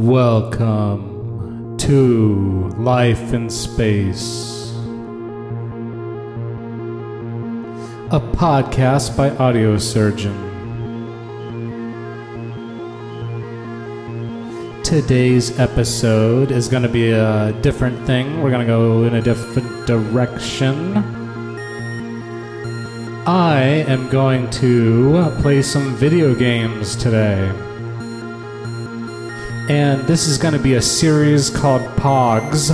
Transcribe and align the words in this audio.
Welcome 0.00 1.76
to 1.76 2.70
Life 2.78 3.34
in 3.34 3.50
Space, 3.50 4.72
a 8.10 8.18
podcast 8.18 9.14
by 9.14 9.28
Audio 9.36 9.76
Surgeon. 9.76 10.34
Today's 14.82 15.60
episode 15.60 16.50
is 16.50 16.66
going 16.66 16.82
to 16.82 16.88
be 16.88 17.10
a 17.10 17.52
different 17.60 18.06
thing. 18.06 18.40
We're 18.42 18.48
going 18.48 18.66
to 18.66 18.72
go 18.72 19.04
in 19.04 19.16
a 19.16 19.20
different 19.20 19.86
direction. 19.86 20.96
I 23.26 23.84
am 23.86 24.08
going 24.08 24.48
to 24.52 25.30
play 25.42 25.60
some 25.60 25.94
video 25.96 26.34
games 26.34 26.96
today. 26.96 27.52
And 29.70 30.02
this 30.02 30.26
is 30.26 30.36
going 30.36 30.54
to 30.54 30.58
be 30.58 30.74
a 30.74 30.82
series 30.82 31.48
called 31.48 31.82
POGS. 31.96 32.72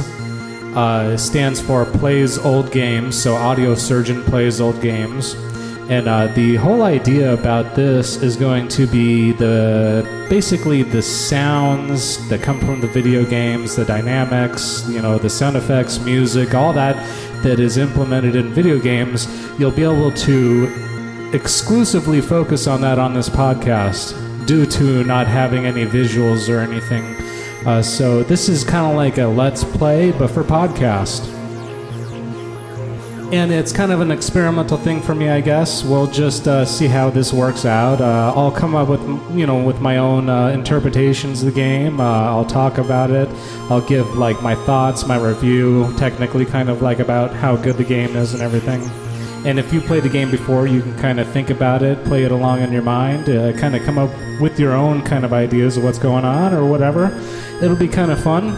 Uh, 0.74 1.14
stands 1.18 1.60
for 1.60 1.84
Plays 1.84 2.38
Old 2.38 2.72
Games, 2.72 3.22
so 3.22 3.34
Audio 3.34 3.74
Surgeon 3.74 4.22
Plays 4.22 4.62
Old 4.62 4.80
Games. 4.80 5.34
And 5.90 6.08
uh, 6.08 6.28
the 6.28 6.56
whole 6.56 6.84
idea 6.84 7.34
about 7.34 7.74
this 7.74 8.22
is 8.22 8.34
going 8.34 8.68
to 8.68 8.86
be 8.86 9.32
the 9.32 10.08
basically 10.30 10.84
the 10.84 11.02
sounds 11.02 12.26
that 12.30 12.40
come 12.40 12.60
from 12.60 12.80
the 12.80 12.88
video 12.88 13.26
games, 13.26 13.76
the 13.76 13.84
dynamics, 13.84 14.88
you 14.88 15.02
know, 15.02 15.18
the 15.18 15.28
sound 15.28 15.58
effects, 15.58 15.98
music, 15.98 16.54
all 16.54 16.72
that 16.72 16.96
that 17.42 17.60
is 17.60 17.76
implemented 17.76 18.36
in 18.36 18.54
video 18.54 18.78
games. 18.78 19.28
You'll 19.58 19.70
be 19.70 19.84
able 19.84 20.12
to 20.12 21.30
exclusively 21.34 22.22
focus 22.22 22.66
on 22.66 22.80
that 22.80 22.98
on 22.98 23.12
this 23.12 23.28
podcast 23.28 24.25
due 24.46 24.66
to 24.66 25.04
not 25.04 25.26
having 25.26 25.66
any 25.66 25.84
visuals 25.84 26.48
or 26.48 26.60
anything. 26.60 27.04
Uh, 27.66 27.82
so 27.82 28.22
this 28.22 28.48
is 28.48 28.62
kind 28.62 28.90
of 28.90 28.96
like 28.96 29.18
a 29.18 29.26
let's 29.26 29.64
play, 29.64 30.12
but 30.12 30.28
for 30.28 30.44
podcast. 30.44 31.32
And 33.32 33.50
it's 33.50 33.72
kind 33.72 33.90
of 33.90 34.00
an 34.00 34.12
experimental 34.12 34.76
thing 34.76 35.02
for 35.02 35.12
me, 35.12 35.30
I 35.30 35.40
guess. 35.40 35.82
We'll 35.82 36.06
just 36.06 36.46
uh, 36.46 36.64
see 36.64 36.86
how 36.86 37.10
this 37.10 37.32
works 37.32 37.64
out. 37.64 38.00
Uh, 38.00 38.32
I'll 38.36 38.52
come 38.52 38.76
up 38.76 38.88
with, 38.88 39.00
you 39.36 39.46
know, 39.46 39.60
with 39.60 39.80
my 39.80 39.96
own 39.96 40.28
uh, 40.28 40.48
interpretations 40.50 41.42
of 41.42 41.46
the 41.46 41.60
game. 41.60 41.98
Uh, 41.98 42.04
I'll 42.04 42.44
talk 42.44 42.78
about 42.78 43.10
it. 43.10 43.28
I'll 43.68 43.80
give 43.80 44.06
like 44.16 44.40
my 44.44 44.54
thoughts, 44.54 45.08
my 45.08 45.18
review, 45.18 45.92
technically, 45.96 46.46
kind 46.46 46.68
of 46.68 46.82
like 46.82 47.00
about 47.00 47.34
how 47.34 47.56
good 47.56 47.78
the 47.78 47.84
game 47.84 48.14
is 48.14 48.32
and 48.32 48.44
everything. 48.44 48.80
And 49.46 49.60
if 49.60 49.72
you 49.72 49.80
played 49.80 50.02
the 50.02 50.08
game 50.08 50.28
before, 50.28 50.66
you 50.66 50.82
can 50.82 50.98
kind 50.98 51.20
of 51.20 51.28
think 51.28 51.50
about 51.50 51.84
it, 51.84 52.04
play 52.04 52.24
it 52.24 52.32
along 52.32 52.62
in 52.62 52.72
your 52.72 52.82
mind, 52.82 53.28
uh, 53.28 53.52
kind 53.52 53.76
of 53.76 53.84
come 53.84 53.96
up 53.96 54.10
with 54.40 54.58
your 54.58 54.72
own 54.72 55.02
kind 55.02 55.24
of 55.24 55.32
ideas 55.32 55.76
of 55.76 55.84
what's 55.84 56.00
going 56.00 56.24
on 56.24 56.52
or 56.52 56.66
whatever. 56.66 57.16
It'll 57.62 57.76
be 57.76 57.86
kind 57.86 58.10
of 58.10 58.20
fun. 58.20 58.56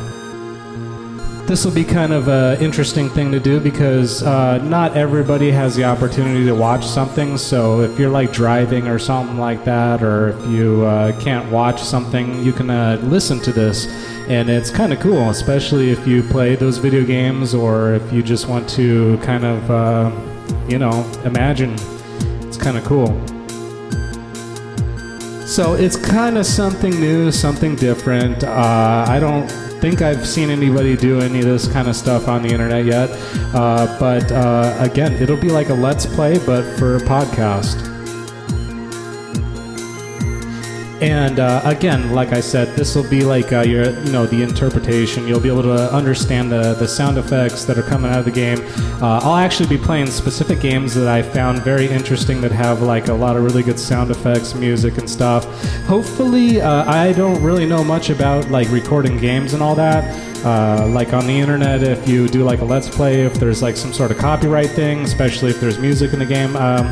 This 1.47 1.67
will 1.67 1.75
be 1.75 1.85
kind 1.85 2.15
of 2.15 2.29
an 2.29 2.63
interesting 2.63 3.11
thing 3.11 3.31
to 3.33 3.39
do 3.39 3.61
because 3.61 4.23
uh, 4.23 4.65
not 4.65 4.97
everybody 4.97 5.51
has 5.51 5.77
the 5.77 5.85
opportunity 5.85 6.47
to 6.47 6.55
watch 6.55 6.87
something. 6.87 7.37
So 7.37 7.83
if 7.83 7.99
you're 7.99 8.09
like 8.09 8.33
driving 8.33 8.89
or 8.89 8.99
something 8.99 9.37
like 9.37 9.67
that, 9.67 10.03
or 10.03 10.31
if 10.31 10.47
you 10.47 10.87
uh, 10.87 11.19
can't 11.21 11.53
watch 11.53 11.83
something, 11.83 12.43
you 12.43 12.55
can 12.55 12.71
uh, 12.71 12.99
listen 13.03 13.41
to 13.41 13.53
this. 13.53 13.87
And 14.29 14.51
it's 14.51 14.71
kind 14.71 14.93
of 14.93 15.01
cool, 15.01 15.31
especially 15.31 15.91
if 15.91 16.07
you 16.07 16.23
play 16.23 16.55
those 16.55 16.79
video 16.79 17.05
games 17.05 17.55
or 17.55 17.95
if 17.95 18.13
you 18.13 18.23
just 18.23 18.47
want 18.47 18.69
to 18.71 19.19
kind 19.19 19.45
of 19.45 19.71
uh, 19.71 20.11
you 20.69 20.79
know, 20.79 21.11
imagine. 21.25 21.75
It's 22.47 22.57
kind 22.57 22.77
of 22.77 22.85
cool. 22.85 23.09
So 25.47 25.75
it's 25.75 25.97
kind 25.97 26.37
of 26.37 26.45
something 26.45 26.93
new, 27.01 27.33
something 27.33 27.75
different. 27.75 28.45
Uh, 28.45 29.05
I 29.09 29.19
don't 29.19 29.49
think 29.81 30.03
I've 30.03 30.27
seen 30.27 30.51
anybody 30.51 30.97
do 30.97 31.21
any 31.21 31.39
of 31.39 31.47
this 31.47 31.71
kind 31.73 31.89
of 31.89 31.97
stuff 31.97 32.29
on 32.29 32.43
the 32.43 32.51
internet 32.51 32.85
yet. 32.85 33.09
Uh, 33.55 33.99
but 33.99 34.31
uh, 34.31 34.77
again, 34.79 35.15
it'll 35.15 35.41
be 35.41 35.51
like 35.51 35.71
a 35.71 35.75
let's 35.75 36.05
play, 36.05 36.39
but 36.45 36.65
for 36.79 36.97
a 36.97 37.01
podcast. 37.01 37.98
And 41.01 41.39
uh, 41.39 41.63
again, 41.65 42.13
like 42.13 42.33
I 42.33 42.41
said, 42.41 42.75
this 42.77 42.97
will 42.97 43.09
be 43.09 43.23
like 43.23 43.53
uh, 43.53 43.61
your, 43.61 43.91
you 44.01 44.11
know, 44.11 44.27
the 44.27 44.43
interpretation. 44.43 45.29
You'll 45.29 45.39
be 45.39 45.49
able 45.49 45.63
to 45.63 45.93
understand 45.93 46.51
the, 46.51 46.75
the 46.75 46.89
sound 46.89 47.19
effects 47.19 47.65
that 47.67 47.79
are 47.79 47.83
coming 47.83 48.11
out 48.11 48.19
of 48.19 48.25
the 48.25 48.33
game. 48.33 48.59
Uh, 49.01 49.21
I'll 49.23 49.37
actually 49.37 49.69
be 49.69 49.79
playing 49.79 50.09
specific 50.09 50.61
games 50.61 50.95
that 50.95 51.07
I 51.07 51.23
found 51.23 51.63
very 51.63 51.87
interesting 51.89 52.41
that 52.41 52.51
have 52.51 52.83
like 52.83 53.07
a 53.07 53.15
lot 53.15 53.37
of 53.37 53.45
really 53.45 53.63
good 53.63 53.79
sound 53.79 54.11
effects, 54.11 54.57
music, 54.57 54.99
and 54.99 55.09
stuff. 55.09 55.45
Hopefully, 55.87 56.61
uh, 56.61 56.91
I 56.91 57.13
don't 57.13 57.41
really 57.43 57.67
know 57.67 57.85
much 57.85 58.11
about 58.11 58.51
like 58.51 58.69
recording 58.71 59.19
games 59.19 59.55
and 59.55 59.63
all 59.63 59.77
that. 59.77 60.05
Uh, 60.45 60.89
like 60.89 61.13
on 61.13 61.27
the 61.27 61.39
internet, 61.39 61.83
if 61.83 62.09
you 62.09 62.27
do 62.29 62.43
like 62.43 62.61
a 62.61 62.65
let's 62.65 62.89
play, 62.89 63.23
if 63.23 63.35
there's 63.35 63.63
like 63.63 63.77
some 63.77 63.93
sort 63.93 64.11
of 64.11 64.19
copyright 64.19 64.71
thing, 64.71 65.03
especially 65.03 65.51
if 65.51 65.61
there's 65.61 65.79
music 65.79 66.13
in 66.13 66.19
the 66.19 66.27
game, 66.27 66.57
um, 66.57 66.87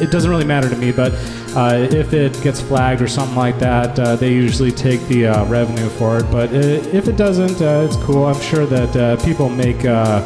it 0.00 0.10
doesn't 0.10 0.30
really 0.30 0.44
matter 0.44 0.68
to 0.68 0.76
me. 0.76 0.90
But 0.90 1.12
uh, 1.56 1.86
if 1.90 2.12
it 2.12 2.40
gets 2.42 2.60
flagged 2.60 3.00
or 3.00 3.06
something 3.06 3.36
like 3.36 3.58
that, 3.60 3.98
uh, 3.98 4.16
they 4.16 4.32
usually 4.32 4.72
take 4.72 5.00
the 5.02 5.26
uh, 5.28 5.44
revenue 5.46 5.88
for 5.90 6.18
it. 6.18 6.30
But 6.30 6.52
if 6.52 7.06
it 7.06 7.16
doesn't, 7.16 7.62
uh, 7.62 7.86
it's 7.86 7.96
cool. 8.04 8.24
I'm 8.24 8.40
sure 8.40 8.66
that 8.66 8.96
uh, 8.96 9.24
people 9.24 9.48
make 9.48 9.84
uh, 9.84 10.20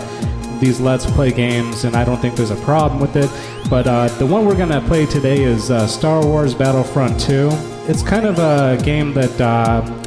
these 0.58 0.80
Let's 0.80 1.04
Play 1.04 1.30
games, 1.30 1.84
and 1.84 1.94
I 1.96 2.04
don't 2.04 2.18
think 2.18 2.34
there's 2.34 2.50
a 2.50 2.56
problem 2.64 2.98
with 2.98 3.16
it. 3.16 3.30
But 3.68 4.08
the 4.18 4.26
one 4.26 4.46
we're 4.46 4.56
going 4.56 4.70
to 4.70 4.80
play 4.80 5.04
today 5.04 5.42
is 5.42 5.64
Star 5.92 6.24
Wars 6.24 6.54
Battlefront 6.54 7.20
2. 7.20 7.50
It's 7.88 8.02
kind 8.02 8.24
of 8.26 8.38
a 8.38 8.82
game 8.82 9.12
that 9.12 9.40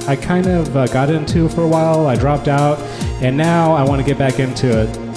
I 0.08 0.16
kind 0.16 0.48
of 0.48 0.74
got 0.92 1.12
into 1.12 1.48
for 1.50 1.62
a 1.62 1.68
while. 1.68 2.08
I 2.08 2.16
dropped 2.16 2.48
out, 2.48 2.80
and 3.22 3.38
now 3.38 3.74
I 3.74 3.84
want 3.84 4.02
to 4.02 4.06
get 4.06 4.18
back 4.18 4.40
into 4.40 4.82
it. 4.82 5.11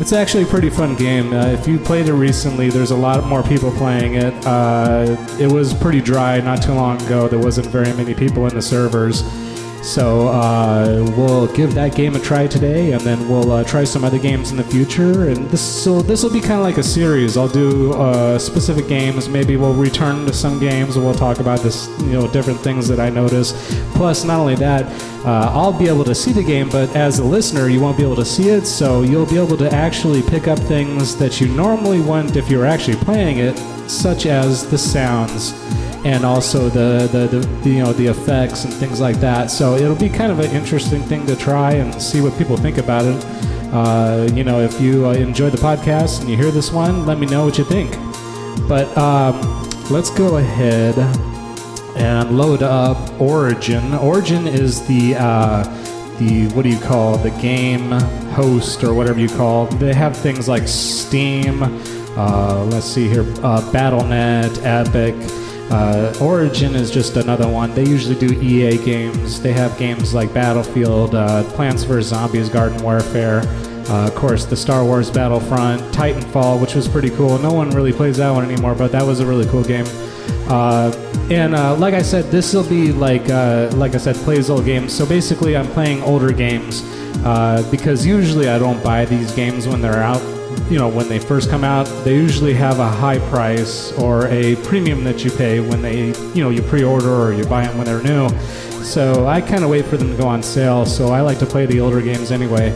It's 0.00 0.12
actually 0.12 0.44
a 0.44 0.46
pretty 0.46 0.70
fun 0.70 0.94
game. 0.94 1.32
Uh, 1.32 1.46
if 1.46 1.66
you 1.66 1.76
played 1.76 2.06
it 2.06 2.12
recently, 2.12 2.70
there's 2.70 2.92
a 2.92 2.96
lot 2.96 3.24
more 3.24 3.42
people 3.42 3.72
playing 3.72 4.14
it. 4.14 4.32
Uh, 4.46 5.16
it 5.40 5.50
was 5.50 5.74
pretty 5.74 6.00
dry 6.00 6.40
not 6.40 6.62
too 6.62 6.72
long 6.72 7.02
ago. 7.02 7.26
There 7.26 7.40
wasn't 7.40 7.66
very 7.66 7.92
many 7.94 8.14
people 8.14 8.46
in 8.46 8.54
the 8.54 8.62
servers. 8.62 9.22
So 9.88 10.28
uh, 10.28 11.10
we'll 11.16 11.46
give 11.54 11.72
that 11.72 11.94
game 11.94 12.14
a 12.14 12.20
try 12.20 12.46
today, 12.46 12.92
and 12.92 13.00
then 13.00 13.26
we'll 13.26 13.50
uh, 13.50 13.64
try 13.64 13.84
some 13.84 14.04
other 14.04 14.18
games 14.18 14.50
in 14.50 14.58
the 14.58 14.62
future. 14.62 15.30
And 15.30 15.48
this 15.48 15.62
so 15.62 16.02
this 16.02 16.22
will 16.22 16.30
be 16.30 16.42
kind 16.42 16.60
of 16.60 16.60
like 16.60 16.76
a 16.76 16.82
series. 16.82 17.38
I'll 17.38 17.48
do 17.48 17.94
uh, 17.94 18.38
specific 18.38 18.86
games. 18.86 19.30
Maybe 19.30 19.56
we'll 19.56 19.72
return 19.72 20.26
to 20.26 20.32
some 20.34 20.60
games, 20.60 20.96
and 20.96 21.06
we'll 21.06 21.14
talk 21.14 21.38
about 21.38 21.60
this, 21.60 21.88
you 22.00 22.12
know, 22.12 22.30
different 22.30 22.60
things 22.60 22.86
that 22.88 23.00
I 23.00 23.08
notice. 23.08 23.54
Plus, 23.94 24.24
not 24.24 24.38
only 24.38 24.56
that, 24.56 24.84
uh, 25.24 25.50
I'll 25.54 25.76
be 25.76 25.88
able 25.88 26.04
to 26.04 26.14
see 26.14 26.32
the 26.32 26.44
game, 26.44 26.68
but 26.68 26.94
as 26.94 27.18
a 27.18 27.24
listener, 27.24 27.68
you 27.68 27.80
won't 27.80 27.96
be 27.96 28.02
able 28.02 28.16
to 28.16 28.26
see 28.26 28.50
it. 28.50 28.66
So 28.66 29.00
you'll 29.00 29.24
be 29.24 29.38
able 29.38 29.56
to 29.56 29.72
actually 29.72 30.20
pick 30.20 30.48
up 30.48 30.58
things 30.58 31.16
that 31.16 31.40
you 31.40 31.48
normally 31.48 32.02
wouldn't 32.02 32.36
if 32.36 32.50
you 32.50 32.58
were 32.58 32.66
actually 32.66 32.98
playing 32.98 33.38
it, 33.38 33.56
such 33.88 34.26
as 34.26 34.68
the 34.68 34.76
sounds 34.76 35.54
and 36.04 36.24
also 36.24 36.68
the, 36.68 37.08
the, 37.10 37.38
the, 37.38 37.70
you 37.70 37.82
know 37.82 37.92
the 37.92 38.06
effects 38.06 38.64
and 38.64 38.72
things 38.72 39.00
like 39.00 39.16
that. 39.16 39.50
So 39.50 39.74
it'll 39.74 39.96
be 39.96 40.08
kind 40.08 40.30
of 40.30 40.38
an 40.40 40.50
interesting 40.52 41.02
thing 41.02 41.26
to 41.26 41.36
try 41.36 41.72
and 41.72 42.00
see 42.00 42.20
what 42.20 42.36
people 42.38 42.56
think 42.56 42.78
about 42.78 43.04
it. 43.04 43.24
Uh, 43.72 44.28
you 44.32 44.44
know, 44.44 44.60
if 44.60 44.80
you 44.80 45.06
uh, 45.06 45.12
enjoy 45.12 45.50
the 45.50 45.58
podcast 45.58 46.20
and 46.20 46.30
you 46.30 46.36
hear 46.36 46.50
this 46.50 46.72
one, 46.72 47.04
let 47.04 47.18
me 47.18 47.26
know 47.26 47.44
what 47.44 47.58
you 47.58 47.64
think. 47.64 47.90
But 48.68 48.96
um, 48.96 49.40
let's 49.90 50.10
go 50.10 50.38
ahead 50.38 50.94
and 51.96 52.38
load 52.38 52.62
up 52.62 53.20
Origin. 53.20 53.94
Origin 53.94 54.46
is 54.46 54.86
the 54.86 55.16
uh, 55.16 55.64
the 56.18 56.48
what 56.54 56.62
do 56.62 56.68
you 56.70 56.78
call 56.78 57.18
the 57.18 57.30
game 57.32 57.90
host 58.32 58.84
or 58.84 58.94
whatever 58.94 59.20
you 59.20 59.28
call. 59.28 59.66
They 59.66 59.94
have 59.94 60.16
things 60.16 60.48
like 60.48 60.66
Steam. 60.68 61.62
Uh, 62.16 62.64
let's 62.70 62.86
see 62.86 63.08
here, 63.08 63.22
uh, 63.42 63.60
BattleNet, 63.72 64.64
Epic. 64.64 65.14
Uh, 65.70 66.14
Origin 66.20 66.74
is 66.74 66.90
just 66.90 67.16
another 67.16 67.48
one. 67.48 67.74
They 67.74 67.84
usually 67.86 68.14
do 68.14 68.40
EA 68.40 68.78
games. 68.78 69.40
They 69.40 69.52
have 69.52 69.76
games 69.78 70.14
like 70.14 70.32
Battlefield, 70.32 71.14
uh, 71.14 71.44
Plants 71.52 71.82
vs. 71.82 72.06
Zombies, 72.06 72.48
Garden 72.48 72.82
Warfare, 72.82 73.42
uh, 73.90 74.06
of 74.06 74.14
course, 74.14 74.44
the 74.44 74.56
Star 74.56 74.84
Wars 74.84 75.10
Battlefront, 75.10 75.80
Titanfall, 75.94 76.60
which 76.60 76.74
was 76.74 76.86
pretty 76.86 77.10
cool. 77.10 77.38
No 77.38 77.52
one 77.52 77.70
really 77.70 77.92
plays 77.92 78.18
that 78.18 78.30
one 78.30 78.44
anymore, 78.50 78.74
but 78.74 78.92
that 78.92 79.02
was 79.02 79.20
a 79.20 79.26
really 79.26 79.46
cool 79.46 79.64
game. 79.64 79.86
Uh, 80.48 80.90
and 81.30 81.54
uh, 81.54 81.74
like 81.76 81.94
I 81.94 82.02
said, 82.02 82.24
this 82.26 82.52
will 82.52 82.68
be 82.68 82.92
like 82.92 83.28
uh, 83.30 83.70
like 83.74 83.94
I 83.94 83.98
said, 83.98 84.16
plays 84.16 84.50
old 84.50 84.64
games. 84.66 84.92
So 84.94 85.06
basically, 85.06 85.56
I'm 85.56 85.66
playing 85.68 86.02
older 86.02 86.32
games 86.32 86.82
because 87.70 88.04
usually 88.06 88.48
I 88.48 88.58
don't 88.58 88.82
buy 88.82 89.04
these 89.06 89.32
games 89.32 89.66
when 89.66 89.80
they're 89.80 90.02
out 90.02 90.22
you 90.70 90.78
know, 90.78 90.88
when 90.88 91.08
they 91.08 91.18
first 91.18 91.50
come 91.50 91.64
out, 91.64 91.84
they 92.04 92.14
usually 92.14 92.54
have 92.54 92.78
a 92.78 92.88
high 92.88 93.18
price 93.30 93.92
or 93.92 94.26
a 94.28 94.56
premium 94.56 95.04
that 95.04 95.24
you 95.24 95.30
pay 95.30 95.60
when 95.60 95.82
they, 95.82 96.08
you 96.34 96.42
know, 96.42 96.50
you 96.50 96.62
pre-order 96.62 97.10
or 97.10 97.32
you 97.32 97.44
buy 97.44 97.66
them 97.66 97.76
when 97.78 97.86
they're 97.86 98.02
new. 98.02 98.28
So 98.82 99.26
I 99.26 99.40
kind 99.40 99.64
of 99.64 99.70
wait 99.70 99.84
for 99.84 99.96
them 99.96 100.10
to 100.10 100.16
go 100.16 100.26
on 100.26 100.42
sale. 100.42 100.86
So 100.86 101.08
I 101.08 101.20
like 101.20 101.38
to 101.40 101.46
play 101.46 101.66
the 101.66 101.80
older 101.80 102.00
games 102.00 102.30
anyway. 102.30 102.70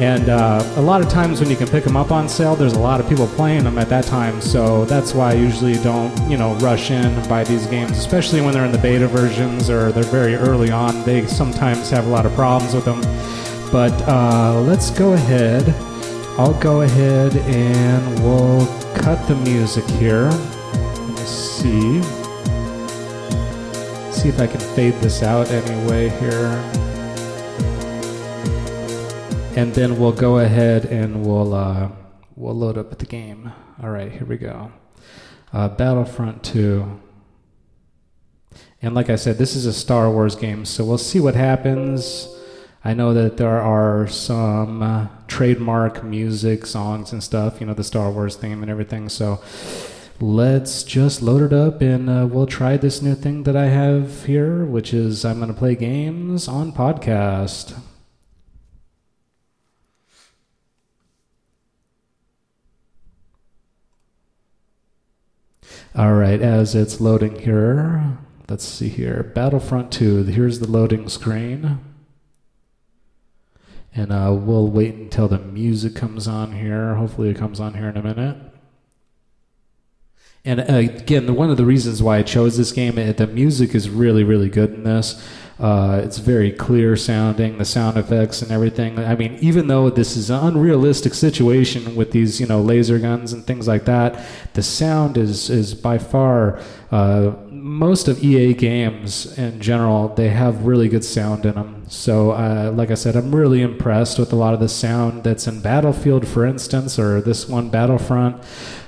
And 0.00 0.28
uh, 0.30 0.62
a 0.76 0.80
lot 0.80 1.02
of 1.02 1.08
times 1.08 1.40
when 1.40 1.50
you 1.50 1.56
can 1.56 1.68
pick 1.68 1.84
them 1.84 1.96
up 1.96 2.10
on 2.10 2.28
sale, 2.28 2.56
there's 2.56 2.72
a 2.72 2.80
lot 2.80 2.98
of 3.00 3.08
people 3.08 3.26
playing 3.28 3.64
them 3.64 3.78
at 3.78 3.88
that 3.90 4.04
time. 4.04 4.40
So 4.40 4.84
that's 4.86 5.14
why 5.14 5.30
I 5.30 5.34
usually 5.34 5.74
don't, 5.74 6.30
you 6.30 6.36
know, 6.36 6.54
rush 6.56 6.90
in 6.90 7.04
and 7.04 7.28
buy 7.28 7.44
these 7.44 7.66
games, 7.66 7.92
especially 7.92 8.40
when 8.40 8.54
they're 8.54 8.64
in 8.64 8.72
the 8.72 8.78
beta 8.78 9.06
versions 9.06 9.70
or 9.70 9.92
they're 9.92 10.02
very 10.04 10.34
early 10.34 10.70
on. 10.70 11.04
They 11.04 11.26
sometimes 11.26 11.90
have 11.90 12.06
a 12.06 12.10
lot 12.10 12.26
of 12.26 12.32
problems 12.34 12.74
with 12.74 12.84
them. 12.84 13.00
But 13.70 13.92
uh, 14.08 14.60
let's 14.62 14.90
go 14.90 15.12
ahead. 15.12 15.91
I'll 16.38 16.58
go 16.60 16.82
ahead 16.82 17.36
and 17.36 18.22
we'll 18.22 18.66
cut 18.94 19.26
the 19.28 19.36
music 19.36 19.84
here. 19.92 20.30
Let's 21.08 21.30
see. 21.30 22.02
See 24.12 24.28
if 24.28 24.40
I 24.40 24.46
can 24.46 24.60
fade 24.60 24.94
this 24.94 25.22
out 25.22 25.50
anyway 25.50 26.08
here 26.20 26.82
and 29.54 29.74
then 29.74 29.98
we'll 29.98 30.12
go 30.12 30.38
ahead 30.38 30.86
and 30.86 31.26
we'll 31.26 31.52
uh, 31.52 31.90
we'll 32.36 32.54
load 32.54 32.78
up 32.78 32.98
the 32.98 33.06
game. 33.06 33.52
All 33.82 33.90
right, 33.90 34.10
here 34.10 34.24
we 34.24 34.38
go. 34.38 34.72
Uh, 35.52 35.68
Battlefront 35.68 36.42
2. 36.42 37.00
And 38.80 38.94
like 38.94 39.10
I 39.10 39.16
said, 39.16 39.36
this 39.36 39.54
is 39.54 39.66
a 39.66 39.72
Star 39.72 40.10
Wars 40.10 40.34
game, 40.34 40.64
so 40.64 40.84
we'll 40.84 40.98
see 40.98 41.20
what 41.20 41.34
happens. 41.34 42.28
I 42.84 42.94
know 42.94 43.14
that 43.14 43.36
there 43.36 43.60
are 43.60 44.08
some 44.08 44.82
uh, 44.82 45.06
trademark 45.28 46.02
music, 46.02 46.66
songs, 46.66 47.12
and 47.12 47.22
stuff, 47.22 47.60
you 47.60 47.66
know, 47.66 47.74
the 47.74 47.84
Star 47.84 48.10
Wars 48.10 48.34
theme 48.34 48.60
and 48.60 48.70
everything. 48.70 49.08
So 49.08 49.40
let's 50.20 50.82
just 50.82 51.22
load 51.22 51.42
it 51.42 51.52
up 51.52 51.80
and 51.80 52.10
uh, 52.10 52.26
we'll 52.28 52.46
try 52.46 52.76
this 52.76 53.00
new 53.00 53.14
thing 53.14 53.44
that 53.44 53.56
I 53.56 53.66
have 53.66 54.24
here, 54.24 54.64
which 54.64 54.92
is 54.92 55.24
I'm 55.24 55.38
going 55.38 55.52
to 55.52 55.58
play 55.58 55.76
games 55.76 56.48
on 56.48 56.72
podcast. 56.72 57.80
All 65.94 66.14
right, 66.14 66.40
as 66.40 66.74
it's 66.74 67.00
loading 67.00 67.38
here, 67.38 68.16
let's 68.48 68.64
see 68.64 68.88
here. 68.88 69.22
Battlefront 69.22 69.92
2, 69.92 70.24
here's 70.24 70.58
the 70.58 70.66
loading 70.66 71.08
screen. 71.08 71.78
And 73.94 74.12
uh, 74.12 74.34
we'll 74.38 74.68
wait 74.68 74.94
until 74.94 75.28
the 75.28 75.38
music 75.38 75.94
comes 75.94 76.26
on 76.26 76.52
here. 76.52 76.94
Hopefully, 76.94 77.30
it 77.30 77.36
comes 77.36 77.60
on 77.60 77.74
here 77.74 77.88
in 77.88 77.96
a 77.96 78.02
minute. 78.02 78.36
And 80.44 80.60
uh, 80.60 80.64
again, 80.74 81.34
one 81.36 81.50
of 81.50 81.56
the 81.56 81.64
reasons 81.64 82.02
why 82.02 82.18
I 82.18 82.22
chose 82.22 82.56
this 82.56 82.72
game, 82.72 82.96
the 82.96 83.26
music 83.26 83.74
is 83.74 83.88
really, 83.88 84.24
really 84.24 84.48
good 84.48 84.74
in 84.74 84.82
this. 84.82 85.22
Uh, 85.60 86.00
it's 86.02 86.18
very 86.18 86.50
clear 86.50 86.96
sounding, 86.96 87.58
the 87.58 87.64
sound 87.64 87.96
effects 87.96 88.42
and 88.42 88.50
everything. 88.50 88.98
I 88.98 89.14
mean, 89.14 89.34
even 89.40 89.68
though 89.68 89.90
this 89.90 90.16
is 90.16 90.30
an 90.30 90.44
unrealistic 90.44 91.14
situation 91.14 91.94
with 91.94 92.10
these, 92.10 92.40
you 92.40 92.46
know, 92.46 92.60
laser 92.60 92.98
guns 92.98 93.32
and 93.32 93.44
things 93.46 93.68
like 93.68 93.84
that, 93.84 94.24
the 94.54 94.62
sound 94.62 95.16
is 95.16 95.48
is 95.50 95.74
by 95.74 95.98
far 95.98 96.60
uh, 96.90 97.34
most 97.50 98.08
of 98.08 98.24
EA 98.24 98.54
games 98.54 99.38
in 99.38 99.60
general. 99.60 100.08
They 100.08 100.30
have 100.30 100.64
really 100.66 100.88
good 100.88 101.04
sound 101.04 101.46
in 101.46 101.54
them. 101.54 101.81
So, 101.92 102.30
uh, 102.30 102.72
like 102.74 102.90
I 102.90 102.94
said, 102.94 103.16
I'm 103.16 103.34
really 103.34 103.60
impressed 103.60 104.18
with 104.18 104.32
a 104.32 104.36
lot 104.36 104.54
of 104.54 104.60
the 104.60 104.68
sound 104.68 105.24
that's 105.24 105.46
in 105.46 105.60
Battlefield, 105.60 106.26
for 106.26 106.46
instance, 106.46 106.98
or 106.98 107.20
this 107.20 107.46
one 107.46 107.68
Battlefront. 107.68 108.42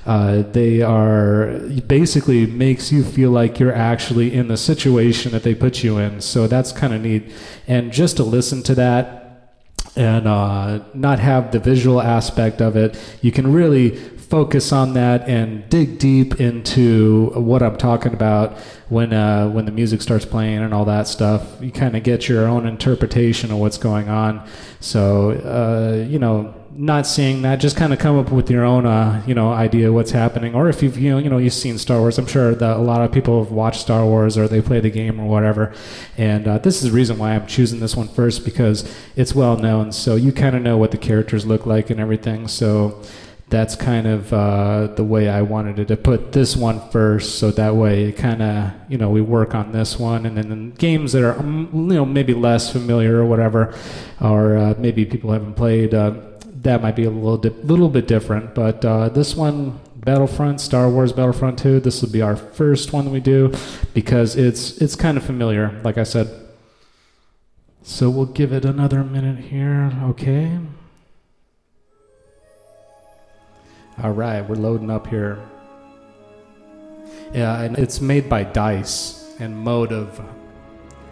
Uh, 0.06 0.40
they 0.40 0.80
are 0.80 1.58
basically 1.86 2.46
makes 2.46 2.90
you 2.90 3.04
feel 3.04 3.30
like 3.30 3.60
you're 3.60 3.74
actually 3.74 4.32
in 4.32 4.48
the 4.48 4.56
situation 4.56 5.32
that 5.32 5.42
they 5.42 5.54
put 5.54 5.84
you 5.84 5.98
in. 5.98 6.22
So 6.22 6.46
that's 6.46 6.72
kind 6.72 6.94
of 6.94 7.02
neat. 7.02 7.30
And 7.66 7.92
just 7.92 8.16
to 8.16 8.24
listen 8.24 8.62
to 8.62 8.74
that 8.76 9.52
and 9.96 10.26
uh, 10.26 10.80
not 10.94 11.18
have 11.18 11.52
the 11.52 11.60
visual 11.60 12.00
aspect 12.00 12.62
of 12.62 12.74
it, 12.74 12.98
you 13.20 13.30
can 13.30 13.52
really 13.52 13.90
focus 14.34 14.72
on 14.72 14.94
that 14.94 15.28
and 15.28 15.68
dig 15.68 15.96
deep 15.96 16.40
into 16.40 17.30
what 17.36 17.62
I'm 17.62 17.76
talking 17.76 18.12
about 18.12 18.58
when 18.88 19.12
uh, 19.12 19.48
when 19.50 19.64
the 19.64 19.70
music 19.70 20.02
starts 20.02 20.24
playing 20.24 20.58
and 20.58 20.74
all 20.74 20.84
that 20.86 21.06
stuff. 21.06 21.56
You 21.60 21.70
kind 21.70 21.96
of 21.96 22.02
get 22.02 22.28
your 22.28 22.48
own 22.48 22.66
interpretation 22.66 23.52
of 23.52 23.58
what's 23.58 23.78
going 23.78 24.08
on. 24.08 24.44
So 24.80 25.30
uh, 25.30 26.04
you 26.10 26.18
know 26.18 26.52
not 26.76 27.06
seeing 27.06 27.42
that, 27.42 27.60
just 27.60 27.76
kind 27.76 27.92
of 27.92 28.00
come 28.00 28.18
up 28.18 28.32
with 28.32 28.50
your 28.50 28.64
own, 28.64 28.84
uh, 28.84 29.22
you 29.26 29.34
know, 29.34 29.52
idea 29.52 29.92
what's 29.92 30.10
happening. 30.10 30.54
Or 30.56 30.68
if 30.68 30.82
you've, 30.82 30.98
you 30.98 31.10
know, 31.10 31.18
you 31.18 31.30
know, 31.30 31.38
you've 31.38 31.52
seen 31.52 31.78
Star 31.78 32.00
Wars, 32.00 32.18
I'm 32.18 32.26
sure 32.26 32.52
that 32.52 32.76
a 32.76 32.80
lot 32.80 33.02
of 33.02 33.12
people 33.12 33.42
have 33.42 33.52
watched 33.52 33.80
Star 33.80 34.04
Wars 34.04 34.36
or 34.36 34.48
they 34.48 34.60
play 34.60 34.80
the 34.80 34.90
game 34.90 35.20
or 35.20 35.28
whatever. 35.28 35.72
And 36.18 36.48
uh, 36.48 36.58
this 36.58 36.82
is 36.82 36.90
the 36.90 36.96
reason 36.96 37.16
why 37.16 37.36
I'm 37.36 37.46
choosing 37.46 37.78
this 37.78 37.94
one 37.94 38.08
first 38.08 38.44
because 38.44 38.92
it's 39.14 39.36
well 39.36 39.56
known. 39.56 39.92
So 39.92 40.16
you 40.16 40.32
kind 40.32 40.56
of 40.56 40.62
know 40.62 40.76
what 40.76 40.90
the 40.90 40.98
characters 40.98 41.46
look 41.46 41.64
like 41.64 41.90
and 41.90 42.00
everything. 42.00 42.48
So 42.48 43.00
that's 43.54 43.76
kind 43.76 44.08
of 44.08 44.32
uh, 44.32 44.88
the 44.96 45.04
way 45.04 45.28
I 45.28 45.42
wanted 45.42 45.78
it 45.78 45.86
to 45.88 45.96
put 45.96 46.32
this 46.32 46.56
one 46.56 46.80
first, 46.90 47.38
so 47.38 47.52
that 47.52 47.76
way 47.76 48.06
it 48.08 48.16
kind 48.16 48.42
of 48.42 48.72
you 48.88 48.98
know 48.98 49.10
we 49.10 49.20
work 49.20 49.54
on 49.54 49.70
this 49.70 49.96
one, 49.96 50.26
and 50.26 50.36
then 50.36 50.72
games 50.72 51.12
that 51.12 51.22
are 51.22 51.38
um, 51.38 51.70
you 51.72 51.94
know 51.94 52.04
maybe 52.04 52.34
less 52.34 52.72
familiar 52.72 53.18
or 53.18 53.26
whatever, 53.26 53.72
or 54.20 54.56
uh, 54.56 54.74
maybe 54.76 55.04
people 55.06 55.30
haven't 55.30 55.54
played 55.54 55.94
uh, 55.94 56.14
that 56.64 56.82
might 56.82 56.96
be 56.96 57.04
a 57.04 57.10
little 57.10 57.36
di- 57.36 57.50
little 57.62 57.88
bit 57.88 58.08
different. 58.08 58.56
But 58.56 58.84
uh, 58.84 59.08
this 59.10 59.36
one, 59.36 59.78
Battlefront, 59.94 60.60
Star 60.60 60.90
Wars 60.90 61.12
Battlefront 61.12 61.58
2, 61.58 61.78
this 61.78 62.02
will 62.02 62.10
be 62.10 62.22
our 62.22 62.36
first 62.36 62.92
one 62.92 63.04
that 63.04 63.12
we 63.12 63.20
do 63.20 63.54
because 63.92 64.34
it's 64.34 64.78
it's 64.78 64.96
kind 64.96 65.16
of 65.16 65.22
familiar, 65.22 65.80
like 65.84 65.96
I 65.96 66.04
said. 66.04 66.28
So 67.84 68.10
we'll 68.10 68.26
give 68.26 68.52
it 68.52 68.64
another 68.64 69.04
minute 69.04 69.44
here. 69.44 69.92
Okay. 70.02 70.58
All 74.02 74.10
right, 74.10 74.46
we're 74.46 74.56
loading 74.56 74.90
up 74.90 75.06
here. 75.06 75.38
Yeah, 77.32 77.62
and 77.62 77.78
it's 77.78 78.00
made 78.00 78.28
by 78.28 78.42
Dice 78.42 79.36
and 79.38 79.56
Motive 79.56 80.20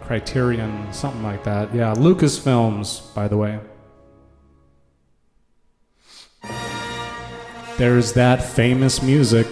Criterion, 0.01 0.91
something 0.91 1.23
like 1.23 1.43
that. 1.45 1.73
Yeah, 1.73 1.93
Lucasfilms, 1.93 3.13
by 3.15 3.27
the 3.27 3.37
way. 3.37 3.59
There's 7.77 8.13
that 8.13 8.43
famous 8.43 9.01
music. 9.01 9.47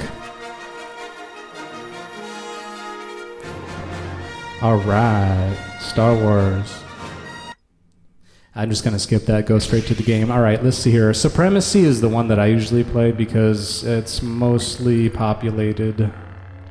All 4.61 4.77
right, 4.77 5.77
Star 5.79 6.15
Wars. 6.15 6.80
I'm 8.53 8.69
just 8.69 8.83
going 8.83 8.93
to 8.93 8.99
skip 8.99 9.25
that, 9.27 9.45
go 9.45 9.59
straight 9.59 9.85
to 9.85 9.93
the 9.93 10.03
game. 10.03 10.29
All 10.29 10.41
right, 10.41 10.61
let's 10.61 10.75
see 10.75 10.91
here. 10.91 11.13
Supremacy 11.13 11.85
is 11.85 12.01
the 12.01 12.09
one 12.09 12.27
that 12.27 12.37
I 12.37 12.47
usually 12.47 12.83
play 12.83 13.13
because 13.13 13.85
it's 13.85 14.21
mostly 14.21 15.09
populated. 15.09 16.11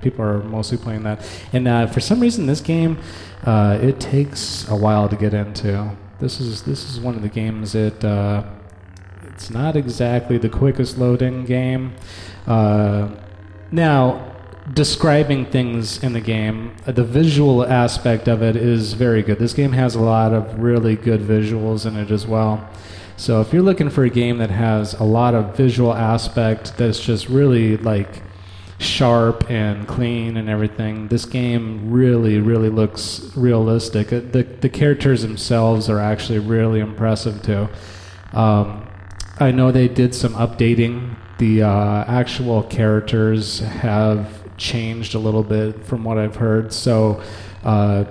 People 0.02 0.26
are 0.26 0.42
mostly 0.42 0.76
playing 0.76 1.04
that. 1.04 1.26
And 1.54 1.66
uh, 1.66 1.86
for 1.86 2.00
some 2.00 2.20
reason, 2.20 2.44
this 2.44 2.60
game, 2.60 2.98
uh, 3.46 3.78
it 3.80 3.98
takes 3.98 4.68
a 4.68 4.76
while 4.76 5.08
to 5.08 5.16
get 5.16 5.32
into. 5.32 5.96
This 6.18 6.38
is 6.38 6.62
this 6.64 6.90
is 6.90 7.00
one 7.00 7.14
of 7.14 7.22
the 7.22 7.30
games 7.30 7.72
that 7.72 8.04
uh, 8.04 8.44
it's 9.28 9.48
not 9.48 9.74
exactly 9.74 10.36
the 10.36 10.50
quickest 10.50 10.98
loading 10.98 11.46
game. 11.46 11.94
Uh, 12.46 13.08
now, 13.72 14.29
describing 14.72 15.46
things 15.46 16.02
in 16.02 16.12
the 16.12 16.20
game, 16.20 16.74
uh, 16.86 16.92
the 16.92 17.04
visual 17.04 17.64
aspect 17.66 18.28
of 18.28 18.42
it 18.42 18.56
is 18.56 18.92
very 18.92 19.22
good. 19.22 19.38
This 19.38 19.52
game 19.52 19.72
has 19.72 19.94
a 19.94 20.00
lot 20.00 20.32
of 20.32 20.60
really 20.60 20.96
good 20.96 21.20
visuals 21.20 21.86
in 21.86 21.96
it 21.96 22.10
as 22.10 22.26
well. 22.26 22.68
So 23.16 23.40
if 23.40 23.52
you're 23.52 23.62
looking 23.62 23.90
for 23.90 24.04
a 24.04 24.10
game 24.10 24.38
that 24.38 24.50
has 24.50 24.94
a 24.94 25.04
lot 25.04 25.34
of 25.34 25.56
visual 25.56 25.92
aspect 25.92 26.76
that's 26.78 27.00
just 27.00 27.28
really 27.28 27.76
like 27.76 28.22
sharp 28.78 29.50
and 29.50 29.86
clean 29.86 30.36
and 30.36 30.48
everything, 30.48 31.08
this 31.08 31.26
game 31.26 31.90
really, 31.90 32.38
really 32.38 32.70
looks 32.70 33.36
realistic. 33.36 34.12
Uh, 34.12 34.20
the 34.20 34.42
the 34.60 34.68
characters 34.68 35.22
themselves 35.22 35.90
are 35.90 36.00
actually 36.00 36.38
really 36.38 36.80
impressive 36.80 37.42
too. 37.42 37.68
Um, 38.32 38.86
I 39.38 39.50
know 39.50 39.70
they 39.70 39.88
did 39.88 40.14
some 40.14 40.34
updating. 40.34 41.16
The 41.38 41.62
uh, 41.62 42.04
actual 42.06 42.62
characters 42.62 43.60
have 43.60 44.39
changed 44.60 45.14
a 45.14 45.18
little 45.18 45.42
bit 45.42 45.84
from 45.84 46.04
what 46.04 46.18
I've 46.18 46.36
heard. 46.36 46.72
So, 46.72 47.20
uh, 47.64 48.04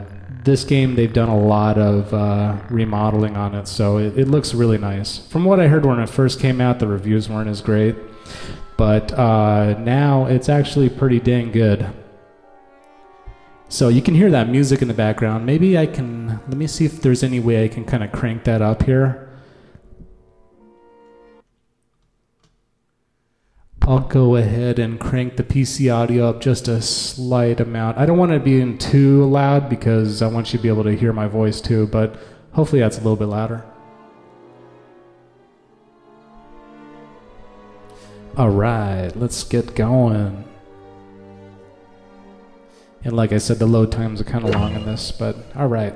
this 0.44 0.64
game, 0.64 0.96
they've 0.96 1.14
done 1.14 1.30
a 1.30 1.38
lot 1.38 1.78
of 1.78 2.14
uh, 2.14 2.58
remodeling 2.70 3.38
on 3.38 3.56
it. 3.56 3.68
So, 3.68 3.98
it, 3.98 4.18
it, 4.18 4.28
looks 4.28 4.54
really 4.54 4.78
nice. 4.78 5.20
From 5.28 5.46
what 5.46 5.60
I 5.60 5.68
heard 5.68 5.86
when 5.86 6.00
it 6.00 6.10
first 6.10 6.40
came 6.40 6.60
out, 6.60 6.80
the 6.80 6.88
reviews 6.88 7.30
weren't 7.30 7.50
as 7.50 7.62
great. 7.62 7.96
But 8.76 9.12
uh, 9.14 9.78
now 9.80 10.26
it's 10.26 10.50
actually 10.50 10.90
pretty 10.90 11.20
dang 11.20 11.52
good. 11.52 11.90
So, 13.70 13.88
you 13.90 14.02
can 14.02 14.16
hear 14.16 14.32
that 14.32 14.50
music 14.50 14.82
in 14.82 14.88
the 14.88 14.94
background. 14.94 15.46
Maybe 15.46 15.78
I 15.78 15.86
can. 15.86 16.40
Let 16.48 16.58
me 16.58 16.68
see 16.68 16.86
if 16.86 17.02
there's 17.02 17.24
any 17.24 17.40
way 17.40 17.64
I 17.64 17.68
can 17.68 17.86
kind 17.86 18.04
of 18.04 18.12
crank 18.12 18.44
that 18.46 18.62
up 18.62 18.84
here. 18.84 19.29
I'll 23.90 24.02
go 24.02 24.36
ahead 24.36 24.78
and 24.78 25.00
crank 25.00 25.36
the 25.36 25.44
PC 25.44 25.92
audio 25.92 26.30
up 26.30 26.42
just 26.42 26.68
a 26.68 26.80
slight 26.80 27.60
amount. 27.60 27.98
I 27.98 28.06
don't 28.06 28.20
want 28.20 28.32
it 28.32 28.38
to 28.38 28.46
be 28.46 28.78
too 28.78 29.26
loud 29.26 29.68
because 29.68 30.22
I 30.22 30.28
want 30.28 30.54
you 30.54 30.60
to 30.60 30.62
be 30.62 30.70
able 30.70 30.84
to 30.84 30.96
hear 30.96 31.12
my 31.12 31.26
voice 31.26 31.60
too, 31.60 31.88
but 31.88 32.16
hopefully 32.52 32.82
that's 32.82 32.98
a 32.98 33.02
little 33.02 33.16
bit 33.16 33.26
louder. 33.26 33.66
All 38.38 38.52
right, 38.52 39.10
let's 39.16 39.44
get 39.44 39.74
going. 39.74 40.49
And 43.02 43.14
like 43.14 43.32
I 43.32 43.38
said, 43.38 43.60
the 43.60 43.66
load 43.66 43.94
times 43.94 44.20
are 44.20 44.26
kind 44.26 44.44
of 44.44 44.54
long 44.54 44.76
in 44.76 44.86
this, 44.86 45.10
but 45.10 45.38
all 45.56 45.68
right. 45.68 45.94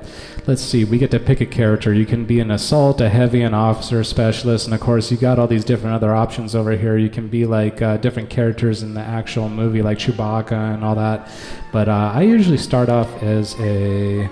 Let's 0.47 0.61
see. 0.61 0.85
We 0.85 0.97
get 0.97 1.11
to 1.11 1.19
pick 1.19 1.41
a 1.41 1.45
character. 1.45 1.93
You 1.93 2.05
can 2.05 2.23
be 2.23 2.39
an 2.39 2.49
assault, 2.49 3.01
a 3.01 3.09
heavy, 3.09 3.41
an 3.41 3.53
officer, 3.53 3.99
a 3.99 4.05
specialist, 4.05 4.65
and 4.67 4.73
of 4.73 4.79
course, 4.79 5.11
you 5.11 5.17
got 5.17 5.37
all 5.37 5.47
these 5.47 5.65
different 5.65 5.95
other 5.95 6.15
options 6.15 6.55
over 6.55 6.71
here. 6.71 6.97
You 6.97 7.09
can 7.09 7.27
be 7.27 7.45
like 7.45 7.81
uh, 7.81 7.97
different 7.97 8.29
characters 8.29 8.83
in 8.83 8.93
the 8.93 9.01
actual 9.01 9.49
movie, 9.49 9.81
like 9.81 9.97
Chewbacca 9.97 10.73
and 10.73 10.83
all 10.83 10.95
that. 10.95 11.29
But 11.73 11.89
uh, 11.89 12.13
I 12.15 12.21
usually 12.21 12.57
start 12.57 12.87
off 12.87 13.21
as 13.21 13.59
a. 13.59 14.29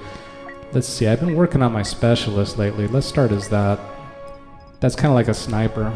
Let's 0.72 0.88
see. 0.88 1.08
I've 1.08 1.20
been 1.20 1.36
working 1.36 1.62
on 1.62 1.74
my 1.74 1.84
specialist 1.84 2.58
lately. 2.58 2.88
Let's 2.88 3.06
start 3.06 3.34
as 3.34 3.50
that. 3.50 3.82
That's 4.80 4.96
kind 4.96 5.08
of 5.08 5.16
like 5.16 5.28
a 5.28 5.34
sniper. 5.34 5.92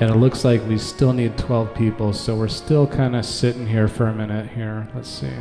And 0.00 0.10
it 0.10 0.16
looks 0.16 0.44
like 0.44 0.64
we 0.68 0.78
still 0.78 1.12
need 1.12 1.36
12 1.36 1.74
people, 1.74 2.12
so 2.12 2.36
we're 2.36 2.48
still 2.48 2.86
kind 2.86 3.16
of 3.16 3.24
sitting 3.24 3.66
here 3.66 3.88
for 3.88 4.06
a 4.06 4.14
minute 4.14 4.48
here. 4.50 4.86
Let's 4.94 5.08
see. 5.08 5.32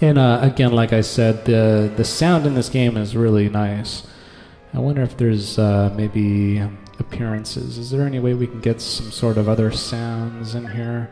And 0.00 0.18
uh, 0.18 0.40
again, 0.42 0.72
like 0.72 0.92
I 0.92 1.02
said, 1.02 1.44
the 1.44 1.92
the 1.94 2.04
sound 2.04 2.46
in 2.46 2.54
this 2.54 2.68
game 2.68 2.96
is 2.96 3.14
really 3.14 3.48
nice. 3.48 4.06
I 4.72 4.78
wonder 4.78 5.02
if 5.02 5.16
there's 5.16 5.58
uh, 5.58 5.92
maybe 5.94 6.62
appearances. 6.98 7.76
Is 7.76 7.90
there 7.90 8.06
any 8.06 8.18
way 8.18 8.34
we 8.34 8.46
can 8.46 8.60
get 8.60 8.80
some 8.80 9.10
sort 9.10 9.36
of 9.36 9.48
other 9.48 9.70
sounds 9.70 10.54
in 10.54 10.68
here? 10.68 11.10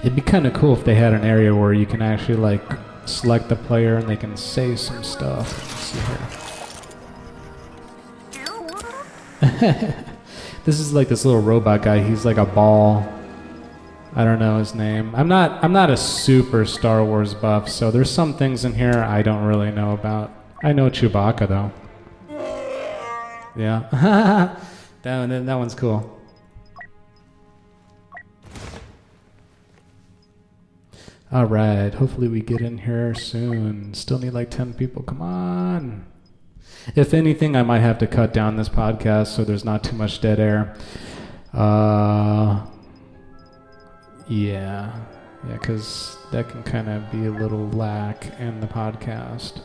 It'd 0.00 0.14
be 0.14 0.22
kind 0.22 0.46
of 0.46 0.54
cool 0.54 0.72
if 0.72 0.84
they 0.84 0.94
had 0.94 1.12
an 1.12 1.24
area 1.24 1.54
where 1.54 1.74
you 1.74 1.84
can 1.84 2.00
actually 2.00 2.36
like 2.36 2.62
select 3.04 3.48
the 3.50 3.56
player 3.56 3.96
and 3.96 4.08
they 4.08 4.16
can 4.16 4.34
say 4.36 4.74
some 4.74 5.04
stuff. 5.04 5.58
Let's 5.58 5.80
see 5.80 6.00
here. 6.00 6.40
this 10.64 10.80
is 10.80 10.92
like 10.94 11.08
this 11.08 11.24
little 11.24 11.42
robot 11.42 11.82
guy. 11.82 12.02
He's 12.02 12.24
like 12.24 12.38
a 12.38 12.46
ball. 12.46 13.06
I 14.14 14.24
don't 14.24 14.38
know 14.38 14.58
his 14.58 14.74
name. 14.74 15.14
I'm 15.14 15.28
not 15.28 15.62
I'm 15.62 15.72
not 15.72 15.90
a 15.90 15.96
super 15.96 16.64
Star 16.64 17.04
Wars 17.04 17.34
buff, 17.34 17.68
so 17.68 17.90
there's 17.90 18.10
some 18.10 18.34
things 18.34 18.64
in 18.64 18.74
here 18.74 18.98
I 18.98 19.20
don't 19.22 19.44
really 19.44 19.70
know 19.70 19.92
about. 19.92 20.32
I 20.62 20.72
know 20.72 20.88
Chewbacca 20.88 21.46
though. 21.46 21.72
Yeah. 23.56 23.88
that, 25.02 25.28
one, 25.28 25.46
that 25.46 25.54
one's 25.54 25.74
cool. 25.74 26.19
All 31.32 31.46
right. 31.46 31.94
Hopefully 31.94 32.26
we 32.26 32.40
get 32.40 32.60
in 32.60 32.78
here 32.78 33.14
soon. 33.14 33.94
Still 33.94 34.18
need 34.18 34.32
like 34.32 34.50
10 34.50 34.74
people. 34.74 35.02
Come 35.02 35.22
on. 35.22 36.06
If 36.96 37.14
anything, 37.14 37.54
I 37.54 37.62
might 37.62 37.80
have 37.80 37.98
to 37.98 38.06
cut 38.06 38.32
down 38.32 38.56
this 38.56 38.68
podcast 38.68 39.28
so 39.28 39.44
there's 39.44 39.64
not 39.64 39.84
too 39.84 39.94
much 39.94 40.20
dead 40.20 40.40
air. 40.40 40.74
Uh, 41.52 42.66
yeah. 44.28 44.92
Yeah, 45.48 45.54
because 45.54 46.18
that 46.32 46.48
can 46.48 46.62
kind 46.64 46.88
of 46.88 47.10
be 47.12 47.26
a 47.26 47.30
little 47.30 47.68
lack 47.70 48.38
in 48.40 48.60
the 48.60 48.66
podcast. 48.66 49.62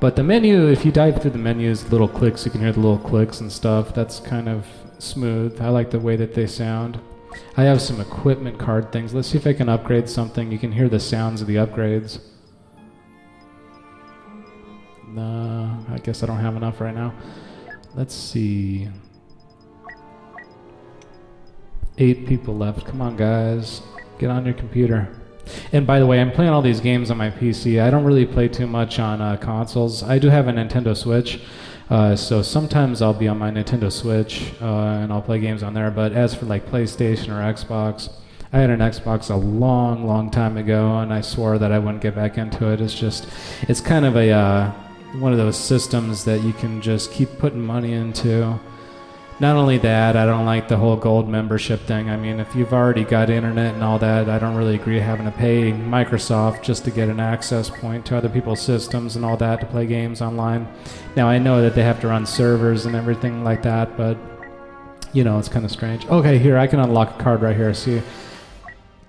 But 0.00 0.16
the 0.16 0.22
menu, 0.22 0.68
if 0.68 0.84
you 0.84 0.92
dive 0.92 1.20
through 1.20 1.32
the 1.32 1.38
menus, 1.38 1.90
little 1.90 2.06
clicks, 2.06 2.44
you 2.44 2.52
can 2.52 2.60
hear 2.60 2.72
the 2.72 2.80
little 2.80 2.98
clicks 2.98 3.40
and 3.40 3.50
stuff. 3.50 3.94
That's 3.94 4.20
kind 4.20 4.48
of 4.48 4.66
smooth. 4.98 5.60
I 5.60 5.70
like 5.70 5.90
the 5.90 5.98
way 5.98 6.14
that 6.16 6.34
they 6.34 6.46
sound. 6.46 7.00
I 7.56 7.64
have 7.64 7.80
some 7.80 8.00
equipment 8.00 8.58
card 8.58 8.92
things. 8.92 9.14
Let's 9.14 9.28
see 9.28 9.38
if 9.38 9.46
I 9.46 9.52
can 9.52 9.68
upgrade 9.68 10.08
something. 10.08 10.52
You 10.52 10.58
can 10.58 10.72
hear 10.72 10.88
the 10.88 11.00
sounds 11.00 11.40
of 11.40 11.46
the 11.46 11.56
upgrades. 11.56 12.20
No, 15.08 15.84
I 15.90 15.98
guess 15.98 16.22
I 16.22 16.26
don't 16.26 16.38
have 16.38 16.56
enough 16.56 16.80
right 16.80 16.94
now. 16.94 17.14
Let's 17.94 18.14
see. 18.14 18.88
Eight 21.96 22.26
people 22.26 22.56
left. 22.56 22.86
Come 22.86 23.02
on, 23.02 23.16
guys. 23.16 23.82
Get 24.18 24.30
on 24.30 24.44
your 24.44 24.54
computer. 24.54 25.08
And 25.72 25.86
by 25.86 25.98
the 25.98 26.06
way, 26.06 26.20
I'm 26.20 26.30
playing 26.30 26.52
all 26.52 26.62
these 26.62 26.80
games 26.80 27.10
on 27.10 27.16
my 27.16 27.30
PC. 27.30 27.82
I 27.82 27.90
don't 27.90 28.04
really 28.04 28.26
play 28.26 28.48
too 28.48 28.66
much 28.66 28.98
on 28.98 29.20
uh, 29.20 29.36
consoles. 29.36 30.02
I 30.02 30.18
do 30.18 30.28
have 30.28 30.46
a 30.46 30.52
Nintendo 30.52 30.96
Switch. 30.96 31.40
Uh, 31.90 32.14
so 32.14 32.42
sometimes 32.42 33.00
I'll 33.00 33.14
be 33.14 33.28
on 33.28 33.38
my 33.38 33.50
Nintendo 33.50 33.90
Switch 33.90 34.52
uh, 34.60 34.66
and 34.66 35.12
I'll 35.12 35.22
play 35.22 35.40
games 35.40 35.62
on 35.62 35.74
there. 35.74 35.90
But 35.90 36.12
as 36.12 36.34
for 36.34 36.46
like 36.46 36.66
PlayStation 36.66 37.28
or 37.28 37.52
Xbox, 37.52 38.10
I 38.52 38.60
had 38.60 38.70
an 38.70 38.80
Xbox 38.80 39.30
a 39.30 39.36
long, 39.36 40.06
long 40.06 40.30
time 40.30 40.56
ago, 40.56 40.98
and 40.98 41.12
I 41.12 41.20
swore 41.20 41.58
that 41.58 41.70
I 41.70 41.78
wouldn't 41.78 42.02
get 42.02 42.14
back 42.14 42.38
into 42.38 42.70
it. 42.72 42.80
It's 42.80 42.94
just, 42.94 43.28
it's 43.62 43.80
kind 43.80 44.06
of 44.06 44.16
a 44.16 44.30
uh, 44.30 44.72
one 45.16 45.32
of 45.32 45.38
those 45.38 45.56
systems 45.56 46.24
that 46.24 46.42
you 46.42 46.52
can 46.54 46.80
just 46.80 47.12
keep 47.12 47.28
putting 47.38 47.60
money 47.60 47.92
into 47.92 48.58
not 49.40 49.56
only 49.56 49.78
that, 49.78 50.16
I 50.16 50.26
don't 50.26 50.44
like 50.44 50.66
the 50.66 50.76
whole 50.76 50.96
gold 50.96 51.28
membership 51.28 51.80
thing. 51.80 52.10
I 52.10 52.16
mean, 52.16 52.40
if 52.40 52.56
you've 52.56 52.72
already 52.72 53.04
got 53.04 53.30
internet 53.30 53.74
and 53.74 53.84
all 53.84 53.98
that, 54.00 54.28
I 54.28 54.38
don't 54.38 54.56
really 54.56 54.74
agree 54.74 54.98
having 54.98 55.26
to 55.26 55.32
pay 55.32 55.70
Microsoft 55.70 56.62
just 56.62 56.84
to 56.84 56.90
get 56.90 57.08
an 57.08 57.20
access 57.20 57.70
point 57.70 58.04
to 58.06 58.16
other 58.16 58.28
people's 58.28 58.60
systems 58.60 59.14
and 59.14 59.24
all 59.24 59.36
that 59.36 59.60
to 59.60 59.66
play 59.66 59.86
games 59.86 60.20
online. 60.20 60.66
Now, 61.14 61.28
I 61.28 61.38
know 61.38 61.62
that 61.62 61.76
they 61.76 61.84
have 61.84 62.00
to 62.00 62.08
run 62.08 62.26
servers 62.26 62.84
and 62.84 62.96
everything 62.96 63.44
like 63.44 63.62
that, 63.62 63.96
but 63.96 64.18
you 65.12 65.22
know, 65.22 65.38
it's 65.38 65.48
kind 65.48 65.64
of 65.64 65.70
strange. 65.70 66.04
Okay, 66.06 66.38
here, 66.38 66.58
I 66.58 66.66
can 66.66 66.80
unlock 66.80 67.18
a 67.18 67.22
card 67.22 67.42
right 67.42 67.56
here. 67.56 67.72
See, 67.74 68.02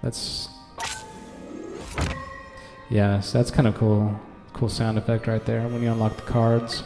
that's. 0.04 0.48
Yes, 2.90 3.32
that's 3.32 3.52
kind 3.52 3.68
of 3.68 3.76
cool. 3.76 4.20
Cool 4.54 4.70
sound 4.70 4.98
effect 4.98 5.28
right 5.28 5.44
there 5.46 5.68
when 5.68 5.82
you 5.82 5.92
unlock 5.92 6.16
the 6.16 6.22
cards. 6.24 6.84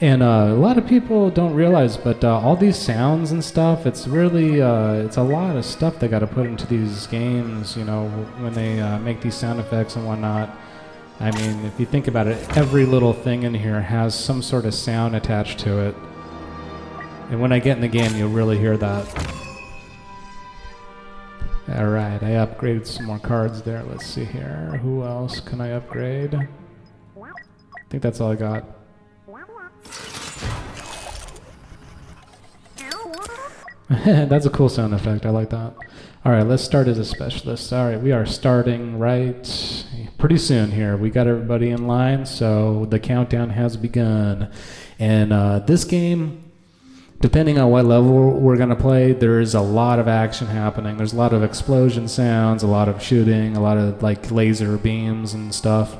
And 0.00 0.22
uh, 0.22 0.46
a 0.48 0.54
lot 0.54 0.78
of 0.78 0.86
people 0.86 1.30
don't 1.30 1.54
realize, 1.54 1.96
but 1.96 2.24
uh, 2.24 2.38
all 2.38 2.56
these 2.56 2.76
sounds 2.76 3.30
and 3.32 3.44
stuff, 3.44 3.86
it's 3.86 4.06
really, 4.06 4.60
uh, 4.60 4.94
it's 4.94 5.16
a 5.16 5.22
lot 5.22 5.56
of 5.56 5.64
stuff 5.64 5.98
they 5.98 6.08
got 6.08 6.20
to 6.20 6.26
put 6.26 6.46
into 6.46 6.66
these 6.66 7.06
games, 7.06 7.76
you 7.76 7.84
know, 7.84 8.08
when 8.38 8.52
they 8.54 8.80
uh, 8.80 8.98
make 8.98 9.20
these 9.20 9.34
sound 9.34 9.60
effects 9.60 9.96
and 9.96 10.06
whatnot. 10.06 10.56
I 11.20 11.30
mean, 11.30 11.64
if 11.64 11.78
you 11.78 11.86
think 11.86 12.08
about 12.08 12.26
it, 12.26 12.56
every 12.56 12.84
little 12.84 13.12
thing 13.12 13.44
in 13.44 13.54
here 13.54 13.80
has 13.80 14.18
some 14.18 14.42
sort 14.42 14.64
of 14.64 14.74
sound 14.74 15.14
attached 15.14 15.60
to 15.60 15.78
it. 15.78 15.94
And 17.30 17.40
when 17.40 17.52
I 17.52 17.58
get 17.58 17.76
in 17.76 17.80
the 17.80 17.88
game, 17.88 18.14
you'll 18.16 18.30
really 18.30 18.58
hear 18.58 18.76
that. 18.76 19.34
All 21.76 21.88
right, 21.88 22.22
I 22.22 22.32
upgraded 22.32 22.86
some 22.86 23.06
more 23.06 23.18
cards 23.18 23.62
there. 23.62 23.82
Let's 23.84 24.06
see 24.06 24.24
here. 24.24 24.78
Who 24.82 25.02
else 25.02 25.40
can 25.40 25.60
I 25.60 25.70
upgrade? 25.70 26.34
I 26.34 26.48
think 27.88 28.02
that's 28.02 28.20
all 28.20 28.32
I 28.32 28.34
got. 28.34 28.64
That's 34.04 34.46
a 34.46 34.50
cool 34.50 34.68
sound 34.68 34.94
effect. 34.94 35.26
I 35.26 35.30
like 35.30 35.50
that. 35.50 35.74
All 36.24 36.32
right, 36.32 36.46
let's 36.46 36.64
start 36.64 36.88
as 36.88 36.98
a 36.98 37.04
specialist. 37.04 37.70
All 37.70 37.86
right, 37.86 38.00
we 38.00 38.12
are 38.12 38.24
starting 38.24 38.98
right 38.98 39.84
pretty 40.16 40.38
soon 40.38 40.70
here. 40.70 40.96
We 40.96 41.10
got 41.10 41.26
everybody 41.26 41.68
in 41.68 41.86
line, 41.86 42.24
so 42.24 42.86
the 42.86 42.98
countdown 42.98 43.50
has 43.50 43.76
begun. 43.76 44.50
And 44.98 45.34
uh, 45.34 45.58
this 45.58 45.84
game, 45.84 46.50
depending 47.20 47.58
on 47.58 47.70
what 47.70 47.84
level 47.84 48.40
we're 48.40 48.56
going 48.56 48.70
to 48.70 48.76
play, 48.76 49.12
there 49.12 49.38
is 49.38 49.54
a 49.54 49.60
lot 49.60 49.98
of 49.98 50.08
action 50.08 50.46
happening. 50.46 50.96
There's 50.96 51.12
a 51.12 51.16
lot 51.16 51.34
of 51.34 51.42
explosion 51.42 52.08
sounds, 52.08 52.62
a 52.62 52.66
lot 52.66 52.88
of 52.88 53.02
shooting, 53.02 53.54
a 53.54 53.60
lot 53.60 53.76
of 53.76 54.02
like 54.02 54.30
laser 54.30 54.78
beams 54.78 55.34
and 55.34 55.54
stuff. 55.54 55.94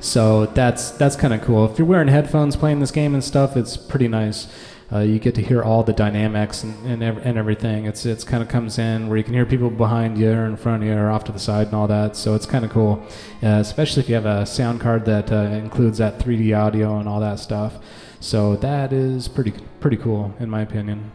So 0.00 0.46
that's 0.46 0.92
that's 0.92 1.16
kind 1.16 1.34
of 1.34 1.42
cool. 1.42 1.70
If 1.70 1.78
you're 1.78 1.86
wearing 1.86 2.08
headphones 2.08 2.56
playing 2.56 2.80
this 2.80 2.90
game 2.90 3.12
and 3.12 3.24
stuff, 3.24 3.54
it's 3.54 3.76
pretty 3.76 4.08
nice. 4.08 4.46
Uh, 4.92 4.98
you 5.00 5.18
get 5.18 5.34
to 5.34 5.42
hear 5.42 5.62
all 5.62 5.82
the 5.82 5.92
dynamics 5.92 6.62
and, 6.62 7.02
and, 7.02 7.02
and 7.02 7.38
everything. 7.38 7.86
It's 7.86 8.04
it's 8.04 8.22
kind 8.24 8.42
of 8.42 8.48
comes 8.48 8.78
in 8.78 9.08
where 9.08 9.16
you 9.16 9.24
can 9.24 9.34
hear 9.34 9.46
people 9.46 9.70
behind 9.70 10.18
you 10.18 10.30
or 10.30 10.46
in 10.46 10.56
front 10.56 10.82
of 10.82 10.88
you 10.88 10.94
or 10.94 11.10
off 11.10 11.24
to 11.24 11.32
the 11.32 11.38
side 11.38 11.68
and 11.68 11.76
all 11.76 11.88
that. 11.88 12.16
So 12.16 12.34
it's 12.34 12.46
kind 12.46 12.64
of 12.64 12.70
cool, 12.70 13.02
uh, 13.42 13.58
especially 13.60 14.02
if 14.02 14.08
you 14.08 14.14
have 14.14 14.26
a 14.26 14.44
sound 14.46 14.80
card 14.80 15.04
that 15.06 15.32
uh, 15.32 15.36
includes 15.36 15.98
that 15.98 16.18
3D 16.18 16.56
audio 16.56 16.98
and 16.98 17.08
all 17.08 17.20
that 17.20 17.38
stuff. 17.38 17.78
So 18.20 18.56
that 18.56 18.92
is 18.92 19.28
pretty 19.28 19.52
pretty 19.80 19.96
cool 19.96 20.34
in 20.38 20.50
my 20.50 20.60
opinion. 20.60 21.12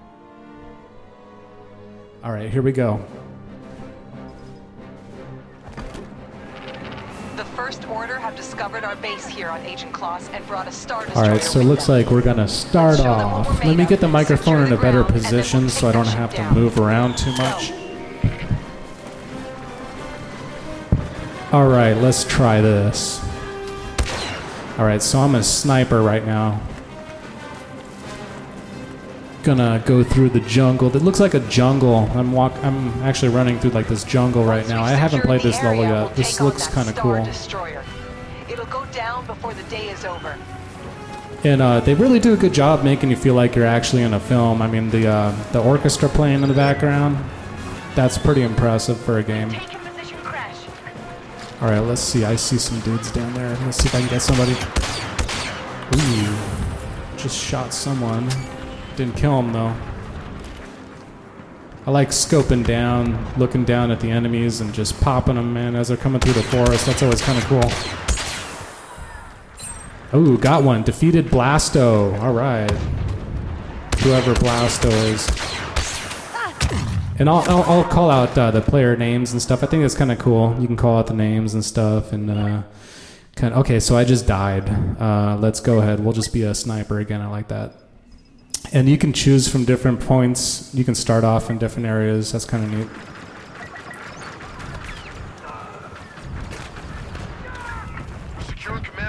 All 2.23 2.31
right, 2.31 2.49
here 2.49 2.61
we 2.61 2.71
go. 2.71 3.05
First 7.69 7.87
Order 7.87 8.17
have 8.17 8.35
discovered 8.35 8.83
our 8.83 8.95
base 8.95 9.27
here 9.27 9.47
on 9.47 9.61
Ajan 9.61 9.91
Kloss 9.91 10.27
and 10.33 10.43
brought 10.47 10.67
a 10.67 10.71
Star 10.71 11.05
Destroyer 11.05 11.25
All 11.25 11.31
right, 11.31 11.43
so 11.43 11.59
it 11.59 11.65
looks 11.65 11.85
them. 11.85 11.97
like 11.97 12.09
we're 12.09 12.23
gonna 12.23 12.47
start 12.47 12.99
off. 12.99 13.63
Let 13.63 13.77
me 13.77 13.85
get 13.85 13.99
the 13.99 14.07
microphone 14.07 14.65
in 14.65 14.73
a 14.73 14.77
better 14.77 15.03
position 15.03 15.69
so 15.69 15.87
I 15.87 15.91
don't 15.91 16.07
have 16.07 16.33
to 16.33 16.51
move 16.51 16.79
around 16.79 17.15
too 17.19 17.31
much. 17.33 17.71
All 21.51 21.67
right, 21.67 21.93
let's 21.93 22.23
try 22.23 22.59
this. 22.59 23.23
All 24.79 24.85
right, 24.85 25.03
so 25.03 25.19
I'm 25.19 25.35
a 25.35 25.43
sniper 25.43 26.01
right 26.01 26.25
now. 26.25 26.59
Gonna 29.43 29.81
go 29.85 30.03
through 30.03 30.29
the 30.29 30.39
jungle. 30.41 30.93
It 30.95 31.01
looks 31.01 31.19
like 31.19 31.33
a 31.33 31.39
jungle. 31.41 32.09
I'm 32.13 32.31
walk. 32.31 32.53
I'm 32.63 32.89
actually 33.03 33.29
running 33.29 33.59
through 33.59 33.71
like 33.71 33.87
this 33.87 34.03
jungle 34.03 34.43
right 34.43 34.67
now. 34.67 34.83
I 34.83 34.91
haven't 34.91 35.21
played 35.21 35.41
this 35.41 35.61
level 35.63 35.83
yet. 35.83 36.15
This 36.15 36.41
looks 36.41 36.67
kind 36.67 36.89
of 36.89 36.95
cool. 36.95 37.23
Destroyer. 37.23 37.83
It'll 38.49 38.65
go 38.65 38.85
down 38.87 39.25
before 39.25 39.53
the 39.53 39.63
day 39.63 39.89
is 39.89 40.05
over. 40.05 40.37
And 41.43 41.61
uh, 41.61 41.79
they 41.79 41.93
really 41.93 42.19
do 42.19 42.33
a 42.33 42.37
good 42.37 42.53
job 42.53 42.83
making 42.83 43.09
you 43.09 43.15
feel 43.15 43.33
like 43.33 43.55
you're 43.55 43.65
actually 43.65 44.01
in 44.01 44.13
a 44.13 44.19
film. 44.19 44.61
I 44.61 44.67
mean, 44.67 44.89
the 44.89 45.07
uh, 45.07 45.51
the 45.51 45.61
orchestra 45.61 46.09
playing 46.09 46.43
in 46.43 46.49
the 46.49 46.55
background, 46.55 47.17
that's 47.95 48.17
pretty 48.17 48.41
impressive 48.41 48.99
for 48.99 49.19
a 49.19 49.23
game. 49.23 49.49
Take 49.49 49.73
a 49.73 49.77
position, 49.77 50.17
crash. 50.17 50.57
All 51.61 51.69
right, 51.69 51.79
let's 51.79 52.01
see. 52.01 52.25
I 52.25 52.35
see 52.35 52.57
some 52.57 52.79
dudes 52.81 53.11
down 53.11 53.33
there. 53.33 53.55
Let's 53.65 53.77
see 53.77 53.87
if 53.87 53.95
I 53.95 53.99
can 54.01 54.09
get 54.09 54.21
somebody. 54.21 54.51
Ooh, 55.95 57.17
just 57.17 57.41
shot 57.41 57.73
someone. 57.73 58.29
Didn't 58.99 59.15
kill 59.15 59.39
him 59.39 59.53
though. 59.53 59.73
I 61.85 61.91
like 61.91 62.09
scoping 62.09 62.65
down, 62.65 63.25
looking 63.37 63.63
down 63.63 63.91
at 63.91 64.01
the 64.01 64.11
enemies, 64.11 64.59
and 64.59 64.73
just 64.73 64.99
popping 64.99 65.35
them, 65.35 65.53
man, 65.53 65.77
as 65.77 65.87
they're 65.87 65.95
coming 65.95 66.19
through 66.19 66.33
the 66.33 66.43
forest. 66.43 66.85
That's 66.85 67.01
always 67.01 67.21
kind 67.21 67.37
of 67.37 67.45
cool. 67.45 67.63
Ooh, 70.19 70.37
got 70.37 70.63
one. 70.63 70.83
Defeated 70.83 71.27
Blasto. 71.27 72.19
All 72.19 72.33
right. 72.33 72.69
Whoever 74.01 74.33
Blasto 74.33 74.91
is. 74.91 75.29
And 77.19 77.29
I'll, 77.29 77.49
I'll, 77.49 77.63
I'll 77.71 77.85
call 77.85 78.11
out 78.11 78.37
uh, 78.37 78.51
the 78.51 78.59
player 78.59 78.97
names 78.97 79.31
and 79.31 79.41
stuff. 79.41 79.63
I 79.63 79.67
think 79.67 79.83
that's 79.83 79.95
kind 79.95 80.11
of 80.11 80.19
cool. 80.19 80.57
You 80.59 80.67
can 80.67 80.75
call 80.75 80.97
out 80.97 81.07
the 81.07 81.13
names 81.13 81.53
and 81.53 81.63
stuff. 81.63 82.11
And 82.11 82.29
uh, 82.29 82.63
kind 83.37 83.53
okay, 83.53 83.79
so 83.79 83.95
I 83.95 84.03
just 84.03 84.27
died. 84.27 84.67
Uh, 84.99 85.37
let's 85.39 85.61
go 85.61 85.79
ahead. 85.79 86.01
We'll 86.01 86.11
just 86.11 86.33
be 86.33 86.43
a 86.43 86.53
sniper 86.53 86.99
again. 86.99 87.21
I 87.21 87.27
like 87.27 87.47
that. 87.47 87.88
And 88.71 88.87
you 88.87 88.97
can 88.97 89.13
choose 89.13 89.47
from 89.47 89.65
different 89.65 89.99
points. 89.99 90.73
You 90.73 90.83
can 90.83 90.95
start 90.95 91.23
off 91.23 91.49
in 91.49 91.57
different 91.57 91.87
areas. 91.87 92.31
That's 92.31 92.45
kind 92.45 92.63
of 92.63 92.71
neat. 92.71 92.87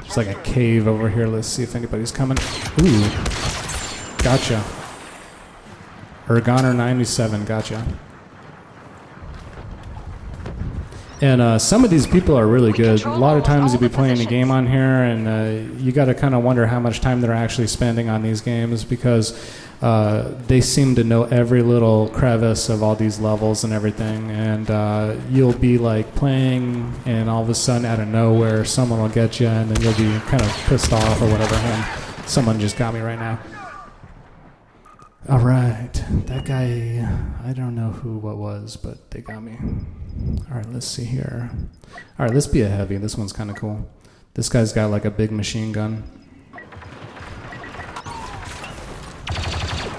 It's 0.05 0.17
like 0.17 0.29
a 0.29 0.43
cave 0.43 0.89
over 0.89 1.09
here. 1.09 1.27
Let's 1.27 1.47
see 1.47 1.63
if 1.63 1.77
anybody's 1.77 2.11
coming. 2.11 2.39
Ooh. 2.83 3.09
Gotcha. 4.19 4.65
Ergoner 6.27 6.75
97. 6.75 7.45
Gotcha. 7.45 7.87
And 11.23 11.43
uh, 11.43 11.59
some 11.59 11.85
of 11.85 11.91
these 11.91 12.07
people 12.07 12.35
are 12.35 12.47
really 12.47 12.73
good. 12.73 13.03
A 13.05 13.15
lot 13.15 13.37
of 13.37 13.45
times 13.45 13.73
you'll 13.73 13.83
be 13.83 13.91
playing 13.91 14.21
a 14.21 14.25
game 14.25 14.51
on 14.51 14.67
here, 14.67 15.03
and 15.03 15.29
uh, 15.29 15.79
you 15.79 15.93
got 15.93 16.07
to 16.07 16.15
kind 16.15 16.35
of 16.35 16.43
wonder 16.43 16.67
how 16.67 16.81
much 16.81 17.01
time 17.01 17.21
they're 17.21 17.33
actually 17.33 17.67
spending 17.67 18.09
on 18.09 18.23
these 18.23 18.41
games 18.41 18.85
because 18.85 19.55
uh, 19.83 20.35
they 20.47 20.63
seem 20.63 20.95
to 20.95 21.05
know 21.05 21.25
every 21.25 21.61
little 21.63 22.09
crevice 22.09 22.71
of 22.71 22.83
all 22.83 22.95
these 22.95 23.21
levels 23.21 23.65
and 23.65 23.73
everything. 23.73 24.31
And 24.31 24.71
uh, 24.71 25.17
you'll 25.29 25.53
be 25.53 25.77
like 25.77 26.15
playing, 26.15 26.91
and 27.05 27.29
all 27.29 27.43
of 27.43 27.51
a 27.51 27.55
sudden, 27.55 27.85
out 27.85 28.01
of 28.01 28.09
nowhere, 28.09 28.65
someone 28.65 28.99
will 28.99 29.11
get 29.11 29.41
you, 29.41 29.49
and 29.49 29.71
then 29.71 29.83
you'll 29.83 29.99
be 29.99 30.19
kind 30.27 30.43
of 30.43 30.51
pissed 30.69 30.91
off 30.91 31.21
or 31.21 31.29
whatever. 31.29 31.55
And 31.55 32.29
someone 32.29 32.59
just 32.59 32.79
got 32.79 32.95
me 32.95 33.01
right 33.01 33.19
now. 33.19 33.39
All 35.29 35.41
right, 35.41 35.93
that 36.27 36.47
guy, 36.47 37.07
I 37.45 37.53
don't 37.53 37.75
know 37.75 37.91
who 37.91 38.17
what 38.17 38.39
was, 38.39 38.79
but 38.79 39.11
they 39.11 39.21
got 39.21 39.43
me. 39.43 39.59
All 40.51 40.57
right, 40.57 40.73
let's 40.73 40.87
see 40.87 41.05
here. 41.05 41.51
All 42.19 42.27
right, 42.27 42.35
let's 42.35 42.47
be 42.47 42.63
a 42.63 42.69
heavy. 42.69 42.97
This 42.97 43.17
one's 43.17 43.33
kind 43.33 43.51
of 43.51 43.57
cool. 43.57 43.89
This 44.35 44.49
guy's 44.49 44.73
got 44.73 44.91
like 44.91 45.05
a 45.05 45.11
big 45.11 45.31
machine 45.31 45.73
gun. 45.73 46.05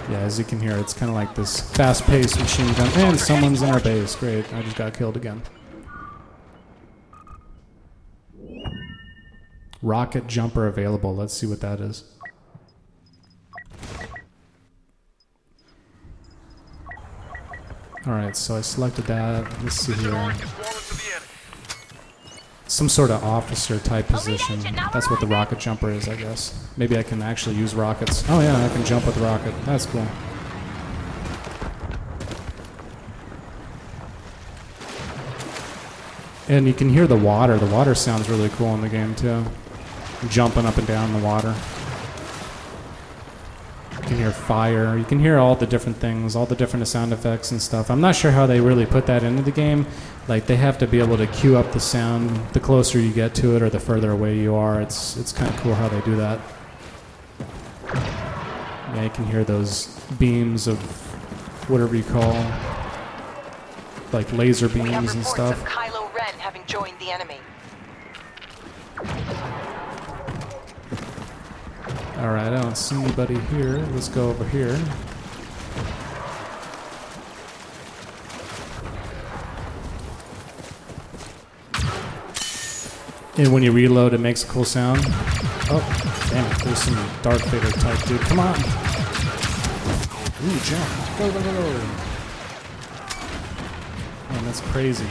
Yeah, 0.10 0.20
as 0.20 0.38
you 0.38 0.44
can 0.44 0.60
hear, 0.60 0.78
it's 0.78 0.94
kind 0.94 1.10
of 1.10 1.16
like 1.16 1.36
this 1.36 1.62
fast-paced 1.72 2.38
machine 2.40 2.74
gun. 2.74 2.90
And 2.96 3.20
someone's 3.20 3.62
in 3.62 3.70
our 3.70 3.80
base. 3.80 4.16
Great, 4.16 4.54
I 4.54 4.62
just 4.62 4.76
got 4.76 4.94
killed 4.94 5.16
again. 5.16 5.42
Rocket 9.82 10.28
jumper 10.28 10.68
available. 10.68 11.16
Let's 11.16 11.34
see 11.34 11.48
what 11.48 11.62
that 11.62 11.80
is. 11.80 12.04
All 18.08 18.14
right, 18.14 18.36
so 18.36 18.56
I 18.56 18.62
selected 18.62 19.06
that. 19.06 19.44
Let's 19.64 19.76
see 19.76 19.94
here. 19.94 20.34
Some 22.66 22.90
sort 22.90 23.12
of 23.12 23.24
officer 23.24 23.78
type 23.78 24.08
position. 24.08 24.60
That's 24.92 25.10
what 25.10 25.20
the 25.20 25.28
rocket 25.28 25.60
jumper 25.60 25.92
is, 25.92 26.08
I 26.08 26.16
guess. 26.16 26.68
Maybe 26.78 26.98
I 26.98 27.04
can 27.04 27.22
actually 27.22 27.58
use 27.58 27.76
rockets. 27.76 28.24
Oh 28.28 28.40
yeah, 28.40 28.66
I 28.66 28.70
can 28.70 28.84
jump 28.86 29.06
with 29.06 29.18
rocket. 29.18 29.54
That's 29.66 29.86
cool. 29.86 30.08
And 36.50 36.66
you 36.66 36.74
can 36.74 36.90
hear 36.90 37.06
the 37.06 37.18
water. 37.18 37.58
The 37.58 37.68
water 37.68 37.94
sounds 37.94 38.30
really 38.30 38.50
cool 38.50 38.74
in 38.74 38.82
the 38.82 38.90
game 38.90 39.14
too. 39.14 39.46
Jumping 40.30 40.66
up 40.66 40.78
and 40.78 40.88
down 40.88 41.10
in 41.14 41.22
the 41.22 41.26
water. 41.26 41.56
You 44.12 44.18
can 44.18 44.26
hear 44.26 44.34
fire. 44.34 44.98
You 44.98 45.06
can 45.06 45.20
hear 45.20 45.38
all 45.38 45.56
the 45.56 45.66
different 45.66 45.98
things, 45.98 46.36
all 46.36 46.46
the 46.46 46.54
different 46.54 46.86
sound 46.86 47.14
effects 47.14 47.52
and 47.52 47.62
stuff. 47.62 47.90
I'm 47.90 48.02
not 48.02 48.14
sure 48.14 48.32
how 48.32 48.46
they 48.46 48.60
really 48.60 48.86
put 48.86 49.06
that 49.06 49.24
into 49.24 49.42
the 49.42 49.52
game. 49.52 49.88
Like 50.28 50.48
they 50.48 50.58
have 50.58 50.78
to 50.80 50.86
be 50.86 51.00
able 51.00 51.16
to 51.16 51.28
cue 51.28 51.56
up 51.56 51.72
the 51.72 51.80
sound 51.80 52.30
the 52.52 52.60
closer 52.60 53.00
you 53.00 53.14
get 53.14 53.34
to 53.36 53.56
it 53.56 53.62
or 53.62 53.70
the 53.70 53.80
further 53.80 54.12
away 54.12 54.38
you 54.38 54.54
are. 54.54 54.82
It's 54.82 55.16
it's 55.16 55.32
kind 55.32 55.50
of 55.50 55.58
cool 55.62 55.76
how 55.76 55.88
they 55.88 56.02
do 56.02 56.18
that. 56.18 56.42
Yeah, 57.94 59.04
you 59.04 59.10
can 59.12 59.26
hear 59.28 59.46
those 59.46 59.88
beams 60.20 60.68
of 60.68 60.78
whatever 61.70 61.96
you 61.96 62.04
call 62.04 62.34
like 64.12 64.30
laser 64.34 64.68
We 64.68 64.82
have 64.82 65.04
beams 65.04 65.14
and 65.14 65.26
stuff. 65.26 65.62
of 65.62 65.66
Kylo 65.66 66.14
Ren 66.14 66.34
having 66.38 66.66
joined 66.66 67.00
the 67.00 67.12
enemy. 67.12 67.38
All 72.22 72.30
right, 72.30 72.54
I 72.54 72.62
don't 72.62 72.78
see 72.78 72.96
anybody 72.96 73.40
here. 73.40 73.80
Let's 73.94 74.08
go 74.08 74.30
over 74.30 74.44
here. 74.44 74.80
And 83.38 83.52
when 83.52 83.64
you 83.64 83.72
reload, 83.72 84.14
it 84.14 84.20
makes 84.20 84.44
a 84.44 84.48
cool 84.48 84.66
sound. 84.66 85.00
Oh, 85.74 86.28
damn 86.30 86.46
it! 86.46 86.58
There's 86.64 86.78
some 86.84 86.94
Darth 87.24 87.44
Vader 87.50 87.72
type 87.72 88.06
dude. 88.06 88.22
Come 88.22 88.40
on! 88.40 88.56
Ooh, 90.46 90.60
jump! 90.60 91.18
Go, 91.18 91.32
go, 91.32 91.42
go, 91.42 91.54
go! 91.54 91.74
Man, 94.30 94.46
that's 94.46 94.62
crazy. 94.62 95.08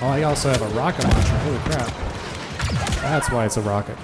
Oh, 0.00 0.06
I 0.06 0.22
also 0.22 0.48
have 0.48 0.62
a 0.62 0.68
rocket 0.78 1.02
launcher. 1.02 1.38
Holy 1.38 1.58
crap! 1.58 1.92
That's 3.02 3.30
why 3.32 3.46
it's 3.46 3.56
a 3.56 3.62
rocket. 3.62 3.96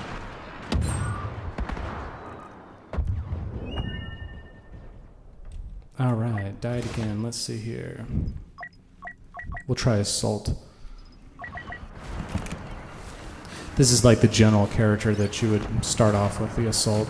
All 5.98 6.12
right, 6.12 6.60
died 6.60 6.84
again. 6.84 7.22
Let's 7.22 7.38
see 7.38 7.56
here. 7.56 8.04
We'll 9.66 9.76
try 9.76 9.96
assault. 9.96 10.54
This 13.76 13.90
is 13.90 14.04
like 14.04 14.20
the 14.20 14.28
general 14.28 14.66
character 14.66 15.14
that 15.14 15.40
you 15.40 15.50
would 15.50 15.84
start 15.84 16.14
off 16.14 16.38
with 16.38 16.54
the 16.54 16.66
assault. 16.68 17.08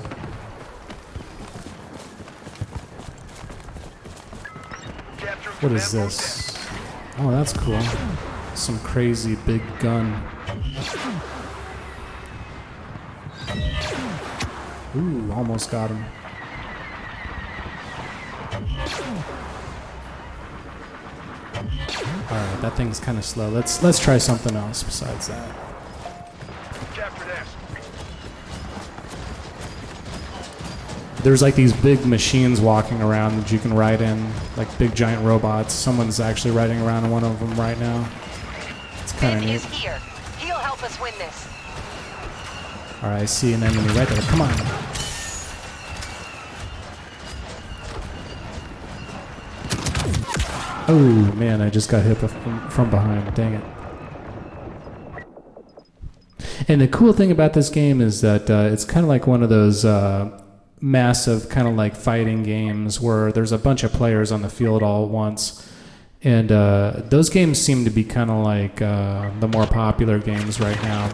What 5.60 5.72
is 5.72 5.90
this? 5.90 6.56
Oh, 7.18 7.32
that's 7.32 7.52
cool. 7.52 7.80
Some 8.54 8.78
crazy 8.80 9.34
big 9.46 9.62
gun. 9.80 10.22
Ooh, 14.94 15.32
almost 15.32 15.72
got 15.72 15.90
him. 15.90 16.04
All 22.28 22.36
right, 22.36 22.60
that 22.60 22.76
thing's 22.76 22.98
kind 22.98 23.18
of 23.18 23.24
slow. 23.24 23.48
Let's 23.48 23.82
let's 23.84 24.00
try 24.00 24.18
something 24.18 24.56
else 24.56 24.82
besides 24.82 25.28
that. 25.28 25.66
There's 31.22 31.42
like 31.42 31.54
these 31.54 31.72
big 31.72 32.04
machines 32.06 32.60
walking 32.60 33.02
around 33.02 33.36
that 33.36 33.50
you 33.50 33.58
can 33.58 33.72
ride 33.72 34.00
in, 34.00 34.28
like 34.56 34.76
big 34.78 34.94
giant 34.94 35.24
robots. 35.24 35.74
Someone's 35.74 36.20
actually 36.20 36.52
riding 36.52 36.80
around 36.80 37.04
in 37.04 37.10
one 37.10 37.24
of 37.24 37.38
them 37.40 37.52
right 37.58 37.78
now. 37.78 38.08
It's 39.02 39.12
kind 39.12 39.38
of 39.38 39.44
neat. 39.44 39.54
is 39.54 39.64
here. 39.64 39.98
He'll 40.38 40.56
help 40.56 40.82
us 40.82 41.00
win 41.00 41.14
this. 41.18 41.48
All 43.02 43.10
right, 43.10 43.22
I 43.22 43.24
see 43.24 43.52
an 43.52 43.62
enemy 43.62 43.86
right 43.94 44.08
there. 44.08 44.22
Come 44.22 44.42
on. 44.42 44.54
Oh 50.88 51.32
man, 51.34 51.60
I 51.60 51.68
just 51.68 51.90
got 51.90 52.04
hit 52.04 52.16
from, 52.16 52.90
behind. 52.90 53.34
Dang 53.34 53.54
it. 53.54 53.64
And 56.68 56.80
the 56.80 56.86
cool 56.88 57.12
thing 57.12 57.32
about 57.32 57.54
this 57.54 57.68
game 57.70 58.00
is 58.00 58.20
that 58.20 58.48
uh, 58.48 58.68
it's 58.72 58.84
kind 58.84 59.04
of 59.04 59.08
like 59.08 59.26
one 59.26 59.42
of 59.42 59.48
those 59.48 59.84
uh, 59.84 60.40
massive 60.80 61.48
kind 61.48 61.66
of 61.66 61.74
like 61.74 61.96
fighting 61.96 62.44
games 62.44 63.00
where 63.00 63.32
there's 63.32 63.52
a 63.52 63.58
bunch 63.58 63.82
of 63.82 63.92
players 63.92 64.30
on 64.30 64.42
the 64.42 64.48
field 64.48 64.82
all 64.82 65.04
at 65.04 65.10
once. 65.10 65.68
And 66.22 66.52
uh, 66.52 67.02
those 67.04 67.30
games 67.30 67.60
seem 67.60 67.84
to 67.84 67.90
be 67.90 68.04
kind 68.04 68.30
of 68.30 68.44
like 68.44 68.80
uh, 68.80 69.30
the 69.40 69.48
more 69.48 69.66
popular 69.66 70.18
games 70.18 70.60
right 70.60 70.80
now. 70.82 71.12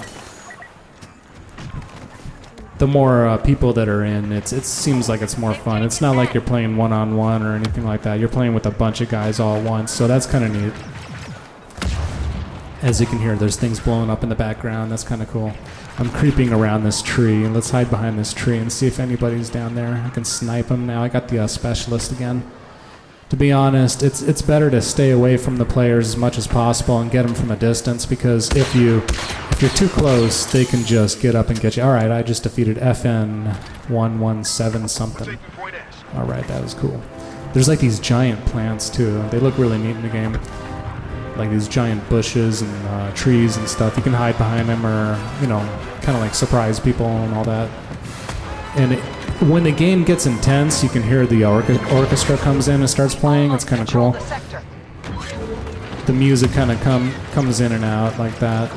The 2.83 2.89
more 2.89 3.29
uh, 3.29 3.39
people 3.39 3.73
that 3.75 3.89
are 3.89 4.03
in, 4.03 4.33
it's 4.33 4.53
it 4.53 4.65
seems 4.65 5.09
like 5.09 5.23
it's 5.23 5.39
more 5.39 5.55
fun. 5.55 5.85
It's 5.85 6.01
not 6.01 6.17
like 6.17 6.35
you're 6.35 6.43
playing 6.43 6.77
one 6.77 6.93
on 6.93 7.17
one 7.17 7.45
or 7.45 7.55
anything 7.55 7.85
like 7.85 8.03
that. 8.03 8.19
You're 8.19 8.29
playing 8.29 8.55
with 8.55 8.67
a 8.67 8.73
bunch 8.73 9.01
of 9.01 9.09
guys 9.09 9.39
all 9.39 9.55
at 9.55 9.65
once, 9.65 9.93
so 9.93 10.09
that's 10.09 10.27
kind 10.27 10.45
of 10.45 10.51
neat. 10.51 10.73
As 12.83 13.01
you 13.01 13.07
can 13.07 13.21
hear, 13.21 13.37
there's 13.37 13.55
things 13.55 13.79
blowing 13.79 14.11
up 14.11 14.25
in 14.25 14.31
the 14.31 14.35
background. 14.35 14.91
That's 14.91 15.05
kind 15.05 15.23
of 15.23 15.31
cool. 15.31 15.53
I'm 15.99 16.11
creeping 16.11 16.53
around 16.53 16.83
this 16.83 17.03
tree. 17.03 17.47
Let's 17.47 17.71
hide 17.71 17.89
behind 17.89 18.19
this 18.19 18.35
tree 18.35 18.59
and 18.59 18.73
see 18.73 18.89
if 18.89 18.99
anybody's 18.99 19.49
down 19.49 19.77
there. 19.77 20.03
I 20.05 20.11
can 20.11 20.25
snipe 20.25 20.67
them 20.67 20.85
now. 20.85 21.05
I 21.05 21.09
got 21.09 21.29
the 21.29 21.39
uh, 21.39 21.47
specialist 21.47 22.11
again. 22.11 22.43
To 23.33 23.37
be 23.37 23.51
honest, 23.51 24.03
it's 24.03 24.21
it's 24.21 24.43
better 24.43 24.71
to 24.71 24.83
stay 24.83 25.11
away 25.11 25.39
from 25.39 25.57
the 25.57 25.65
players 25.65 26.07
as 26.07 26.19
much 26.19 26.37
as 26.37 26.47
possible 26.47 27.01
and 27.01 27.11
get 27.11 27.25
them 27.25 27.35
from 27.35 27.51
a 27.51 27.57
distance 27.57 28.05
because 28.05 28.55
if 28.55 28.75
you 28.75 28.99
if 29.51 29.63
you're 29.63 29.71
too 29.71 29.89
close, 29.89 30.45
they 30.45 30.67
can 30.67 30.85
just 30.85 31.19
get 31.19 31.35
up 31.35 31.49
and 31.49 31.59
get 31.59 31.79
you. 31.79 31.83
All 31.83 31.93
right, 31.93 32.11
I 32.11 32.23
just 32.23 32.43
defeated 32.43 32.77
FN 32.77 33.47
117 33.89 34.87
something. 34.87 35.39
All 36.15 36.27
right, 36.27 36.47
that 36.47 36.63
was 36.63 36.75
cool. 36.75 37.03
There's 37.55 37.69
like 37.69 37.79
these 37.79 37.99
giant 37.99 38.45
plants 38.45 38.91
too. 38.91 39.27
They 39.31 39.39
look 39.39 39.57
really 39.57 39.79
neat 39.79 39.97
in 39.97 40.03
the 40.03 40.11
game 40.11 40.39
like 41.39 41.49
these 41.49 41.69
giant 41.69 42.07
bushes 42.11 42.61
and 42.61 42.87
uh, 42.89 43.11
trees 43.15 43.57
and 43.57 43.67
stuff. 43.67 43.97
You 43.97 44.03
can 44.03 44.13
hide 44.13 44.37
behind 44.37 44.69
them 44.69 44.85
or, 44.85 45.19
you 45.41 45.47
know, 45.47 45.61
kind 46.03 46.17
of 46.17 46.23
like 46.23 46.35
surprise 46.35 46.79
people 46.79 47.07
and 47.07 47.35
all 47.35 47.45
that. 47.45 47.71
And 48.77 48.93
it, 48.93 49.01
when 49.43 49.65
the 49.65 49.73
game 49.73 50.05
gets 50.05 50.27
intense, 50.27 50.83
you 50.83 50.89
can 50.89 51.03
hear 51.03 51.27
the 51.27 51.45
orchestra 51.45 52.37
comes 52.39 52.69
in 52.69 52.81
and 52.81 52.89
starts 52.89 53.15
playing. 53.15 53.53
It's 53.53 53.65
kind 53.65 53.83
of 53.83 53.89
cool. 53.89 54.13
the. 56.07 56.13
Music 56.13 56.51
kind 56.53 56.71
of 56.71 56.81
come 56.81 57.13
comes 57.33 57.61
in 57.61 57.73
and 57.73 57.85
out 57.85 58.19
like 58.19 58.39
that. 58.39 58.71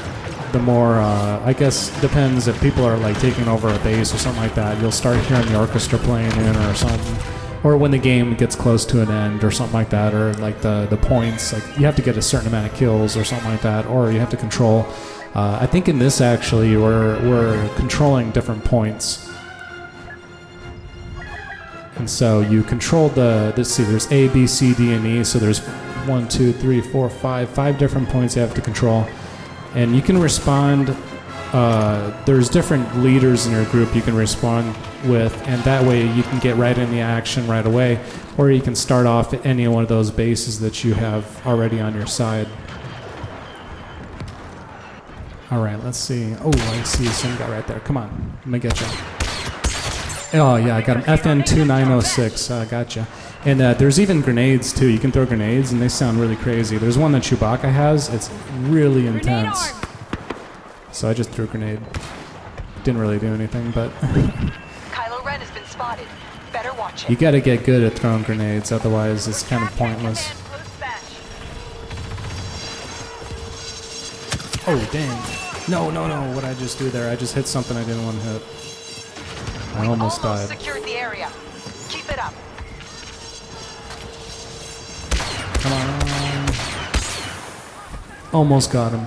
The 0.52 0.60
more, 0.60 1.00
uh, 1.00 1.42
I 1.46 1.54
guess, 1.54 1.90
depends 2.02 2.48
if 2.48 2.60
people 2.62 2.86
are 2.86 2.98
like 2.98 3.20
taking 3.20 3.48
over 3.48 3.70
a 3.70 3.80
base 3.80 4.14
or 4.14 4.18
something 4.18 4.42
like 4.42 4.56
that. 4.56 4.80
You'll 4.82 4.92
start 4.92 5.18
hearing 5.26 5.46
the 5.48 5.60
orchestra 5.60 6.00
playing 6.00 6.32
in 6.32 6.56
or 6.56 6.76
something 6.76 7.36
or 7.66 7.78
when 7.78 7.90
the 7.90 7.98
game 7.98 8.36
gets 8.36 8.56
close 8.56 8.86
to 8.86 9.02
an 9.02 9.10
end 9.10 9.44
or 9.44 9.50
something 9.50 9.74
like 9.74 9.90
that 9.90 10.14
or 10.14 10.34
like 10.36 10.62
the, 10.62 10.86
the 10.92 10.98
points 10.98 11.52
like 11.52 11.64
you 11.80 11.86
have 11.86 11.96
to 11.96 12.02
get 12.04 12.16
a 12.16 12.22
certain 12.22 12.48
amount 12.48 12.72
of 12.72 12.78
kills 12.78 13.18
or 13.18 13.24
something 13.24 13.50
like 13.50 13.62
that 13.62 13.88
or 13.88 14.12
you 14.12 14.20
have 14.20 14.30
to 14.30 14.38
control 14.38 14.86
uh, 15.34 15.58
i 15.60 15.66
think 15.66 15.90
in 15.90 15.98
this 15.98 16.22
actually 16.22 16.78
we're, 16.78 17.20
we're 17.28 17.68
controlling 17.76 18.30
different 18.32 18.64
points 18.64 19.35
and 21.98 22.10
so 22.10 22.42
you 22.42 22.64
control 22.64 23.10
the 23.10 23.54
let's 23.58 23.70
see 23.70 23.84
there's 23.84 24.12
a 24.12 24.28
b 24.30 24.46
c 24.46 24.74
d 24.74 24.94
and 24.94 25.06
e 25.06 25.24
so 25.24 25.40
there's 25.40 25.60
one 26.08 26.28
two 26.28 26.52
three 26.54 26.82
four 26.82 27.10
five 27.10 27.50
five 27.50 27.78
different 27.78 28.08
points 28.10 28.36
you 28.36 28.42
have 28.42 28.54
to 28.54 28.62
control 28.62 29.08
and 29.74 29.96
you 29.96 30.02
can 30.02 30.18
respond 30.18 30.96
uh, 31.56 32.12
there's 32.26 32.50
different 32.50 32.98
leaders 32.98 33.46
in 33.46 33.54
your 33.54 33.64
group 33.66 33.96
you 33.96 34.02
can 34.02 34.14
respond 34.14 34.76
with, 35.06 35.34
and 35.48 35.64
that 35.64 35.82
way 35.86 36.06
you 36.14 36.22
can 36.24 36.38
get 36.40 36.58
right 36.58 36.78
in 36.78 36.92
the 36.92 37.00
action 37.00 37.48
right 37.48 37.66
away, 37.66 37.98
or 38.38 38.52
you 38.52 38.62
can 38.62 38.76
start 38.76 39.06
off 39.06 39.34
at 39.34 39.46
any 39.46 39.66
one 39.66 39.82
of 39.82 39.88
those 39.88 40.12
bases 40.12 40.60
that 40.60 40.84
you 40.84 40.94
have 40.94 41.48
already 41.48 41.80
on 41.80 41.96
your 41.96 42.08
side. 42.08 42.48
All 45.50 45.64
right, 45.64 45.82
let's 45.82 45.98
see. 45.98 46.36
Oh, 46.42 46.52
I 46.52 46.84
see 46.84 47.06
some 47.06 47.38
guy 47.38 47.50
right 47.50 47.66
there. 47.68 47.80
Come 47.80 47.96
on, 47.96 48.38
let 48.40 48.48
me 48.48 48.60
get 48.60 48.82
you. 48.82 49.15
Oh 50.38 50.58
yeah, 50.58 50.76
I 50.76 50.82
got 50.82 50.98
him. 50.98 51.04
FN 51.04 51.46
two 51.46 51.64
nine 51.64 51.86
zero 51.86 52.02
six. 52.02 52.52
I 52.52 52.66
gotcha. 52.66 53.08
And 53.46 53.62
uh, 53.62 53.74
there's 53.76 54.00
even 54.00 54.22
grenades 54.22 54.74
too. 54.74 54.88
You 54.88 55.00
can 55.00 55.12
throw 55.12 55.26
grenades, 55.26 55.72
and 55.72 55.82
they 55.82 55.88
sound 55.88 56.20
really 56.20 56.36
crazy. 56.36 56.78
There's 56.78 56.98
one 56.98 57.12
that 57.14 57.24
Chewbacca 57.24 57.72
has. 57.72 58.10
It's 58.10 58.30
really 58.62 59.08
intense. 59.08 59.72
So 60.92 61.10
I 61.10 61.14
just 61.14 61.30
threw 61.30 61.46
a 61.46 61.48
grenade. 61.48 61.80
Didn't 62.84 63.00
really 63.00 63.20
do 63.20 63.34
anything, 63.34 63.72
but 63.72 63.92
Kylo 64.92 65.24
Ren 65.24 65.40
has 65.40 65.52
been 65.52 65.66
spotted. 65.66 66.08
Better 66.52 66.74
watch 66.74 67.04
it. 67.06 67.10
you 67.10 67.16
got 67.16 67.32
to 67.32 67.42
get 67.42 67.64
good 67.64 67.84
at 67.84 67.94
throwing 67.94 68.24
grenades. 68.24 68.72
Otherwise, 68.72 69.28
it's 69.28 69.44
kind 69.44 69.64
of 69.64 69.76
pointless. 69.78 70.34
Oh 74.68 74.90
dang! 74.92 75.72
No, 75.72 75.92
no, 75.92 76.08
no! 76.08 76.36
What 76.36 76.44
I 76.44 76.56
just 76.56 76.80
do 76.80 76.90
there? 76.90 77.12
I 77.12 77.16
just 77.16 77.36
hit 77.36 77.48
something 77.48 77.78
I 77.78 77.84
didn't 77.84 78.04
want 78.04 78.20
to 78.20 78.24
hit. 78.24 78.75
I 79.76 79.82
We 79.82 79.88
almost 79.88 80.22
died. 80.22 80.48
secured 80.48 80.84
the 80.84 80.94
area. 80.96 81.30
Keep 81.90 82.10
it 82.12 82.20
up. 82.20 82.34
Come 85.62 85.74
on! 85.74 86.50
Almost 88.34 88.72
got 88.72 88.92
him. 88.92 89.06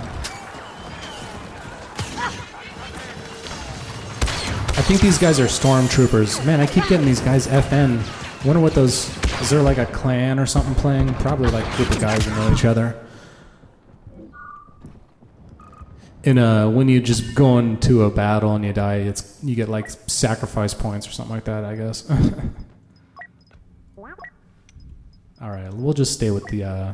I 4.77 4.83
think 4.83 5.01
these 5.01 5.19
guys 5.19 5.41
are 5.41 5.47
stormtroopers. 5.47 6.45
Man, 6.47 6.61
I 6.61 6.67
keep 6.67 6.87
getting 6.87 7.07
these 7.07 7.21
guys 7.21 7.47
FN. 7.47 8.01
Wonder 8.45 8.61
what 8.61 8.75
those. 8.75 9.09
Is 9.41 9.51
there 9.51 9.63
like 9.63 9.79
a 9.79 9.87
clan 9.87 10.39
or 10.39 10.47
something 10.47 10.75
playing? 10.75 11.15
Probably 11.15 11.51
like 11.51 11.67
a 11.67 11.77
group 11.77 11.91
of 11.91 12.01
guys 12.01 12.25
who 12.25 12.31
know 12.35 12.53
each 12.53 12.65
other. 12.65 12.95
In 16.25 16.37
a, 16.39 16.69
when 16.69 16.89
you 16.89 17.01
just 17.01 17.35
go 17.35 17.59
into 17.59 18.03
a 18.05 18.11
battle 18.11 18.55
and 18.55 18.65
you 18.65 18.73
die, 18.73 18.97
it's 18.97 19.39
you 19.43 19.55
get 19.55 19.69
like 19.69 19.89
sacrifice 19.89 20.75
points 20.75 21.07
or 21.07 21.13
something 21.13 21.35
like 21.35 21.45
that. 21.45 21.65
I 21.65 21.77
guess. 21.77 22.11
All 25.41 25.51
right, 25.51 25.73
we'll 25.73 25.95
just 25.95 26.13
stay 26.13 26.33
with 26.33 26.45
the. 26.47 26.65
Uh, 26.65 26.93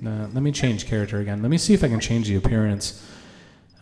no, 0.00 0.28
let 0.32 0.42
me 0.42 0.52
change 0.52 0.86
character 0.86 1.18
again. 1.18 1.42
Let 1.42 1.50
me 1.50 1.58
see 1.58 1.74
if 1.74 1.82
I 1.82 1.88
can 1.88 1.98
change 2.00 2.28
the 2.28 2.36
appearance. 2.36 3.04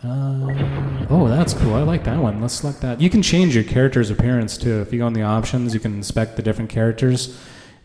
Uh, 0.03 1.07
oh, 1.11 1.29
that's 1.29 1.53
cool. 1.53 1.75
I 1.75 1.83
like 1.83 2.05
that 2.05 2.18
one. 2.18 2.40
Let's 2.40 2.55
select 2.55 2.81
that. 2.81 3.03
You 3.03 3.11
can 3.11 3.23
change 3.23 3.55
your 3.55 3.64
character's 3.64 4.11
appearance 4.11 4.57
too. 4.57 4.81
If 4.81 4.92
you 4.92 4.99
go 4.99 5.07
in 5.07 5.12
the 5.12 5.23
options, 5.23 5.75
you 5.75 5.81
can 5.81 5.94
inspect 5.94 6.37
the 6.37 6.42
different 6.42 6.70
characters. 6.70 7.38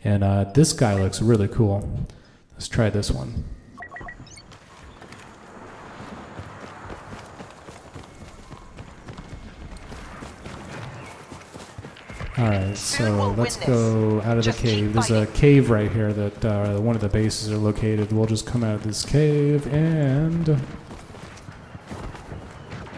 And 0.04 0.24
uh, 0.24 0.46
this 0.46 0.72
guy 0.72 0.96
looks 0.96 1.22
really 1.22 1.50
cool. 1.50 2.08
Let's 2.54 2.70
try 2.70 2.90
this 2.90 3.12
one. 3.12 3.44
All 12.38 12.44
right, 12.44 12.76
so 12.76 13.34
let's 13.38 13.56
go 13.56 14.20
out 14.24 14.38
of 14.38 14.44
the 14.44 14.52
Just 14.52 14.60
keep 14.60 14.72
cave. 14.72 14.94
There's 14.94 15.10
a 15.10 15.26
cave 15.28 15.70
right 15.70 15.90
here 15.90 16.12
that 16.12 16.44
uh, 16.44 16.82
one 16.82 16.94
of 16.94 17.02
the 17.02 17.08
bases 17.08 17.50
are 17.50 17.58
located. 17.58 18.12
We'll 18.12 18.26
just 18.26 18.46
come 18.46 18.62
out 18.62 18.76
of 18.76 18.84
this 18.84 19.06
cave 19.06 19.66
and 19.74 20.60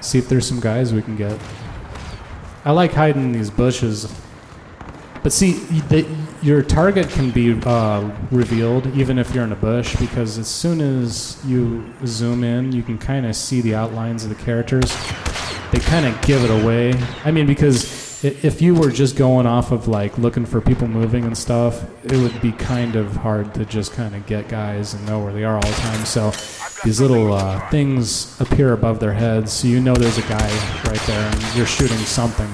see 0.01 0.17
if 0.17 0.27
there's 0.27 0.47
some 0.47 0.59
guys 0.59 0.91
we 0.91 1.03
can 1.03 1.15
get. 1.15 1.39
I 2.65 2.71
like 2.71 2.93
hiding 2.93 3.25
in 3.25 3.31
these 3.31 3.51
bushes. 3.51 4.11
But 5.21 5.31
see, 5.31 5.51
the, 5.89 6.07
your 6.41 6.63
target 6.63 7.07
can 7.09 7.29
be 7.29 7.61
uh, 7.63 8.09
revealed 8.31 8.87
even 8.97 9.19
if 9.19 9.35
you're 9.35 9.43
in 9.43 9.51
a 9.51 9.55
bush 9.55 9.95
because 9.97 10.39
as 10.39 10.47
soon 10.47 10.81
as 10.81 11.39
you 11.45 11.93
zoom 12.07 12.43
in, 12.43 12.71
you 12.71 12.81
can 12.81 12.97
kind 12.97 13.27
of 13.27 13.35
see 13.35 13.61
the 13.61 13.75
outlines 13.75 14.23
of 14.23 14.29
the 14.29 14.43
characters. 14.43 14.91
They 15.71 15.79
kind 15.79 16.07
of 16.07 16.19
give 16.23 16.43
it 16.43 16.49
away. 16.49 16.95
I 17.23 17.29
mean, 17.29 17.45
because 17.45 17.96
if 18.23 18.61
you 18.61 18.73
were 18.73 18.89
just 18.89 19.15
going 19.15 19.45
off 19.45 19.71
of 19.71 19.87
like 19.87 20.17
looking 20.17 20.45
for 20.45 20.59
people 20.59 20.87
moving 20.87 21.25
and 21.25 21.37
stuff, 21.37 21.85
it 22.03 22.17
would 22.17 22.41
be 22.41 22.51
kind 22.51 22.95
of 22.95 23.15
hard 23.17 23.53
to 23.53 23.65
just 23.65 23.93
kind 23.93 24.15
of 24.15 24.25
get 24.25 24.49
guys 24.49 24.95
and 24.95 25.05
know 25.05 25.23
where 25.23 25.31
they 25.31 25.43
are 25.43 25.55
all 25.55 25.61
the 25.61 25.77
time. 25.77 26.03
So 26.05 26.31
these 26.83 26.99
little 26.99 27.33
uh, 27.33 27.69
things 27.69 28.39
appear 28.41 28.73
above 28.73 28.99
their 28.99 29.13
heads, 29.13 29.53
so 29.53 29.67
you 29.67 29.79
know 29.79 29.93
there's 29.93 30.17
a 30.17 30.23
guy 30.23 30.81
right 30.89 31.01
there, 31.05 31.29
and 31.29 31.55
you're 31.55 31.67
shooting 31.67 31.97
something. 31.97 32.49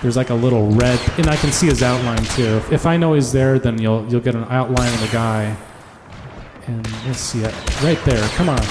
There's 0.00 0.16
like 0.16 0.30
a 0.30 0.34
little 0.34 0.70
red, 0.70 1.00
and 1.18 1.26
I 1.26 1.36
can 1.36 1.52
see 1.52 1.66
his 1.66 1.82
outline 1.82 2.24
too. 2.24 2.62
If, 2.70 2.86
I 2.86 2.96
know 2.96 3.14
he's 3.14 3.32
there, 3.32 3.58
then 3.58 3.80
you'll 3.80 4.06
you'll 4.08 4.20
get 4.20 4.34
an 4.34 4.44
outline 4.44 4.92
of 4.94 5.00
the 5.00 5.08
guy. 5.08 5.56
And 6.66 7.06
let's 7.06 7.18
see 7.18 7.42
it 7.42 7.54
right 7.82 7.98
there. 8.04 8.26
Come 8.30 8.48
on, 8.48 8.62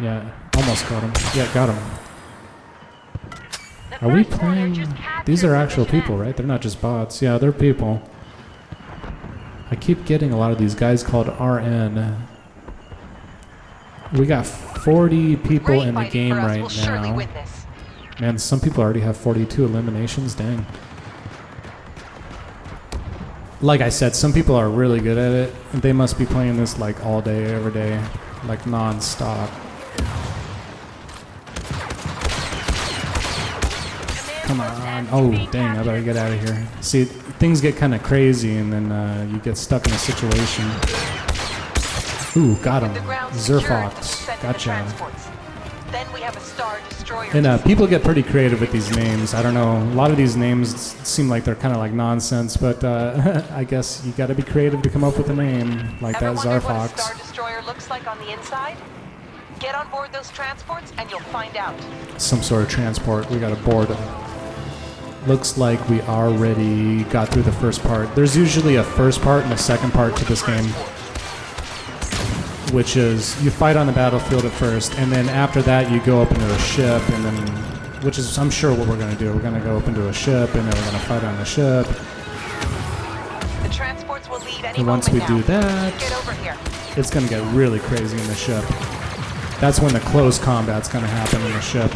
yeah, 0.00 0.30
almost 0.56 0.88
got 0.88 1.02
him. 1.02 1.12
Yeah, 1.34 1.52
got 1.54 1.68
him. 1.68 2.09
Are 4.02 4.08
we 4.08 4.24
playing? 4.24 4.86
These 5.26 5.44
are 5.44 5.54
actual 5.54 5.84
people, 5.84 6.16
right? 6.16 6.34
They're 6.36 6.46
not 6.46 6.62
just 6.62 6.80
bots. 6.80 7.20
Yeah, 7.20 7.36
they're 7.36 7.52
people. 7.52 8.02
I 9.70 9.76
keep 9.76 10.04
getting 10.06 10.32
a 10.32 10.38
lot 10.38 10.52
of 10.52 10.58
these 10.58 10.74
guys 10.74 11.02
called 11.02 11.28
RN. 11.28 12.16
We 14.14 14.26
got 14.26 14.46
40 14.46 15.36
people 15.36 15.66
Great 15.66 15.88
in 15.88 15.94
the 15.94 16.08
game 16.08 16.36
right 16.36 16.60
we'll 16.60 16.70
now. 16.70 17.26
Man, 18.20 18.38
some 18.38 18.60
people 18.60 18.82
already 18.82 19.00
have 19.00 19.16
42 19.16 19.64
eliminations. 19.64 20.34
Dang. 20.34 20.66
Like 23.60 23.82
I 23.82 23.90
said, 23.90 24.16
some 24.16 24.32
people 24.32 24.56
are 24.56 24.68
really 24.70 25.00
good 25.00 25.18
at 25.18 25.32
it. 25.32 25.54
They 25.82 25.92
must 25.92 26.18
be 26.18 26.24
playing 26.24 26.56
this 26.56 26.78
like 26.78 27.04
all 27.04 27.20
day, 27.20 27.44
every 27.44 27.72
day, 27.72 28.02
like 28.46 28.66
non-stop. 28.66 29.50
Oh, 35.10 35.30
dang, 35.50 35.78
I 35.78 35.82
better 35.82 36.02
get 36.02 36.16
out 36.16 36.32
of 36.32 36.40
here. 36.40 36.68
See, 36.80 37.04
things 37.04 37.60
get 37.60 37.76
kind 37.76 37.94
of 37.94 38.02
crazy 38.02 38.56
and 38.56 38.72
then 38.72 38.92
uh, 38.92 39.26
you 39.30 39.38
get 39.38 39.56
stuck 39.56 39.86
in 39.86 39.92
a 39.92 39.98
situation. 39.98 40.64
Ooh, 42.36 42.54
got 42.62 42.82
him. 42.82 42.94
The 42.94 43.00
ground 43.00 43.34
secured, 43.34 43.62
Zerfox. 43.62 44.02
send 44.04 44.40
in 44.40 44.46
the 44.46 44.52
Gotcha. 44.52 45.20
Then 45.90 46.12
we 46.12 46.20
have 46.20 46.36
a 46.36 46.40
Star 46.40 46.78
Destroyer. 46.88 47.28
And 47.34 47.46
uh, 47.46 47.58
people 47.58 47.86
get 47.88 48.04
pretty 48.04 48.22
creative 48.22 48.60
with 48.60 48.70
these 48.70 48.94
names. 48.94 49.34
I 49.34 49.42
don't 49.42 49.54
know. 49.54 49.78
A 49.78 49.94
lot 49.94 50.12
of 50.12 50.16
these 50.16 50.36
names 50.36 50.76
seem 51.06 51.28
like 51.28 51.42
they're 51.42 51.56
kind 51.56 51.74
of 51.74 51.80
like 51.80 51.92
nonsense, 51.92 52.56
but 52.56 52.84
uh, 52.84 53.42
I 53.50 53.64
guess 53.64 54.04
you 54.06 54.12
got 54.12 54.28
to 54.28 54.34
be 54.34 54.44
creative 54.44 54.82
to 54.82 54.90
come 54.90 55.02
up 55.02 55.18
with 55.18 55.28
a 55.30 55.34
name 55.34 55.98
like 56.00 56.22
Ever 56.22 56.34
that 56.34 56.34
a 56.36 56.88
Star 56.96 57.14
Destroyer 57.14 57.62
looks 57.62 57.90
like 57.90 58.06
on 58.06 58.18
the 58.18 58.32
inside? 58.32 58.76
Get 59.58 59.74
on 59.74 59.90
board 59.90 60.12
those 60.12 60.30
transports 60.30 60.92
and 60.96 61.10
you'll 61.10 61.20
find 61.20 61.56
out. 61.56 61.74
Some 62.18 62.42
sort 62.42 62.62
of 62.62 62.68
transport. 62.70 63.28
We 63.28 63.40
got 63.40 63.50
to 63.50 63.62
board 63.62 63.90
it. 63.90 63.98
Looks 65.26 65.58
like 65.58 65.86
we 65.90 66.00
already 66.02 67.04
got 67.04 67.28
through 67.28 67.42
the 67.42 67.52
first 67.52 67.82
part. 67.82 68.14
There's 68.14 68.36
usually 68.36 68.76
a 68.76 68.82
first 68.84 69.20
part 69.20 69.44
and 69.44 69.52
a 69.52 69.58
second 69.58 69.92
part 69.92 70.16
to 70.16 70.24
this 70.24 70.42
game, 70.42 70.64
which 72.72 72.96
is 72.96 73.40
you 73.44 73.50
fight 73.50 73.76
on 73.76 73.86
the 73.86 73.92
battlefield 73.92 74.46
at 74.46 74.52
first, 74.52 74.94
and 74.98 75.12
then 75.12 75.28
after 75.28 75.60
that 75.62 75.90
you 75.90 76.00
go 76.00 76.22
up 76.22 76.30
into 76.32 76.50
a 76.50 76.58
ship, 76.60 77.06
and 77.10 77.24
then, 77.24 77.46
which 78.02 78.16
is 78.18 78.38
I'm 78.38 78.50
sure 78.50 78.74
what 78.74 78.88
we're 78.88 78.98
gonna 78.98 79.14
do. 79.14 79.30
We're 79.32 79.42
gonna 79.42 79.60
go 79.60 79.76
up 79.76 79.86
into 79.88 80.08
a 80.08 80.12
ship, 80.12 80.54
and 80.54 80.66
then 80.66 80.74
we're 80.82 80.90
gonna 80.90 81.04
fight 81.04 81.22
on 81.22 81.36
the 81.36 81.44
ship. 81.44 81.86
The 83.62 83.68
transports 83.68 84.26
will 84.30 84.40
leave 84.40 84.64
any 84.64 84.78
And 84.78 84.86
once 84.86 85.10
we 85.10 85.18
now. 85.18 85.26
do 85.26 85.42
that- 85.42 85.98
Get 86.00 86.12
over 86.16 86.32
here. 86.32 86.56
it's 86.96 87.10
going 87.10 87.26
to 87.26 87.30
get 87.30 87.44
really 87.52 87.78
crazy 87.78 88.18
in 88.18 88.26
the 88.26 88.34
ship. 88.34 88.64
That's 89.60 89.80
when 89.80 89.92
the 89.92 90.00
close 90.00 90.38
combat's 90.38 90.88
going 90.88 91.04
to 91.04 91.10
happen 91.10 91.40
in 91.42 91.52
the 91.52 91.60
ship. 91.60 91.92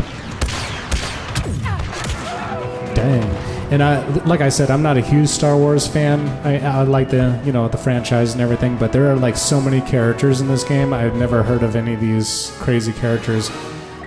Dang. 3.05 3.23
And 3.71 3.83
I, 3.83 4.07
like 4.25 4.41
I 4.41 4.49
said, 4.49 4.71
I'm 4.71 4.83
not 4.83 4.97
a 4.97 5.01
huge 5.03 5.29
Star 5.29 5.57
Wars 5.59 5.87
fan. 5.87 6.27
I, 6.47 6.59
I 6.59 6.83
like 6.85 7.11
the, 7.11 7.39
you 7.45 7.53
know, 7.53 7.69
the 7.69 7.77
franchise 7.77 8.33
and 8.33 8.41
everything, 8.41 8.79
but 8.79 8.93
there 8.93 9.11
are 9.11 9.17
like 9.17 9.37
so 9.37 9.61
many 9.61 9.83
characters 9.83 10.41
in 10.41 10.49
this 10.49 10.65
game. 10.65 10.95
I've 10.95 11.15
never 11.15 11.43
heard 11.43 11.63
of 11.63 11.77
any 11.77 11.93
of 11.95 12.01
these 12.01 12.51
crazy 12.61 12.93
characters. 12.95 13.51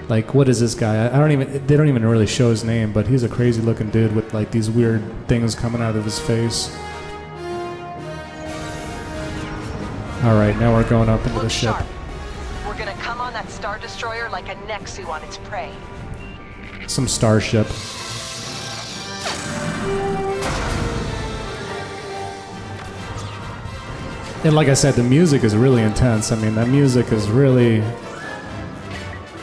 Like, 0.09 0.33
what 0.33 0.49
is 0.49 0.59
this 0.59 0.73
guy? 0.73 1.05
I 1.05 1.19
don't 1.19 1.31
even. 1.31 1.67
They 1.67 1.75
don't 1.77 1.89
even 1.89 2.05
really 2.05 2.25
show 2.25 2.49
his 2.49 2.63
name, 2.63 2.91
but 2.91 3.05
he's 3.07 3.23
a 3.23 3.29
crazy 3.29 3.61
looking 3.61 3.91
dude 3.91 4.15
with 4.15 4.33
like 4.33 4.49
these 4.51 4.69
weird 4.69 5.03
things 5.27 5.53
coming 5.53 5.81
out 5.81 5.95
of 5.95 6.05
his 6.05 6.17
face. 6.17 6.75
All 10.23 10.35
right, 10.39 10.57
now 10.57 10.73
we're 10.73 10.89
going 10.89 11.09
up 11.09 11.23
into 11.27 11.39
the 11.39 11.49
ship. 11.49 11.71
sharp. 11.71 11.85
We're 12.65 12.77
gonna 12.77 12.93
come 12.93 13.21
on 13.21 13.33
that 13.33 13.49
Star 13.51 13.77
Destroyer 13.79 14.29
like 14.29 14.47
a 14.47 14.55
Nexu 14.65 15.07
on 15.07 15.21
its 15.23 15.37
prey. 15.37 15.71
some 16.87 17.07
starship. 17.07 17.67
And 24.43 24.55
like 24.55 24.67
I 24.67 24.73
said, 24.75 24.93
the 24.93 25.03
music 25.03 25.43
is 25.43 25.55
really 25.55 25.81
intense. 25.81 26.31
I 26.31 26.35
mean, 26.35 26.55
that 26.55 26.67
music 26.67 27.11
is 27.11 27.29
really 27.29 27.81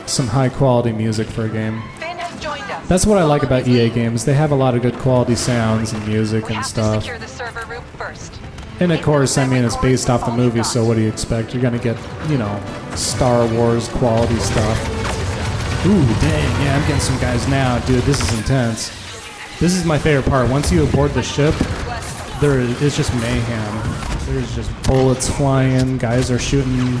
some 0.05 0.27
high 0.27 0.49
quality 0.49 0.91
music 0.91 1.27
for 1.27 1.45
a 1.45 1.49
game. 1.49 1.81
Finn 1.99 2.17
has 2.17 2.41
joined 2.41 2.63
us. 2.63 2.87
That's 2.87 3.05
what 3.05 3.17
I 3.17 3.23
like 3.23 3.43
about 3.43 3.67
EA 3.67 3.89
games. 3.89 4.23
They 4.25 4.33
have 4.33 4.51
a 4.51 4.55
lot 4.55 4.75
of 4.75 4.81
good 4.81 4.95
quality 4.95 5.35
sounds 5.35 5.93
and 5.93 6.07
music 6.07 6.49
and 6.49 6.65
stuff. 6.65 7.03
secure 7.03 7.19
the 7.19 7.27
server 7.27 7.65
room 7.65 7.83
first. 7.97 8.39
And 8.79 8.91
of 8.91 9.01
course, 9.01 9.37
I 9.37 9.47
mean, 9.47 9.63
it's 9.63 9.77
based 9.77 10.09
off 10.09 10.25
the 10.25 10.31
movie, 10.31 10.63
so 10.63 10.83
what 10.83 10.95
do 10.95 11.01
you 11.01 11.07
expect? 11.07 11.53
You're 11.53 11.63
gonna 11.63 11.79
get, 11.79 11.97
you 12.29 12.37
know, 12.37 12.61
Star 12.95 13.47
Wars 13.53 13.87
quality 13.87 14.35
stuff. 14.37 15.85
Ooh, 15.85 16.05
dang, 16.19 16.65
yeah, 16.65 16.75
I'm 16.75 16.81
getting 16.87 16.99
some 16.99 17.17
guys 17.19 17.47
now. 17.47 17.79
Dude, 17.85 18.03
this 18.03 18.19
is 18.21 18.37
intense. 18.37 18.89
This 19.59 19.73
is 19.75 19.85
my 19.85 19.97
favorite 19.97 20.29
part. 20.29 20.49
Once 20.49 20.71
you 20.71 20.83
aboard 20.83 21.11
the 21.11 21.23
ship, 21.23 21.53
there 22.41 22.59
is, 22.59 22.81
it's 22.81 22.97
just 22.97 23.13
mayhem. 23.15 24.25
There's 24.25 24.55
just 24.55 24.71
bullets 24.83 25.29
flying, 25.29 25.97
guys 25.97 26.31
are 26.31 26.39
shooting. 26.39 26.97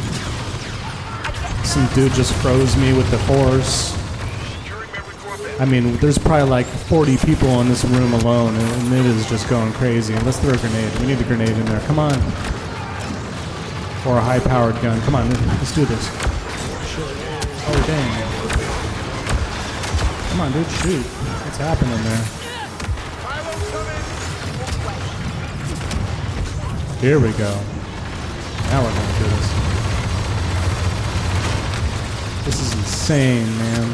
Some 1.63 1.87
dude 1.93 2.13
just 2.13 2.33
froze 2.35 2.75
me 2.77 2.93
with 2.93 3.09
the 3.11 3.17
force. 3.19 3.93
I 5.59 5.65
mean, 5.65 5.95
there's 5.97 6.17
probably 6.17 6.49
like 6.49 6.65
40 6.65 7.17
people 7.17 7.61
in 7.61 7.69
this 7.69 7.83
room 7.85 8.13
alone, 8.13 8.55
and 8.55 8.93
it 8.93 9.05
is 9.05 9.27
just 9.29 9.49
going 9.49 9.71
crazy. 9.73 10.13
Let's 10.19 10.39
throw 10.39 10.53
a 10.53 10.57
grenade. 10.57 10.99
We 10.99 11.07
need 11.07 11.19
a 11.19 11.23
grenade 11.23 11.49
in 11.49 11.65
there. 11.65 11.79
Come 11.81 11.97
on. 11.97 12.13
Or 14.05 14.17
a 14.17 14.21
high-powered 14.21 14.81
gun. 14.81 15.01
Come 15.01 15.15
on, 15.15 15.29
let's 15.29 15.73
do 15.73 15.85
this. 15.85 16.09
Oh 17.67 17.83
dang! 17.87 18.21
Come 20.29 20.41
on, 20.41 20.51
dude, 20.51 20.69
shoot! 20.81 21.05
What's 21.05 21.57
happening 21.57 22.03
there? 22.03 22.44
Here 27.05 27.19
we 27.19 27.31
go. 27.33 27.53
Now 28.71 28.83
we're 28.83 28.89
gonna 28.89 29.19
do 29.19 29.25
this. 29.29 29.47
This 32.45 32.59
is 32.61 32.73
insane, 32.73 33.45
man. 33.59 33.93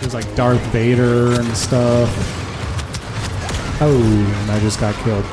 There's 0.00 0.14
like 0.14 0.34
Darth 0.34 0.60
Vader 0.72 1.40
and 1.40 1.56
stuff. 1.56 2.12
Oh, 3.80 4.02
and 4.42 4.50
I 4.50 4.58
just 4.58 4.80
got 4.80 4.96
killed. 5.04 5.24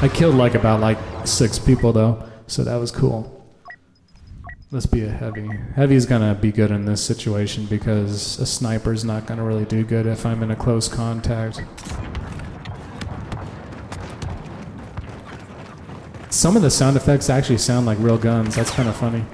I 0.00 0.08
killed 0.08 0.36
like 0.36 0.54
about 0.54 0.80
like 0.80 0.96
six 1.26 1.58
people 1.58 1.92
though, 1.92 2.26
so 2.46 2.64
that 2.64 2.76
was 2.76 2.90
cool. 2.90 3.44
Let's 4.70 4.86
be 4.86 5.04
a 5.04 5.10
heavy. 5.10 5.46
Heavy's 5.76 6.06
gonna 6.06 6.34
be 6.34 6.52
good 6.52 6.70
in 6.70 6.86
this 6.86 7.04
situation 7.04 7.66
because 7.66 8.40
a 8.40 8.46
sniper's 8.46 9.04
not 9.04 9.26
gonna 9.26 9.44
really 9.44 9.66
do 9.66 9.84
good 9.84 10.06
if 10.06 10.24
I'm 10.24 10.42
in 10.42 10.50
a 10.50 10.56
close 10.56 10.88
contact. 10.88 11.60
Some 16.30 16.56
of 16.56 16.62
the 16.62 16.70
sound 16.70 16.96
effects 16.96 17.28
actually 17.28 17.58
sound 17.58 17.86
like 17.86 17.98
real 17.98 18.16
guns. 18.16 18.54
That's 18.54 18.70
kind 18.70 18.88
of 18.88 18.96
funny. 18.96 19.24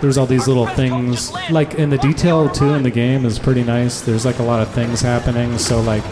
There's 0.00 0.16
all 0.16 0.26
these 0.26 0.46
little 0.46 0.66
things, 0.66 1.32
like 1.50 1.74
in 1.74 1.90
the 1.90 1.98
detail 1.98 2.48
too 2.48 2.74
in 2.74 2.84
the 2.84 2.90
game 2.90 3.26
is 3.26 3.40
pretty 3.40 3.64
nice. 3.64 4.00
There's 4.00 4.24
like 4.24 4.38
a 4.38 4.44
lot 4.44 4.62
of 4.62 4.70
things 4.70 5.00
happening, 5.00 5.58
so 5.58 5.80
like 5.80 6.04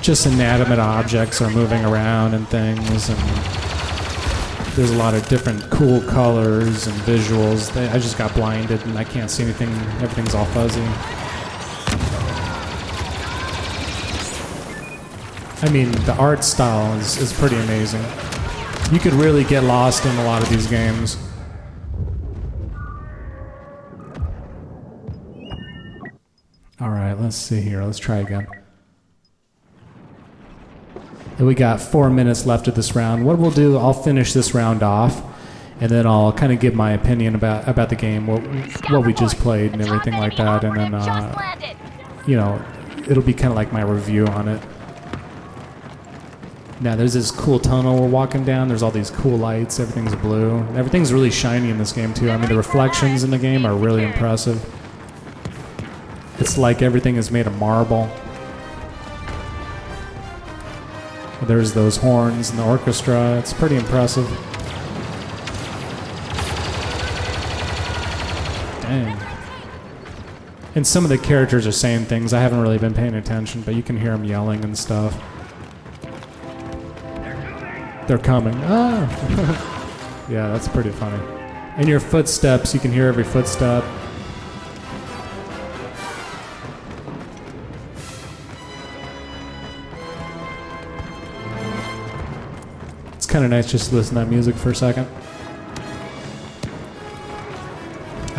just 0.00 0.26
inanimate 0.26 0.78
objects 0.78 1.42
are 1.42 1.50
moving 1.50 1.84
around 1.84 2.32
and 2.32 2.48
things, 2.48 3.10
and 3.10 3.18
there's 4.74 4.90
a 4.90 4.96
lot 4.96 5.12
of 5.12 5.28
different 5.28 5.60
cool 5.70 6.00
colors 6.00 6.86
and 6.86 6.96
visuals. 7.02 7.76
I 7.92 7.98
just 7.98 8.16
got 8.16 8.34
blinded 8.34 8.82
and 8.86 8.96
I 8.96 9.04
can't 9.04 9.30
see 9.30 9.42
anything. 9.42 9.68
Everything's 10.00 10.34
all 10.34 10.46
fuzzy. 10.46 10.80
I 15.64 15.70
mean, 15.70 15.92
the 16.06 16.16
art 16.18 16.42
style 16.42 16.94
is, 16.98 17.18
is 17.18 17.32
pretty 17.34 17.56
amazing. 17.56 18.02
You 18.90 18.98
could 18.98 19.12
really 19.14 19.44
get 19.44 19.64
lost 19.64 20.04
in 20.04 20.16
a 20.16 20.24
lot 20.24 20.42
of 20.42 20.48
these 20.48 20.66
games. 20.66 21.16
All 26.80 26.90
right, 26.90 27.14
let's 27.14 27.36
see 27.36 27.60
here. 27.60 27.82
Let's 27.84 27.98
try 27.98 28.16
again. 28.18 28.46
And 31.38 31.46
we 31.46 31.54
got 31.54 31.80
four 31.80 32.10
minutes 32.10 32.44
left 32.44 32.66
of 32.68 32.74
this 32.74 32.94
round. 32.96 33.24
What 33.24 33.38
we'll 33.38 33.50
do, 33.50 33.76
I'll 33.78 33.92
finish 33.92 34.32
this 34.32 34.52
round 34.52 34.82
off, 34.82 35.22
and 35.80 35.90
then 35.90 36.06
I'll 36.06 36.32
kind 36.32 36.52
of 36.52 36.60
give 36.60 36.74
my 36.74 36.92
opinion 36.92 37.34
about 37.34 37.68
about 37.68 37.88
the 37.88 37.96
game, 37.96 38.26
what 38.26 38.42
what 38.90 39.06
we 39.06 39.12
just 39.12 39.38
played, 39.38 39.72
and 39.72 39.80
everything 39.80 40.14
like 40.14 40.36
that, 40.36 40.64
and 40.64 40.76
then 40.76 40.94
uh, 40.94 41.56
you 42.26 42.36
know, 42.36 42.62
it'll 43.08 43.22
be 43.22 43.32
kind 43.32 43.50
of 43.50 43.56
like 43.56 43.72
my 43.72 43.82
review 43.82 44.26
on 44.26 44.48
it. 44.48 44.62
Now 46.82 46.96
there's 46.96 47.14
this 47.14 47.30
cool 47.30 47.60
tunnel 47.60 48.00
we're 48.00 48.08
walking 48.08 48.44
down. 48.44 48.66
There's 48.66 48.82
all 48.82 48.90
these 48.90 49.08
cool 49.08 49.38
lights. 49.38 49.78
Everything's 49.78 50.16
blue. 50.16 50.58
Everything's 50.74 51.12
really 51.12 51.30
shiny 51.30 51.70
in 51.70 51.78
this 51.78 51.92
game 51.92 52.12
too. 52.12 52.28
I 52.28 52.36
mean, 52.36 52.48
the 52.48 52.56
reflections 52.56 53.22
in 53.22 53.30
the 53.30 53.38
game 53.38 53.64
are 53.64 53.76
really 53.76 54.02
impressive. 54.02 54.60
It's 56.40 56.58
like 56.58 56.82
everything 56.82 57.14
is 57.14 57.30
made 57.30 57.46
of 57.46 57.56
marble. 57.58 58.10
There's 61.44 61.72
those 61.72 61.98
horns 61.98 62.50
and 62.50 62.58
the 62.58 62.64
orchestra. 62.64 63.38
It's 63.38 63.52
pretty 63.52 63.76
impressive. 63.76 64.28
Dang. 68.82 69.16
And 70.74 70.84
some 70.84 71.04
of 71.04 71.10
the 71.10 71.18
characters 71.18 71.64
are 71.64 71.72
saying 71.72 72.06
things. 72.06 72.32
I 72.32 72.40
haven't 72.40 72.60
really 72.60 72.78
been 72.78 72.94
paying 72.94 73.14
attention, 73.14 73.62
but 73.62 73.76
you 73.76 73.84
can 73.84 74.00
hear 74.00 74.10
them 74.10 74.24
yelling 74.24 74.64
and 74.64 74.76
stuff. 74.76 75.16
They're 78.06 78.18
coming. 78.18 78.54
Ah! 78.64 80.26
yeah, 80.30 80.48
that's 80.52 80.68
pretty 80.68 80.90
funny. 80.90 81.22
And 81.76 81.88
your 81.88 82.00
footsteps, 82.00 82.74
you 82.74 82.80
can 82.80 82.92
hear 82.92 83.06
every 83.06 83.24
footstep. 83.24 83.84
It's 93.14 93.26
kind 93.26 93.44
of 93.44 93.50
nice 93.50 93.70
just 93.70 93.90
to 93.90 93.96
listen 93.96 94.16
to 94.16 94.20
that 94.20 94.28
music 94.28 94.56
for 94.56 94.70
a 94.70 94.74
second. 94.74 95.06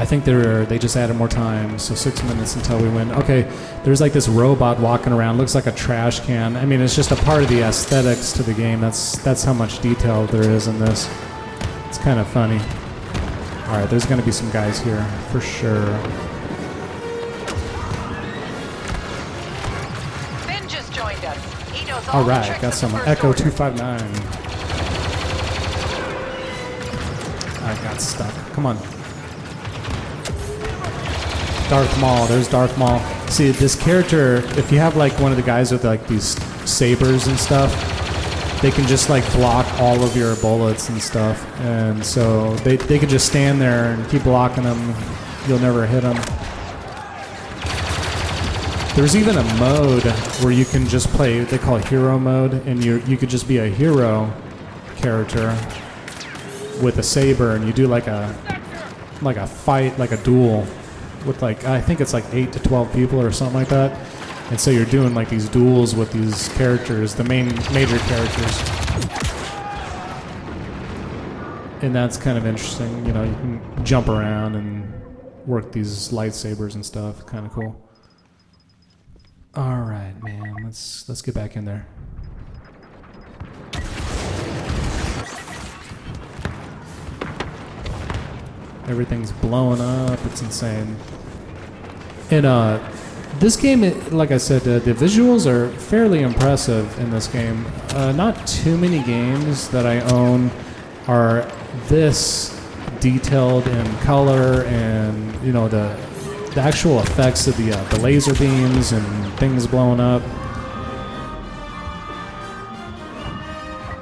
I 0.03 0.05
think 0.05 0.25
they're 0.25 0.65
they 0.65 0.77
just 0.77 0.97
added 0.97 1.15
more 1.15 1.29
time, 1.29 1.79
so 1.79 1.95
six 1.95 2.21
minutes 2.23 2.57
until 2.57 2.77
we 2.77 2.89
win. 2.89 3.09
Okay, 3.13 3.49
there's 3.85 4.01
like 4.01 4.11
this 4.11 4.27
robot 4.27 4.77
walking 4.77 5.13
around, 5.13 5.37
looks 5.37 5.55
like 5.55 5.65
a 5.65 5.71
trash 5.71 6.19
can. 6.19 6.57
I 6.57 6.65
mean, 6.65 6.81
it's 6.81 6.93
just 6.93 7.11
a 7.11 7.15
part 7.15 7.41
of 7.41 7.47
the 7.47 7.61
aesthetics 7.61 8.33
to 8.33 8.43
the 8.43 8.53
game. 8.53 8.81
That's 8.81 9.17
that's 9.19 9.45
how 9.45 9.53
much 9.53 9.79
detail 9.79 10.25
there 10.25 10.43
is 10.43 10.67
in 10.67 10.77
this. 10.77 11.09
It's 11.87 11.97
kind 11.99 12.19
of 12.19 12.27
funny. 12.27 12.59
All 13.69 13.79
right, 13.79 13.89
there's 13.89 14.05
gonna 14.05 14.23
be 14.23 14.33
some 14.33 14.51
guys 14.51 14.77
here 14.77 15.01
for 15.31 15.39
sure. 15.39 15.85
Finn 20.45 20.67
just 20.67 20.91
joined 20.91 21.23
us. 21.23 21.71
He 21.71 21.85
knows 21.85 22.05
all 22.09 22.23
All 22.23 22.27
right, 22.27 22.61
got 22.61 22.73
some 22.73 22.93
Echo 23.05 23.31
two 23.31 23.51
five 23.51 23.77
nine. 23.77 24.11
I 27.63 27.81
got 27.85 28.01
stuck. 28.01 28.33
Come 28.51 28.65
on. 28.65 28.92
Darth 31.69 31.99
Maul. 31.99 32.27
There's 32.27 32.47
Darth 32.47 32.77
Maul. 32.77 32.99
See 33.27 33.51
this 33.51 33.75
character. 33.75 34.37
If 34.57 34.71
you 34.71 34.79
have 34.79 34.95
like 34.95 35.17
one 35.19 35.31
of 35.31 35.37
the 35.37 35.43
guys 35.43 35.71
with 35.71 35.83
like 35.83 36.07
these 36.07 36.37
sabers 36.69 37.27
and 37.27 37.39
stuff, 37.39 37.71
they 38.61 38.71
can 38.71 38.87
just 38.87 39.09
like 39.09 39.29
block 39.33 39.65
all 39.79 40.03
of 40.03 40.15
your 40.15 40.35
bullets 40.37 40.89
and 40.89 41.01
stuff, 41.01 41.45
and 41.61 42.05
so 42.05 42.55
they 42.57 42.77
they 42.77 42.99
can 42.99 43.09
just 43.09 43.27
stand 43.27 43.59
there 43.59 43.93
and 43.93 44.09
keep 44.09 44.23
blocking 44.23 44.63
them. 44.63 44.95
You'll 45.47 45.59
never 45.59 45.85
hit 45.85 46.01
them. 46.03 46.15
There's 48.95 49.15
even 49.15 49.37
a 49.37 49.43
mode 49.55 50.03
where 50.43 50.51
you 50.51 50.65
can 50.65 50.87
just 50.87 51.07
play. 51.09 51.39
They 51.43 51.57
call 51.57 51.77
it 51.77 51.85
hero 51.85 52.19
mode, 52.19 52.53
and 52.67 52.83
you 52.83 53.01
you 53.07 53.17
could 53.17 53.29
just 53.29 53.47
be 53.47 53.57
a 53.57 53.67
hero 53.67 54.31
character 54.97 55.49
with 56.81 56.99
a 56.99 57.03
saber, 57.03 57.55
and 57.55 57.65
you 57.65 57.73
do 57.73 57.87
like 57.87 58.07
a 58.07 58.33
like 59.21 59.37
a 59.37 59.47
fight, 59.47 59.97
like 59.97 60.11
a 60.11 60.17
duel 60.17 60.67
with 61.25 61.41
like 61.41 61.65
I 61.65 61.81
think 61.81 62.01
it's 62.01 62.13
like 62.13 62.25
eight 62.33 62.51
to 62.53 62.59
twelve 62.59 62.91
people 62.93 63.21
or 63.21 63.31
something 63.31 63.55
like 63.55 63.69
that. 63.69 63.97
And 64.49 64.59
so 64.59 64.71
you're 64.71 64.85
doing 64.85 65.13
like 65.15 65.29
these 65.29 65.49
duels 65.49 65.95
with 65.95 66.11
these 66.11 66.49
characters, 66.49 67.15
the 67.15 67.23
main 67.23 67.47
major 67.73 67.97
characters. 67.97 68.59
And 71.81 71.93
that's 71.93 72.17
kind 72.17 72.37
of 72.37 72.45
interesting. 72.45 73.05
You 73.05 73.13
know, 73.13 73.23
you 73.23 73.33
can 73.33 73.85
jump 73.85 74.07
around 74.09 74.55
and 74.55 74.93
work 75.45 75.71
these 75.71 76.09
lightsabers 76.09 76.75
and 76.75 76.85
stuff. 76.85 77.25
Kind 77.25 77.45
of 77.45 77.51
cool. 77.51 77.89
All 79.55 79.81
right, 79.81 80.13
man. 80.23 80.55
Let's 80.63 81.07
let's 81.07 81.21
get 81.21 81.35
back 81.35 81.55
in 81.55 81.65
there. 81.65 81.87
Everything's 88.87 89.31
blowing 89.31 89.79
up. 89.79 90.19
It's 90.25 90.41
insane. 90.41 90.97
And 92.33 92.47
uh, 92.47 92.79
this 93.37 93.55
game, 93.55 93.81
like 94.09 94.31
I 94.31 94.37
said, 94.37 94.63
uh, 94.63 94.79
the 94.79 94.95
visuals 94.95 95.45
are 95.45 95.69
fairly 95.77 96.23
impressive 96.23 96.97
in 96.97 97.11
this 97.11 97.27
game. 97.27 97.63
Uh, 97.89 98.11
not 98.11 98.47
too 98.47 98.75
many 98.75 99.03
games 99.03 99.69
that 99.69 99.85
I 99.85 99.99
own 100.11 100.49
are 101.05 101.47
this 101.89 102.59
detailed 102.99 103.67
in 103.67 103.97
color 103.97 104.63
and 104.63 105.45
you 105.45 105.53
know 105.53 105.67
the 105.67 105.95
the 106.55 106.61
actual 106.61 107.01
effects 107.01 107.45
of 107.45 107.55
the 107.57 107.71
uh, 107.71 107.83
the 107.89 107.99
laser 107.99 108.33
beams 108.33 108.93
and 108.93 109.33
things 109.33 109.67
blowing 109.67 109.99
up. 109.99 110.23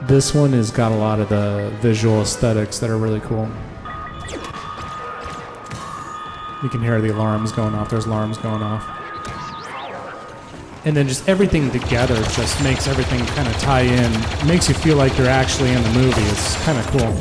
This 0.08 0.34
one 0.34 0.54
has 0.54 0.72
got 0.72 0.94
a 0.94 0.96
lot 0.96 1.20
of 1.20 1.28
the 1.28 1.70
visual 1.82 2.22
aesthetics 2.22 2.80
that 2.80 2.90
are 2.90 2.98
really 2.98 3.20
cool. 3.20 3.52
You 6.64 6.70
can 6.70 6.82
hear 6.82 7.02
the 7.02 7.12
alarms 7.12 7.52
going 7.52 7.74
off. 7.74 7.90
There's 7.90 8.06
alarms 8.06 8.38
going 8.38 8.62
off. 8.62 8.86
And 10.86 10.96
then 10.96 11.08
just 11.08 11.28
everything 11.30 11.70
together 11.72 12.16
just 12.16 12.62
makes 12.64 12.88
everything 12.88 13.24
kind 13.28 13.48
of 13.48 13.56
tie 13.58 13.82
in. 13.82 14.48
Makes 14.48 14.68
you 14.68 14.76
feel 14.76 14.98
like 14.98 15.16
you're 15.18 15.28
actually 15.28 15.72
in 15.72 15.82
the 15.84 15.90
movie. 15.92 16.22
It's 16.24 16.56
kind 16.64 16.78
of 16.78 16.88
cool. 16.88 17.14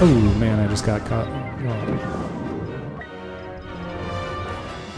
Oh 0.00 0.34
man, 0.38 0.60
I 0.60 0.68
just 0.68 0.84
got 0.84 1.04
caught. 1.06 1.28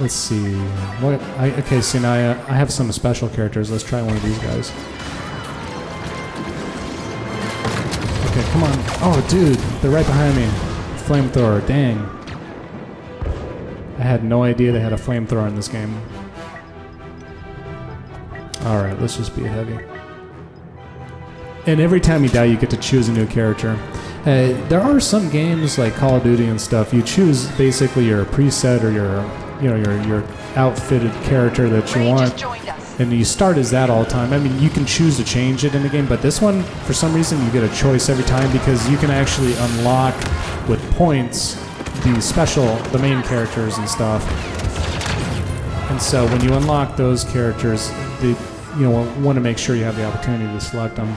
Let's 0.01 0.15
see. 0.15 0.55
What? 1.01 1.21
I, 1.39 1.51
okay, 1.61 1.81
see 1.81 2.01
now 2.01 2.13
I, 2.13 2.25
uh, 2.25 2.45
I 2.49 2.55
have 2.55 2.73
some 2.73 2.91
special 2.91 3.29
characters. 3.29 3.71
Let's 3.71 3.85
try 3.85 4.03
one 4.03 4.17
of 4.17 4.23
these 4.23 4.39
guys. 4.39 4.71
Okay, 8.31 8.43
come 8.51 8.65
on. 8.65 8.73
Oh, 9.03 9.27
dude, 9.31 9.57
they're 9.81 9.93
right 9.93 10.05
behind 10.05 10.37
me. 10.37 10.47
Flamethrower. 11.05 11.67
Dang. 11.67 12.24
I 14.05 14.07
had 14.07 14.23
no 14.23 14.43
idea 14.43 14.71
they 14.71 14.81
had 14.81 14.93
a 14.93 14.97
flamethrower 14.97 15.49
in 15.49 15.57
this 15.57 15.67
game. 15.67 15.99
Alright, 18.63 19.01
let's 19.01 19.17
just 19.17 19.35
be 19.35 19.45
heavy. 19.45 19.79
And 21.67 21.81
every 21.81 22.03
time 22.03 22.23
you 22.23 22.29
die, 22.29 22.45
you 22.45 22.59
get 22.59 22.69
to 22.69 22.77
choose 22.77 23.09
a 23.09 23.13
new 23.13 23.27
character. 23.27 23.79
Uh, 24.21 24.53
there 24.69 24.83
are 24.83 25.01
some 25.01 25.31
games 25.31 25.79
like 25.79 25.95
Call 25.95 26.17
of 26.17 26.23
Duty 26.23 26.45
and 26.49 26.61
stuff. 26.61 26.93
You 26.93 27.01
choose 27.01 27.51
basically 27.53 28.05
your 28.05 28.27
preset 28.27 28.85
or 28.85 28.91
your, 28.91 29.23
you 29.63 29.71
know, 29.71 29.77
your 29.77 30.07
your 30.07 30.29
outfitted 30.55 31.13
character 31.23 31.71
that 31.71 31.97
you 31.97 32.05
want 32.05 32.33
just 32.33 32.37
joined 32.37 32.69
us. 32.69 33.01
and 33.01 33.11
you 33.11 33.25
start 33.25 33.57
as 33.57 33.71
that 33.71 33.89
all 33.89 34.05
the 34.05 34.11
time. 34.11 34.35
I 34.35 34.39
mean, 34.39 34.59
you 34.61 34.69
can 34.69 34.85
choose 34.85 35.17
to 35.17 35.25
change 35.25 35.65
it 35.65 35.75
in 35.75 35.83
the 35.83 35.89
game, 35.89 36.07
but 36.07 36.21
this 36.21 36.43
one, 36.43 36.63
for 36.85 36.93
some 36.93 37.15
reason, 37.15 37.43
you 37.43 37.51
get 37.53 37.65
a 37.65 37.75
choice 37.75 38.11
every 38.11 38.25
time 38.25 38.53
because 38.53 38.87
you 38.91 38.99
can 38.99 39.11
actually 39.11 39.55
unlock 39.55 40.15
with 40.69 40.79
points 40.93 41.57
the 42.03 42.21
special, 42.21 42.77
the 42.93 42.99
main 42.99 43.23
characters 43.23 43.79
and 43.79 43.89
stuff. 43.89 44.23
And 45.91 46.01
so 46.01 46.27
when 46.27 46.43
you 46.43 46.55
unlock 46.55 46.97
those 46.97 47.25
characters, 47.25 47.89
the, 48.21 48.37
you 48.77 48.89
know, 48.89 49.03
want 49.21 49.37
to 49.37 49.41
make 49.41 49.59
sure 49.59 49.77
you 49.77 49.85
have 49.85 49.97
the 49.97 50.05
opportunity 50.05 50.53
to 50.53 50.61
select 50.61 50.97
them. 50.97 51.15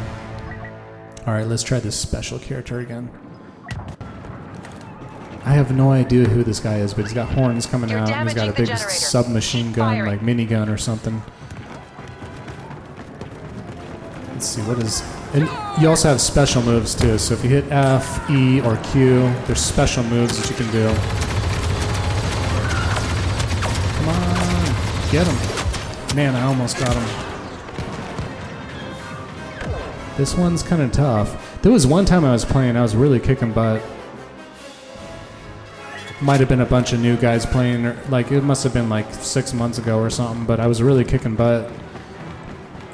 All 1.26 1.34
right, 1.34 1.48
let's 1.48 1.64
try 1.64 1.80
this 1.80 2.00
special 2.00 2.40
character 2.40 2.80
again. 2.80 3.10
I 5.44 5.52
have 5.52 5.74
no 5.74 5.92
idea 5.92 6.26
who 6.26 6.44
this 6.44 6.60
guy 6.60 6.80
is, 6.80 6.94
but 6.94 7.06
he's 7.06 7.14
got 7.14 7.30
horns 7.30 7.66
coming 7.66 7.90
You're 7.90 8.00
out. 8.00 8.10
And 8.10 8.28
he's 8.28 8.36
got 8.36 8.50
a 8.50 8.54
big 8.54 8.68
submachine 8.78 9.72
gun, 9.72 9.96
Firing. 9.96 10.12
like 10.12 10.20
minigun 10.20 10.72
or 10.72 10.78
something. 10.78 11.22
Let's 14.34 14.46
see, 14.46 14.62
what 14.62 14.78
is. 14.80 15.02
And 15.34 15.48
you 15.82 15.90
also 15.90 16.08
have 16.08 16.22
special 16.22 16.62
moves 16.64 16.96
too. 16.96 17.18
So 17.18 17.34
if 17.34 17.44
you 17.44 17.50
hit 17.50 17.66
F, 17.72 18.30
E, 18.30 18.62
or 18.62 18.78
Q, 18.78 19.22
there's 19.46 19.60
special 19.60 20.04
moves 20.04 20.38
that 20.38 20.50
you 20.50 20.56
can 20.56 20.72
do. 20.72 20.88
Come 23.98 24.10
on, 24.10 25.12
get 25.12 25.28
him. 25.28 26.16
Man, 26.16 26.36
I 26.36 26.44
almost 26.44 26.80
got 26.80 26.96
him. 26.96 27.04
This 30.16 30.36
one's 30.36 30.64
kind 30.64 30.82
of 30.82 30.92
tough. 30.92 31.62
There 31.62 31.72
was 31.72 31.86
one 31.86 32.06
time 32.06 32.26
I 32.26 32.32
was 32.32 32.46
playing, 32.46 32.76
I 32.78 32.82
was 32.82 32.96
really 32.96 33.20
kicking 33.20 33.52
butt. 33.52 33.84
Might 36.22 36.40
have 36.40 36.50
been 36.50 36.62
a 36.62 36.66
bunch 36.66 36.94
of 36.94 37.00
new 37.00 37.18
guys 37.18 37.46
playing, 37.46 37.86
or 37.86 37.96
like 38.10 38.32
it 38.32 38.44
must 38.44 38.64
have 38.64 38.74
been 38.74 38.90
like 38.90 39.14
six 39.14 39.54
months 39.54 39.78
ago 39.78 40.00
or 40.00 40.10
something, 40.10 40.46
but 40.46 40.60
I 40.60 40.66
was 40.66 40.82
really 40.82 41.04
kicking 41.04 41.36
butt. 41.36 41.70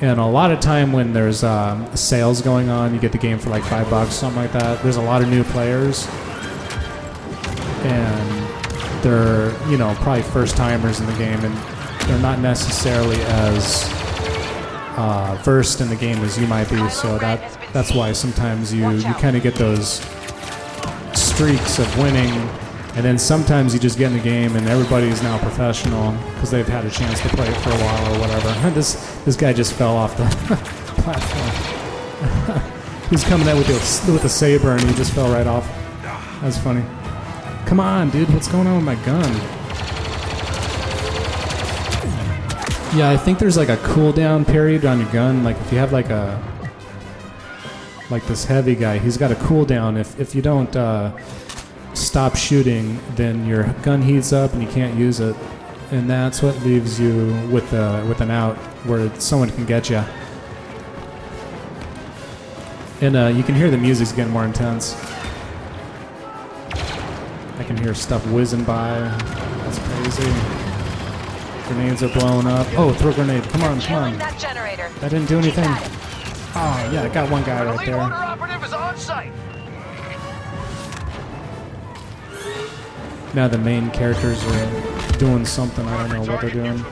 And 0.02 0.20
a 0.20 0.26
lot 0.26 0.52
of 0.52 0.60
time 0.60 0.92
when 0.92 1.14
there's 1.14 1.44
um, 1.44 1.96
sales 1.96 2.42
going 2.42 2.70
on, 2.70 2.94
you 2.94 3.00
get 3.00 3.12
the 3.12 3.18
game 3.18 3.40
for 3.40 3.50
like 3.50 3.64
five 3.64 3.90
bucks, 3.90 4.14
something 4.14 4.42
like 4.42 4.52
that. 4.52 4.82
There's 4.84 4.98
a 4.98 5.02
lot 5.02 5.22
of 5.22 5.30
new 5.30 5.44
players, 5.46 6.08
and 7.84 9.04
they're 9.04 9.52
you 9.70 9.78
know 9.78 9.94
probably 10.02 10.24
first 10.24 10.58
timers 10.58 11.00
in 11.00 11.06
the 11.06 11.18
game, 11.18 11.40
and 11.46 11.56
they're 12.10 12.20
not 12.20 12.40
necessarily 12.40 13.22
as 13.22 13.88
uh, 14.98 15.40
versed 15.44 15.80
in 15.80 15.90
the 15.90 15.96
game 15.96 16.18
as 16.20 16.38
you 16.38 16.48
might 16.48 16.70
be. 16.70 16.90
So 16.90 17.18
that 17.20 17.58
that's 17.72 17.94
why 17.94 18.12
sometimes 18.12 18.74
you 18.74 18.90
you 18.92 19.14
kind 19.14 19.38
of 19.38 19.44
get 19.44 19.56
those 19.56 20.02
streaks 21.14 21.80
of 21.80 21.98
winning, 21.98 22.32
and 22.96 23.04
then 23.04 23.18
sometimes 23.18 23.74
you 23.74 23.80
just 23.80 23.98
get 23.98 24.12
in 24.12 24.18
the 24.18 24.24
game 24.24 24.56
and 24.56 24.68
everybody 24.68 25.08
is 25.08 25.24
now 25.24 25.40
professional 25.40 26.12
because 26.34 26.52
they've 26.52 26.68
had 26.68 26.86
a 26.86 26.92
chance 26.92 27.20
to 27.22 27.30
play 27.30 27.48
it 27.48 27.58
for 27.58 27.72
a 27.72 27.78
while 27.78 28.16
or 28.16 28.20
whatever. 28.20 28.70
this 28.76 28.94
this 29.26 29.36
guy 29.36 29.52
just 29.52 29.74
fell 29.74 29.96
off 29.96 30.16
the 30.16 30.26
platform. 31.02 32.70
He's 33.10 33.24
coming 33.24 33.48
out 33.48 33.58
with 33.58 33.68
the, 33.68 34.12
with 34.12 34.24
a 34.26 34.30
saber 34.30 34.72
and 34.72 34.82
he 34.82 34.94
just 34.96 35.14
fell 35.14 35.32
right 35.32 35.46
off. 35.46 35.68
That's 36.42 36.58
funny. 36.58 36.84
Come 37.66 37.80
on, 37.80 38.10
dude, 38.10 38.30
what's 38.34 38.48
going 38.48 38.68
on 38.68 38.76
with 38.78 38.86
my 38.86 38.96
gun? 39.06 39.34
Yeah, 42.98 43.10
I 43.10 43.18
think 43.18 43.40
there's 43.40 43.58
like 43.58 43.70
a 43.70 43.78
cooldown 43.78 44.46
period 44.46 44.86
on 44.86 45.00
your 45.00 45.12
gun. 45.12 45.44
Like 45.44 45.58
if 45.62 45.72
you 45.72 45.80
have 45.80 45.92
like 45.92 46.10
a 46.10 46.42
like 48.12 48.26
this 48.28 48.46
heavy 48.46 48.76
guy, 48.76 49.00
he's 49.00 49.18
got 49.18 49.32
a 49.32 49.36
cooldown. 49.36 50.00
If 50.00 50.20
if 50.20 50.36
you 50.36 50.44
don't 50.44 50.76
uh, 50.76 51.12
stop 52.14 52.36
shooting, 52.36 53.00
then 53.16 53.44
your 53.48 53.64
gun 53.82 54.00
heats 54.00 54.32
up 54.32 54.54
and 54.54 54.62
you 54.62 54.70
can't 54.70 54.96
use 54.96 55.20
it, 55.20 55.36
and 55.90 56.08
that's 56.08 56.44
what 56.44 56.56
leaves 56.62 57.00
you 57.00 57.34
with 57.52 57.74
uh, 57.74 58.06
with 58.08 58.22
an 58.22 58.30
out 58.30 58.56
where 58.86 59.10
someone 59.20 59.50
can 59.50 59.66
get 59.66 59.90
you. 59.90 60.04
And 63.02 63.16
uh, 63.16 63.34
you 63.36 63.42
can 63.42 63.56
hear 63.56 63.72
the 63.72 63.80
music's 63.80 64.12
getting 64.12 64.32
more 64.32 64.46
intense. 64.46 64.94
I 67.58 67.64
can 67.66 67.78
hear 67.78 67.96
stuff 67.96 68.24
whizzing 68.28 68.64
by. 68.64 69.00
That's 69.00 69.80
crazy. 69.80 70.32
Grenades 71.68 72.04
are 72.04 72.10
blowing 72.10 72.46
up. 72.46 72.68
Oh, 72.78 72.94
throw 72.94 73.10
a 73.10 73.14
grenade. 73.16 73.42
Come 73.46 73.64
on, 73.64 73.82
come 73.82 74.04
on. 74.04 74.20
that 74.20 74.40
generator. 74.40 74.88
That 75.00 75.10
didn't 75.10 75.30
do 75.30 75.40
anything. 75.40 75.66
Oh, 75.66 76.90
yeah, 76.94 77.10
I 77.10 77.10
got 77.12 77.32
one 77.32 77.44
guy 77.44 77.66
right 77.66 77.84
there. 77.88 79.43
Now 83.34 83.48
the 83.48 83.58
main 83.58 83.90
characters 83.92 84.44
are 84.46 85.18
doing 85.18 85.46
something. 85.46 85.86
I 85.88 86.08
don't 86.08 86.26
know 86.26 86.32
what 86.32 86.42
they're 86.42 86.52
doing. 86.52 86.84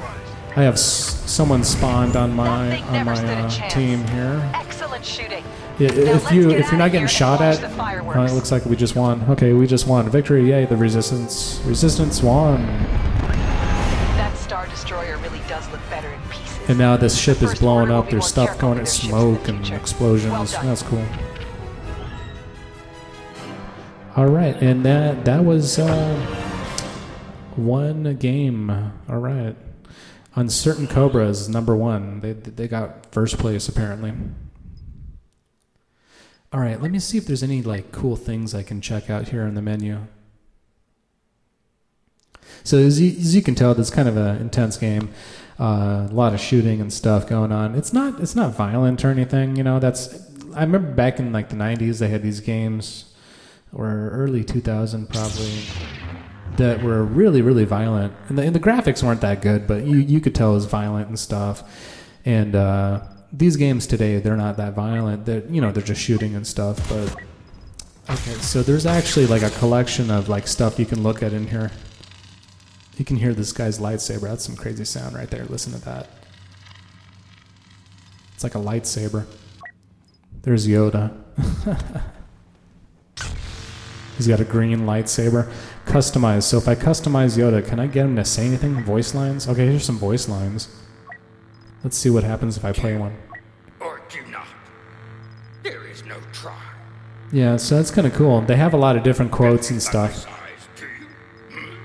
I 0.56 0.64
have 0.64 0.74
s- 0.74 1.24
someone 1.30 1.64
spawned 1.64 2.16
on 2.16 2.34
my 2.34 2.82
on 2.82 3.06
my 3.06 3.14
uh, 3.14 3.70
team 3.70 4.06
here. 4.08 4.50
Excellent 4.56 5.06
shooting. 5.06 5.44
Yeah, 5.80 5.90
if 5.92 6.32
you 6.32 6.50
if 6.50 6.70
you're 6.70 6.80
not 6.80 6.92
getting 6.92 7.08
shot 7.08 7.42
at, 7.42 7.62
it 7.64 8.34
looks 8.34 8.52
like 8.52 8.66
we 8.66 8.76
just 8.76 8.96
won. 8.96 9.22
Okay, 9.30 9.54
we 9.54 9.66
just 9.68 9.88
won. 9.88 10.10
Victory! 10.10 10.50
Yay! 10.50 10.66
The 10.66 10.76
resistance 10.78 11.62
resistance 11.66 12.22
won. 12.22 12.64
That 14.18 14.36
star 14.36 14.68
destroyer 14.68 15.18
really 15.20 15.42
does 15.48 15.70
look 15.72 15.82
better 15.90 16.10
in 16.10 16.20
pieces. 16.30 16.70
And 16.70 16.78
now 16.78 16.98
this 16.98 17.18
ship 17.18 17.42
is 17.42 17.58
blowing 17.60 17.92
up. 17.92 18.10
There's 18.10 18.28
stuff 18.28 18.58
going 18.60 18.74
at 18.78 18.82
in 18.82 18.86
smoke 18.88 19.48
and 19.48 19.68
explosions. 19.70 20.52
That's 20.52 20.84
cool. 20.84 21.06
All 24.16 24.28
right, 24.28 24.56
and 24.62 24.84
that 24.86 25.24
that 25.24 25.46
was 25.46 25.80
uh, 25.80 26.16
one 27.56 28.16
game. 28.18 28.70
All 28.70 29.20
right, 29.20 29.56
Uncertain 30.36 30.88
Cobras 30.88 31.48
number 31.48 31.76
one. 31.76 32.20
They 32.20 32.34
they 32.34 32.68
got 32.68 33.12
first 33.14 33.38
place 33.38 33.70
apparently. 33.70 34.14
All 36.54 36.60
right, 36.60 36.82
let 36.82 36.92
me 36.92 37.00
see 37.00 37.18
if 37.18 37.26
there's 37.26 37.44
any 37.44 37.62
like 37.62 37.94
cool 37.94 38.18
things 38.18 38.54
I 38.54 38.64
can 38.64 38.82
check 38.82 39.10
out 39.10 39.30
here 39.30 39.44
in 39.44 39.56
the 39.56 39.62
menu. 39.62 40.00
So 42.64 42.78
as 42.78 43.00
you, 43.00 43.12
as 43.12 43.34
you 43.34 43.42
can 43.42 43.56
tell, 43.56 43.72
it's 43.80 43.90
kind 43.90 44.10
of 44.10 44.18
an 44.18 44.38
intense 44.42 44.76
game. 44.78 45.10
Uh, 45.60 46.08
a 46.10 46.14
lot 46.14 46.34
of 46.34 46.40
shooting 46.42 46.82
and 46.82 46.92
stuff 46.92 47.28
going 47.28 47.52
on. 47.52 47.76
It's 47.76 47.94
not 47.94 48.20
it's 48.20 48.36
not 48.36 48.56
violent 48.56 49.06
or 49.06 49.10
anything. 49.10 49.56
You 49.56 49.64
know, 49.64 49.80
that's 49.80 50.14
I 50.56 50.62
remember 50.64 50.92
back 50.92 51.20
in 51.20 51.32
like 51.32 51.50
the 51.50 51.56
'90s 51.56 52.00
they 52.00 52.10
had 52.10 52.24
these 52.24 52.42
games, 52.42 53.11
or 53.74 54.10
early 54.12 54.44
2000 54.44 55.10
probably, 55.10 55.64
that 56.58 56.84
were 56.84 57.04
really 57.04 57.42
really 57.42 57.66
violent, 57.66 58.14
and 58.28 58.38
the, 58.38 58.44
and 58.44 58.56
the 58.56 58.60
graphics 58.60 59.02
weren't 59.04 59.22
that 59.22 59.42
good, 59.42 59.68
but 59.68 59.84
you 59.86 59.98
you 59.98 60.20
could 60.20 60.36
tell 60.36 60.52
it 60.52 60.56
was 60.56 60.66
violent 60.66 61.08
and 61.08 61.18
stuff. 61.18 61.64
And 62.26 62.56
uh, 62.56 63.02
these 63.32 63.56
games 63.56 63.88
today 63.88 64.20
they're 64.20 64.38
not 64.38 64.58
that 64.58 64.74
violent. 64.74 65.26
They're 65.26 65.46
you 65.50 65.62
know 65.62 65.72
they're 65.72 65.84
just 65.84 66.02
shooting 66.02 66.36
and 66.36 66.46
stuff, 66.46 66.88
but. 66.90 67.16
Okay, 68.10 68.34
so 68.40 68.62
there's 68.64 68.86
actually 68.86 69.28
like 69.28 69.44
a 69.44 69.52
collection 69.52 70.10
of 70.10 70.28
like 70.28 70.48
stuff 70.48 70.80
you 70.80 70.86
can 70.86 71.02
look 71.04 71.24
at 71.24 71.32
in 71.32 71.48
here. 71.48 71.72
You 72.98 73.06
can 73.06 73.16
hear 73.16 73.34
this 73.34 73.54
guy's 73.54 73.80
lightsaber. 73.80 74.22
That's 74.22 74.44
some 74.44 74.56
crazy 74.56 74.86
sound 74.86 75.16
right 75.16 75.30
there. 75.30 75.46
Listen 75.46 75.72
to 75.74 75.80
that. 75.86 76.08
It's 78.34 78.44
like 78.44 78.56
a 78.56 78.60
lightsaber. 78.60 79.28
There's 80.42 80.68
Yoda. 80.68 81.16
He's 84.18 84.28
got 84.28 84.40
a 84.40 84.46
green 84.46 84.82
lightsaber. 84.82 85.52
Customized. 85.86 86.44
So 86.44 86.58
if 86.58 86.68
I 86.68 86.76
customize 86.76 87.38
Yoda, 87.38 87.66
can 87.66 87.80
I 87.80 87.88
get 87.88 88.06
him 88.06 88.16
to 88.18 88.26
say 88.26 88.46
anything? 88.46 88.84
Voice 88.84 89.16
lines? 89.16 89.48
Okay, 89.48 89.66
here's 89.66 89.86
some 89.86 89.98
voice 89.98 90.28
lines. 90.30 90.68
Let's 91.84 91.98
see 91.98 92.10
what 92.10 92.24
happens 92.24 92.58
if 92.58 92.66
I 92.66 92.72
play 92.72 92.96
one. 92.98 93.16
or 93.80 94.02
do 94.10 94.20
not. 94.32 94.46
There 95.64 95.88
is 95.88 96.04
no 96.06 96.18
try. 96.32 96.62
Yeah, 97.32 97.58
so 97.58 97.78
that's 97.78 97.92
kind 97.92 98.06
of 98.06 98.14
cool. 98.14 98.42
They 98.42 98.58
have 98.58 98.74
a 98.74 98.78
lot 98.78 98.96
of 98.98 99.04
different 99.04 99.32
quotes 99.32 99.72
and 99.72 99.82
stuff. 99.82 100.28
You. 100.78 100.86
Hmm. 101.50 101.76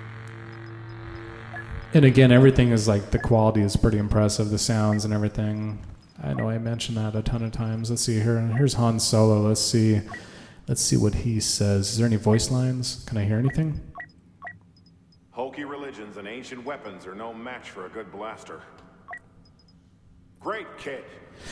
And 1.95 2.05
again, 2.05 2.33
everything 2.33 2.71
is 2.73 2.87
like 2.87 3.11
the 3.13 3.19
quality 3.19 3.63
is 3.63 3.77
pretty 3.77 3.99
impressive. 3.99 4.51
The 4.51 4.59
sounds 4.59 5.05
and 5.05 5.15
everything. 5.15 5.79
I 6.23 6.35
know 6.35 6.49
I 6.49 6.59
mentioned 6.59 6.99
that 6.99 7.15
a 7.15 7.23
ton 7.23 7.43
of 7.43 7.53
times. 7.53 7.89
Let's 7.91 8.03
see 8.03 8.21
here. 8.21 8.41
Here's 8.41 8.75
Han 8.75 8.99
Solo. 8.99 9.41
Let's 9.41 9.61
see. 9.61 10.01
Let's 10.69 10.81
see 10.83 10.97
what 10.97 11.15
he 11.15 11.39
says. 11.41 11.91
Is 11.93 11.99
there 11.99 12.07
any 12.07 12.17
voice 12.17 12.51
lines? 12.51 13.05
Can 13.07 13.17
I 13.19 13.25
hear 13.25 13.39
anything? 13.39 13.81
Hokey 15.31 15.65
religions 15.65 16.17
and 16.17 16.27
ancient 16.27 16.65
weapons 16.65 17.07
are 17.07 17.15
no 17.15 17.33
match 17.33 17.71
for 17.71 17.87
a 17.87 17.89
good 17.89 18.11
blaster. 18.11 18.61
Great 20.41 20.67
kid. 20.79 21.05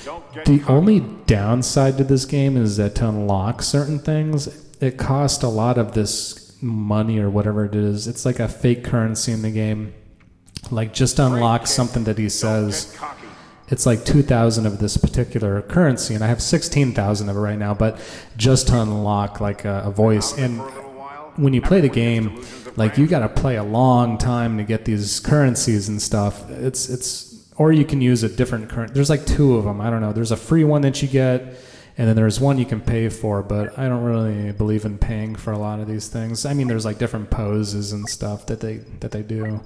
Don't 0.04 0.24
get 0.32 0.44
The 0.46 0.58
cocky. 0.58 0.72
only 0.72 1.00
downside 1.26 1.98
to 1.98 2.04
this 2.04 2.24
game 2.24 2.56
is 2.56 2.76
that 2.78 2.94
to 2.96 3.08
unlock 3.08 3.62
certain 3.62 3.98
things, 3.98 4.48
it 4.80 4.96
costs 4.96 5.42
a 5.44 5.48
lot 5.48 5.78
of 5.78 5.92
this 5.94 6.56
money 6.62 7.18
or 7.18 7.28
whatever 7.28 7.64
it 7.64 7.74
is. 7.74 8.08
It's 8.08 8.24
like 8.24 8.40
a 8.40 8.48
fake 8.48 8.82
currency 8.84 9.32
in 9.32 9.42
the 9.42 9.50
game. 9.50 9.92
Like 10.70 10.94
just 10.94 11.18
unlock 11.18 11.66
something 11.66 12.04
that 12.04 12.16
he 12.18 12.28
says. 12.30 12.96
It's 13.68 13.86
like 13.86 14.04
2000 14.04 14.66
of 14.66 14.78
this 14.78 14.96
particular 14.96 15.62
currency 15.62 16.14
and 16.14 16.22
i 16.22 16.26
have 16.26 16.42
16000 16.42 17.28
of 17.28 17.36
it 17.36 17.40
right 17.40 17.58
now 17.58 17.72
but 17.72 17.98
just 18.36 18.68
to 18.68 18.80
unlock 18.80 19.40
like 19.40 19.64
a, 19.64 19.82
a 19.86 19.90
voice. 19.90 20.36
And 20.36 20.58
For 20.58 20.68
a 20.68 20.74
little 20.74 20.92
while, 20.92 21.32
when 21.36 21.54
you 21.54 21.62
play 21.62 21.80
the 21.80 21.88
game 21.88 22.44
like 22.76 22.98
you 22.98 23.06
got 23.06 23.20
to 23.20 23.28
play 23.28 23.56
a 23.56 23.62
long 23.62 24.18
time 24.18 24.58
to 24.58 24.64
get 24.64 24.84
these 24.84 25.20
currencies 25.20 25.88
and 25.88 26.00
stuff. 26.02 26.48
It's 26.50 26.88
it's 26.88 27.48
or 27.56 27.72
you 27.72 27.84
can 27.84 28.00
use 28.00 28.24
a 28.24 28.28
different 28.28 28.68
current 28.68 28.94
there's 28.94 29.10
like 29.10 29.24
two 29.26 29.56
of 29.56 29.64
them 29.64 29.80
i 29.80 29.90
don't 29.90 30.00
know. 30.00 30.12
There's 30.12 30.32
a 30.32 30.36
free 30.36 30.64
one 30.64 30.82
that 30.82 31.02
you 31.02 31.08
get 31.08 31.56
and 31.96 32.08
then 32.08 32.16
there's 32.16 32.40
one 32.40 32.58
you 32.58 32.66
can 32.66 32.80
pay 32.80 33.08
for 33.08 33.40
but 33.42 33.78
i 33.78 33.88
don't 33.88 34.02
really 34.02 34.50
believe 34.50 34.84
in 34.84 34.98
paying 34.98 35.36
for 35.36 35.52
a 35.52 35.58
lot 35.58 35.80
of 35.80 35.86
these 35.86 36.08
things. 36.08 36.44
I 36.44 36.54
mean 36.54 36.68
there's 36.68 36.84
like 36.84 36.98
different 36.98 37.30
poses 37.30 37.92
and 37.92 38.08
stuff 38.08 38.46
that 38.46 38.60
they 38.60 38.78
that 39.00 39.10
they 39.12 39.22
do. 39.22 39.60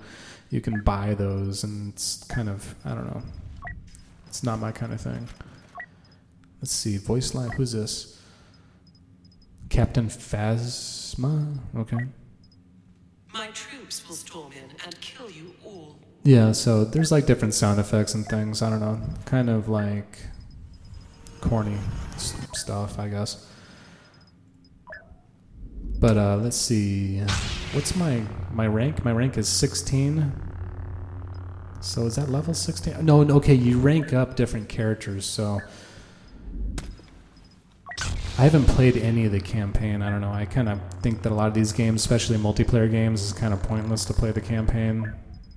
You 0.50 0.60
can 0.60 0.82
buy 0.82 1.14
those 1.14 1.64
and 1.64 1.92
it's 1.92 2.24
kind 2.24 2.48
of 2.48 2.74
i 2.84 2.90
don't 2.90 3.06
know 3.06 3.22
it's 4.28 4.42
not 4.42 4.60
my 4.60 4.72
kind 4.72 4.92
of 4.92 5.00
thing. 5.00 5.26
Let's 6.60 6.72
see, 6.72 6.98
voice 6.98 7.34
line. 7.34 7.50
Who's 7.50 7.72
this? 7.72 8.20
Captain 9.68 10.08
Phasma. 10.08 11.58
Okay. 11.76 11.98
My 13.32 13.48
troops 13.48 14.06
will 14.08 14.16
storm 14.16 14.52
in 14.52 14.70
and 14.84 15.00
kill 15.00 15.30
you 15.30 15.54
all. 15.64 15.98
Yeah. 16.24 16.52
So 16.52 16.84
there's 16.84 17.12
like 17.12 17.26
different 17.26 17.54
sound 17.54 17.78
effects 17.78 18.14
and 18.14 18.26
things. 18.26 18.62
I 18.62 18.70
don't 18.70 18.80
know. 18.80 19.00
Kind 19.24 19.48
of 19.48 19.68
like 19.68 20.18
corny 21.40 21.78
stuff, 22.16 22.98
I 22.98 23.08
guess. 23.08 23.46
But 26.00 26.16
uh, 26.16 26.36
let's 26.36 26.56
see. 26.56 27.20
What's 27.72 27.96
my 27.96 28.22
my 28.52 28.66
rank? 28.66 29.04
My 29.04 29.12
rank 29.12 29.36
is 29.36 29.48
16. 29.48 30.47
So 31.80 32.06
is 32.06 32.16
that 32.16 32.28
level 32.28 32.54
16? 32.54 33.04
No, 33.04 33.22
okay, 33.22 33.54
you 33.54 33.78
rank 33.78 34.12
up 34.12 34.36
different 34.36 34.68
characters, 34.68 35.24
so 35.26 35.60
I 38.38 38.42
haven't 38.42 38.66
played 38.66 38.96
any 38.96 39.24
of 39.24 39.32
the 39.32 39.40
campaign. 39.40 40.02
I 40.02 40.10
don't 40.10 40.20
know. 40.20 40.32
I 40.32 40.44
kind 40.44 40.68
of 40.68 40.80
think 41.02 41.22
that 41.22 41.32
a 41.32 41.34
lot 41.34 41.48
of 41.48 41.54
these 41.54 41.72
games, 41.72 42.00
especially 42.00 42.36
multiplayer 42.36 42.90
games, 42.90 43.22
is 43.22 43.32
kind 43.32 43.52
of 43.52 43.62
pointless 43.62 44.04
to 44.06 44.14
play 44.14 44.30
the 44.30 44.40
campaign. 44.40 45.12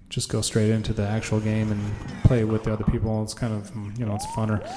Just 0.10 0.30
go 0.30 0.42
straight 0.42 0.72
into 0.72 0.92
the 0.92 1.08
actual 1.08 1.40
game 1.40 1.72
and 1.72 1.82
play 2.24 2.44
with 2.44 2.64
the 2.64 2.74
other 2.74 2.84
people. 2.86 3.22
It's 3.24 3.34
kind 3.34 3.54
of, 3.54 3.72
you 4.00 4.06
know, 4.06 4.16
it's 4.16 4.26
funner. 4.28 4.68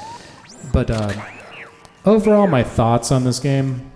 But 0.73 0.91
uh, 0.91 1.13
overall, 2.05 2.47
my 2.47 2.63
thoughts 2.63 3.11
on 3.11 3.25
this 3.25 3.41
game. 3.41 3.91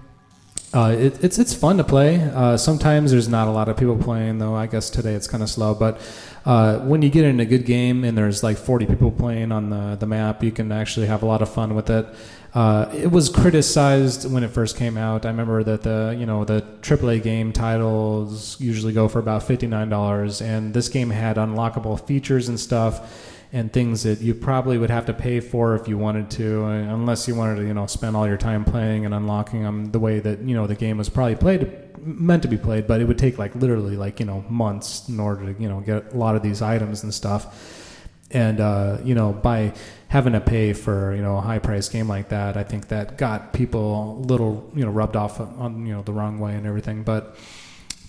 Uh, 0.75 0.95
it, 0.99 1.25
it's 1.25 1.39
it's 1.39 1.55
fun 1.55 1.79
to 1.79 1.85
play. 1.85 2.21
Uh, 2.21 2.57
sometimes 2.57 3.11
there's 3.11 3.29
not 3.29 3.49
a 3.49 3.51
lot 3.51 3.71
of 3.71 3.77
people 3.77 3.97
playing, 3.97 4.39
though. 4.39 4.55
I 4.55 4.67
guess 4.67 4.91
today 4.91 5.15
it's 5.15 5.27
kind 5.27 5.43
of 5.43 5.49
slow. 5.49 5.75
But 5.75 5.99
uh, 6.45 6.81
when 6.81 7.01
you 7.01 7.09
get 7.09 7.25
in 7.25 7.41
a 7.41 7.47
good 7.47 7.65
game 7.65 8.05
and 8.05 8.17
there's 8.19 8.43
like 8.43 8.59
40 8.59 8.85
people 8.87 9.11
playing 9.11 9.51
on 9.51 9.71
the, 9.71 9.97
the 9.99 10.07
map, 10.07 10.43
you 10.43 10.53
can 10.53 10.71
actually 10.71 11.07
have 11.07 11.23
a 11.23 11.27
lot 11.27 11.41
of 11.41 11.49
fun 11.49 11.75
with 11.75 11.89
it. 11.89 12.07
Uh, 12.55 12.91
it 12.95 13.11
was 13.11 13.31
criticized 13.31 14.31
when 14.31 14.43
it 14.43 14.49
first 14.49 14.77
came 14.77 14.99
out. 14.99 15.25
I 15.25 15.29
remember 15.31 15.63
that 15.65 15.83
the 15.85 16.15
you 16.19 16.27
know 16.27 16.45
the 16.45 16.63
AAA 16.83 17.23
game 17.23 17.53
titles 17.53 18.61
usually 18.61 18.93
go 18.93 19.09
for 19.09 19.21
about 19.21 19.43
$59, 19.43 20.43
and 20.43 20.75
this 20.75 20.91
game 20.91 21.09
had 21.09 21.37
unlockable 21.37 22.05
features 22.07 22.49
and 22.49 22.61
stuff 22.61 23.37
and 23.53 23.73
things 23.73 24.03
that 24.03 24.21
you 24.21 24.35
probably 24.35 24.77
would 24.77 24.91
have 24.91 25.07
to 25.07 25.15
pay 25.15 25.41
for 25.41 25.75
if 25.75 25.89
you 25.89 25.97
wanted 25.97 26.31
to, 26.31 26.65
uh, 26.65 26.69
unless 26.69 27.27
you 27.27 27.35
wanted 27.35 27.57
to, 27.57 27.67
you 27.67 27.73
know, 27.73 27.87
spend 27.87 28.15
all 28.15 28.27
your 28.27 28.37
time 28.37 28.65
playing 28.65 29.07
and 29.07 29.15
unlocking 29.15 29.63
them 29.63 29.91
the 29.91 29.99
way 29.99 30.21
that 30.21 30.41
you 30.41 30.55
know 30.55 30.67
the 30.67 30.75
game 30.75 30.99
was 30.99 31.09
probably 31.09 31.37
played, 31.37 31.97
meant 31.99 32.43
to 32.43 32.49
be 32.49 32.59
played. 32.59 32.87
But 32.87 33.01
it 33.01 33.05
would 33.05 33.19
take 33.19 33.39
like 33.39 33.55
literally 33.55 33.97
like 33.97 34.21
you 34.21 34.27
know 34.27 34.45
months 34.49 35.09
in 35.09 35.19
order 35.19 35.53
to 35.53 35.61
you 35.61 35.69
know 35.69 35.81
get 35.81 36.13
a 36.13 36.17
lot 36.17 36.37
of 36.37 36.43
these 36.43 36.61
items 36.61 37.03
and 37.03 37.13
stuff. 37.13 37.95
And 38.31 38.61
uh, 38.61 38.99
you 39.03 39.15
know, 39.15 39.33
by 39.33 39.73
having 40.09 40.35
to 40.35 40.41
pay 40.41 40.75
for 40.75 41.15
you 41.15 41.23
know 41.23 41.39
a 41.39 41.41
high 41.41 41.59
price 41.59 41.89
game 41.89 42.07
like 42.07 42.29
that, 42.29 42.59
I 42.59 42.65
think 42.65 42.89
that 42.89 43.17
got 43.17 43.55
people 43.55 44.21
a 44.21 44.27
little 44.27 44.71
you 44.75 44.85
know 44.85 44.91
rubbed 44.91 45.17
off 45.17 45.41
on 45.41 45.87
you 45.87 45.95
know 45.95 46.03
the 46.03 46.13
wrong 46.13 46.39
way 46.39 46.55
and 46.55 46.67
everything. 46.67 47.03
But 47.03 47.37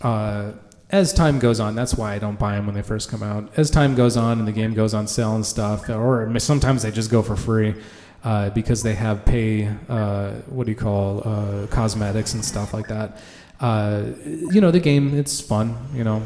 uh, 0.02 0.52
as 0.92 1.14
time 1.14 1.40
goes 1.40 1.60
on, 1.60 1.76
that's 1.76 1.94
why 1.96 2.14
I 2.16 2.20
don't 2.20 2.40
buy 2.40 2.56
them 2.56 2.66
when 2.66 2.76
they 2.76 2.82
first 2.82 3.10
come 3.10 3.22
out. 3.22 3.52
As 3.58 3.70
time 3.70 3.96
goes 3.96 4.18
on 4.18 4.40
and 4.40 4.48
the 4.48 4.52
game 4.52 4.74
goes 4.74 4.94
on 4.94 5.08
sale 5.08 5.36
and 5.36 5.46
stuff, 5.46 5.88
or 5.90 6.34
sometimes 6.40 6.82
they 6.84 6.92
just 6.92 7.12
go 7.12 7.22
for 7.22 7.36
free 7.36 7.76
uh, 8.24 8.50
because 8.50 8.82
they 8.82 8.96
have 8.96 9.24
pay, 9.24 9.70
uh, 9.88 10.32
what 10.48 10.66
do 10.66 10.72
you 10.72 10.78
call, 10.78 11.22
uh, 11.28 11.68
cosmetics 11.68 12.34
and 12.34 12.44
stuff 12.44 12.74
like 12.74 12.88
that. 12.88 13.22
uh, 13.60 14.04
you 14.24 14.62
know, 14.62 14.72
the 14.72 14.80
game 14.80 15.14
it's 15.18 15.42
fun. 15.42 15.76
You 15.94 16.04
know, 16.04 16.24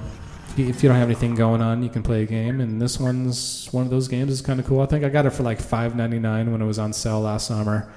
if 0.56 0.84
you, 0.84 0.90
don't 0.90 0.98
have 0.98 1.10
anything 1.10 1.36
going 1.36 1.62
on, 1.62 1.82
you 1.82 1.90
can 1.90 2.04
play 2.04 2.24
a 2.24 2.26
game. 2.26 2.62
And 2.62 2.82
this 2.82 3.00
one's 3.00 3.68
one 3.72 3.84
of 3.84 3.90
those 3.90 4.08
games. 4.08 4.32
is 4.32 4.42
kind 4.42 4.60
of 4.60 4.68
cool. 4.68 4.82
I 4.82 4.86
think 4.86 5.04
I 5.04 5.10
got 5.10 5.26
it 5.26 5.32
for 5.32 5.44
like 5.44 5.60
five 5.60 5.96
ninety 5.96 6.20
nine 6.20 6.52
when 6.52 6.62
it 6.62 6.66
was 6.66 6.80
on 6.80 6.94
sale 6.94 7.22
last 7.22 7.48
summer, 7.48 7.92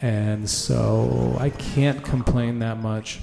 and 0.00 0.48
so 0.48 1.36
I 1.38 1.50
can't 1.50 2.02
complain 2.02 2.60
that 2.60 2.78
much. 2.78 3.20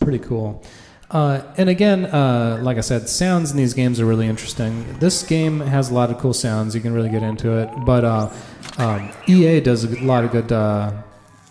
Pretty 0.00 0.20
cool. 0.20 0.64
Uh, 1.10 1.40
and 1.56 1.70
again, 1.70 2.04
uh, 2.06 2.58
like 2.62 2.76
I 2.76 2.82
said, 2.82 3.08
sounds 3.08 3.50
in 3.50 3.56
these 3.56 3.72
games 3.72 3.98
are 3.98 4.04
really 4.04 4.26
interesting. 4.26 4.98
This 4.98 5.22
game 5.22 5.60
has 5.60 5.90
a 5.90 5.94
lot 5.94 6.10
of 6.10 6.18
cool 6.18 6.34
sounds. 6.34 6.74
You 6.74 6.82
can 6.82 6.92
really 6.92 7.08
get 7.08 7.22
into 7.22 7.52
it. 7.52 7.70
But 7.86 8.04
uh, 8.04 8.30
um, 8.76 9.10
EA 9.26 9.60
does 9.60 9.84
a 9.84 9.98
lot 10.04 10.24
of 10.24 10.32
good, 10.32 10.52
uh, 10.52 10.92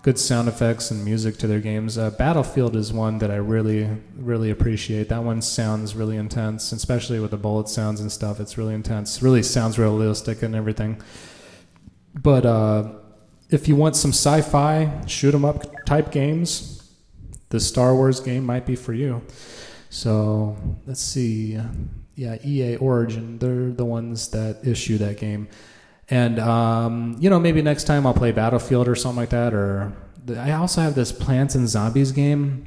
good 0.03 0.19
sound 0.19 0.47
effects 0.47 0.91
and 0.91 1.03
music 1.03 1.37
to 1.37 1.47
their 1.47 1.59
games. 1.59 1.97
Uh, 1.97 2.11
Battlefield 2.11 2.75
is 2.75 2.93
one 2.93 3.17
that 3.17 3.31
I 3.31 3.37
really, 3.37 3.89
really 4.15 4.51
appreciate. 4.51 5.09
That 5.09 5.23
one 5.23 5.41
sounds 5.41 5.95
really 5.95 6.17
intense, 6.17 6.71
especially 6.71 7.19
with 7.19 7.31
the 7.31 7.37
bullet 7.37 7.67
sounds 7.67 7.99
and 7.99 8.11
stuff. 8.11 8.39
It's 8.39 8.59
really 8.59 8.75
intense. 8.75 9.23
Really 9.23 9.41
sounds 9.41 9.79
realistic 9.79 10.43
and 10.43 10.53
everything. 10.53 11.01
But 12.13 12.45
uh, 12.45 12.91
if 13.49 13.67
you 13.67 13.75
want 13.75 13.95
some 13.95 14.11
sci-fi 14.11 15.03
shoot 15.07 15.33
'em 15.33 15.45
up 15.45 15.63
type 15.85 16.11
games, 16.11 16.76
the 17.49 17.59
Star 17.59 17.95
Wars 17.95 18.19
game 18.19 18.45
might 18.45 18.65
be 18.65 18.75
for 18.75 18.93
you. 18.93 19.21
So 19.89 20.57
let's 20.85 21.01
see. 21.01 21.59
Yeah, 22.15 22.37
EA 22.43 22.77
Origin, 22.77 23.37
they're 23.37 23.71
the 23.71 23.85
ones 23.85 24.29
that 24.29 24.67
issue 24.67 24.97
that 24.97 25.17
game. 25.17 25.47
And, 26.09 26.39
um, 26.39 27.15
you 27.19 27.29
know, 27.29 27.39
maybe 27.39 27.61
next 27.61 27.83
time 27.83 28.07
I'll 28.07 28.13
play 28.13 28.31
Battlefield 28.31 28.87
or 28.87 28.95
something 28.95 29.17
like 29.17 29.29
that. 29.29 29.53
Or 29.53 29.93
I 30.35 30.53
also 30.53 30.81
have 30.81 30.95
this 30.95 31.11
Plants 31.11 31.55
and 31.55 31.67
Zombies 31.69 32.11
game. 32.11 32.65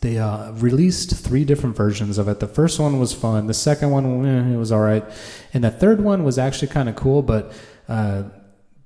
They 0.00 0.18
uh, 0.18 0.52
released 0.52 1.16
three 1.16 1.44
different 1.44 1.74
versions 1.74 2.18
of 2.18 2.28
it. 2.28 2.38
The 2.38 2.46
first 2.46 2.78
one 2.78 3.00
was 3.00 3.12
fun. 3.12 3.46
The 3.46 3.54
second 3.54 3.90
one, 3.90 4.26
eh, 4.26 4.54
it 4.54 4.56
was 4.56 4.70
all 4.70 4.80
right. 4.80 5.04
And 5.52 5.64
the 5.64 5.70
third 5.70 6.00
one 6.00 6.22
was 6.22 6.38
actually 6.38 6.68
kind 6.68 6.88
of 6.88 6.94
cool, 6.94 7.22
but 7.22 7.52
uh, 7.88 8.24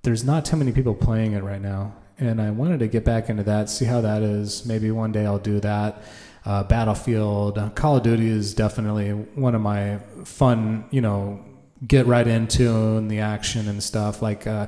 there's 0.02 0.24
not 0.24 0.44
too 0.44 0.56
many 0.56 0.72
people 0.72 0.94
playing 0.94 1.32
it 1.32 1.42
right 1.42 1.60
now 1.60 1.94
and 2.26 2.40
I 2.40 2.50
wanted 2.50 2.80
to 2.80 2.88
get 2.88 3.04
back 3.04 3.28
into 3.28 3.42
that, 3.44 3.68
see 3.68 3.84
how 3.84 4.00
that 4.00 4.22
is. 4.22 4.64
Maybe 4.64 4.90
one 4.90 5.12
day 5.12 5.26
I'll 5.26 5.38
do 5.38 5.60
that. 5.60 6.02
Uh, 6.44 6.64
Battlefield, 6.64 7.58
uh, 7.58 7.70
Call 7.70 7.96
of 7.96 8.02
Duty 8.02 8.28
is 8.28 8.54
definitely 8.54 9.10
one 9.10 9.54
of 9.54 9.60
my 9.60 9.98
fun, 10.24 10.84
you 10.90 11.00
know, 11.00 11.44
get 11.86 12.06
right 12.06 12.26
into 12.26 13.06
the 13.08 13.20
action 13.20 13.68
and 13.68 13.82
stuff. 13.82 14.22
Like 14.22 14.46
uh, 14.46 14.66